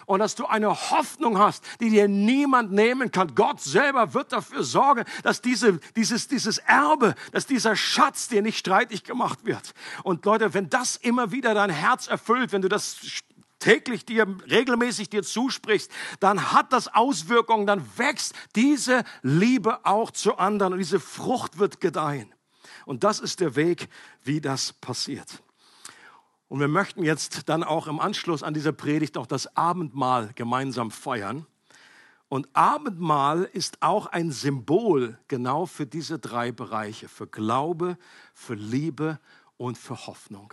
und 0.09 0.21
dass 0.21 0.35
du 0.35 0.47
eine 0.47 0.71
Hoffnung 0.91 1.39
hast, 1.39 1.63
die 1.81 1.91
dir 1.91 2.09
niemand 2.09 2.73
nehmen 2.73 3.13
kann. 3.13 3.35
Gott 3.35 3.61
selber 3.61 4.15
wird 4.15 4.33
dafür 4.33 4.65
sorgen, 4.65 5.05
dass 5.23 5.43
diese, 5.43 5.81
dieses, 5.97 6.29
dieses 6.29 6.57
Erbe, 6.59 7.15
dass 7.33 7.47
dieser 7.47 7.77
Schatz 7.77 8.27
dir 8.27 8.41
nicht 8.41 8.59
streitig 8.59 9.05
gemacht 9.05 9.45
wird. 9.45 9.75
Und 10.05 10.25
Leute, 10.25 10.55
wenn 10.55 10.71
das 10.71 10.97
immer 10.97 11.31
wieder 11.31 11.53
dein 11.53 11.69
Herz 11.69 12.09
erfüllt, 12.09 12.53
wenn 12.53 12.63
du 12.63 12.71
das 12.71 12.97
täglich 13.59 14.07
dir, 14.07 14.27
regelmäßig 14.51 15.11
dir 15.11 15.23
zusprichst, 15.23 15.91
dann 16.21 16.53
hat 16.53 16.73
das 16.73 16.89
Auswirkungen, 16.89 17.67
dann 17.67 17.85
wächst 17.99 18.35
diese 18.57 19.05
Liebe 19.21 19.85
auch 19.85 20.11
zu 20.11 20.39
anderen 20.39 20.73
und 20.73 20.79
diese 20.79 21.01
Frucht 21.01 21.59
wird 21.59 21.83
gedeihen. 21.83 22.35
Und 22.87 23.05
das 23.05 23.21
ist 23.21 23.41
der 23.41 23.57
Weg, 23.57 23.89
wie 24.25 24.41
das 24.41 24.73
passiert. 24.73 25.43
Und 26.49 26.61
wir 26.61 26.69
möchten 26.69 27.03
jetzt 27.05 27.49
dann 27.49 27.63
auch 27.63 27.87
im 27.87 28.01
Anschluss 28.01 28.43
an 28.43 28.55
diese 28.55 28.73
Predigt 28.73 29.19
auch 29.19 29.27
das 29.27 29.57
Abendmahl 29.57 30.31
gemeinsam 30.35 30.91
feiern. 30.91 31.47
Und 32.29 32.49
Abendmahl 32.55 33.45
ist 33.53 33.83
auch 33.83 34.07
ein 34.07 34.31
Symbol 34.31 35.19
genau 35.29 35.67
für 35.67 35.87
diese 35.87 36.19
drei 36.19 36.53
Bereiche, 36.53 37.09
für 37.09 37.27
Glaube, 37.27 37.97
für 38.35 38.55
Liebe 38.55 39.19
und 39.57 39.79
für 39.79 40.07
Hoffnung. 40.07 40.53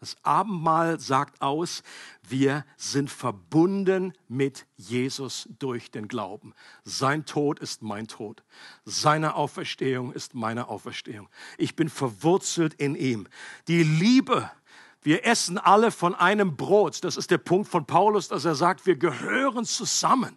Das 0.00 0.16
Abendmahl 0.22 1.00
sagt 1.00 1.40
aus, 1.40 1.82
wir 2.28 2.66
sind 2.76 3.10
verbunden 3.10 4.12
mit 4.28 4.66
Jesus 4.76 5.48
durch 5.58 5.90
den 5.90 6.08
Glauben. 6.08 6.52
Sein 6.82 7.24
Tod 7.24 7.58
ist 7.58 7.80
mein 7.80 8.06
Tod. 8.06 8.44
Seine 8.84 9.34
Auferstehung 9.34 10.12
ist 10.12 10.34
meine 10.34 10.68
Auferstehung. 10.68 11.30
Ich 11.56 11.74
bin 11.74 11.88
verwurzelt 11.88 12.74
in 12.74 12.96
ihm. 12.96 13.26
Die 13.66 13.82
Liebe, 13.82 14.50
wir 15.04 15.24
essen 15.26 15.58
alle 15.58 15.90
von 15.90 16.14
einem 16.14 16.56
Brot. 16.56 17.04
Das 17.04 17.16
ist 17.16 17.30
der 17.30 17.38
Punkt 17.38 17.68
von 17.68 17.86
Paulus, 17.86 18.28
dass 18.28 18.44
er 18.44 18.54
sagt, 18.54 18.86
wir 18.86 18.96
gehören 18.96 19.64
zusammen. 19.64 20.36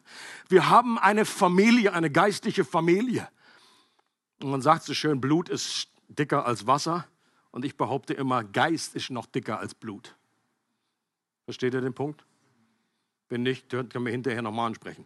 Wir 0.50 0.70
haben 0.70 1.00
eine 1.00 1.26
Familie, 1.26 1.94
eine 1.94 2.12
geistliche 2.12 2.66
Familie. 2.66 3.28
Und 4.42 4.52
man 4.52 4.62
sagt 4.62 4.84
so 4.84 4.94
schön, 4.94 5.20
Blut 5.20 5.50
ist 5.50 5.88
dicker 6.10 6.46
als 6.46 6.68
Wasser. 6.68 7.08
Und 7.52 7.66
ich 7.66 7.78
behaupte 7.78 8.14
immer, 8.14 8.44
Geist 8.44 8.94
ist 8.94 9.10
noch 9.10 9.26
dicker 9.26 9.58
als 9.58 9.74
Blut. 9.74 10.16
Versteht 11.46 11.74
ihr 11.74 11.82
den 11.82 11.94
Punkt? 11.94 12.26
Wenn 13.30 13.44
nicht, 13.44 13.70
können 13.70 14.06
wir 14.06 14.12
hinterher 14.12 14.42
nochmal 14.42 14.68
ansprechen 14.68 15.06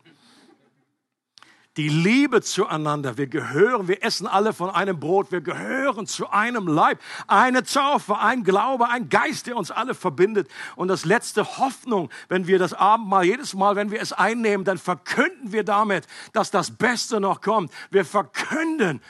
die 1.77 1.89
Liebe 1.89 2.41
zueinander. 2.41 3.17
Wir 3.17 3.27
gehören, 3.27 3.87
wir 3.87 4.03
essen 4.03 4.27
alle 4.27 4.53
von 4.53 4.69
einem 4.69 4.99
Brot, 4.99 5.31
wir 5.31 5.41
gehören 5.41 6.05
zu 6.05 6.29
einem 6.29 6.67
Leib, 6.67 6.99
eine 7.27 7.63
Taufe, 7.63 8.17
ein 8.17 8.43
Glaube, 8.43 8.89
ein 8.89 9.09
Geist, 9.09 9.47
der 9.47 9.55
uns 9.55 9.71
alle 9.71 9.93
verbindet. 9.93 10.49
Und 10.75 10.89
das 10.89 11.05
letzte 11.05 11.57
Hoffnung, 11.57 12.09
wenn 12.27 12.47
wir 12.47 12.59
das 12.59 12.73
Abendmahl, 12.73 13.23
jedes 13.23 13.53
Mal, 13.53 13.75
wenn 13.75 13.91
wir 13.91 14.01
es 14.01 14.13
einnehmen, 14.13 14.65
dann 14.65 14.77
verkünden 14.77 15.51
wir 15.51 15.63
damit, 15.63 16.07
dass 16.33 16.51
das 16.51 16.71
Beste 16.71 17.19
noch 17.19 17.41
kommt. 17.41 17.71
Wir 17.89 18.05
verkünden, 18.05 19.01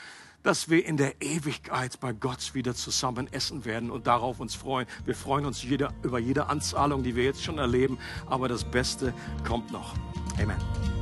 dass 0.42 0.68
wir 0.68 0.84
in 0.84 0.96
der 0.96 1.22
Ewigkeit 1.22 1.98
bei 2.00 2.12
Gott 2.12 2.54
wieder 2.54 2.74
zusammen 2.74 3.32
essen 3.32 3.64
werden 3.64 3.90
und 3.90 4.06
darauf 4.06 4.40
uns 4.40 4.54
freuen. 4.54 4.86
Wir 5.04 5.14
freuen 5.14 5.46
uns 5.46 5.62
jede, 5.62 5.90
über 6.02 6.18
jede 6.18 6.46
Anzahlung, 6.46 7.02
die 7.02 7.14
wir 7.14 7.24
jetzt 7.24 7.42
schon 7.42 7.58
erleben, 7.58 7.98
aber 8.26 8.48
das 8.48 8.64
Beste 8.64 9.14
kommt 9.44 9.70
noch. 9.70 9.94
Amen. 10.40 11.01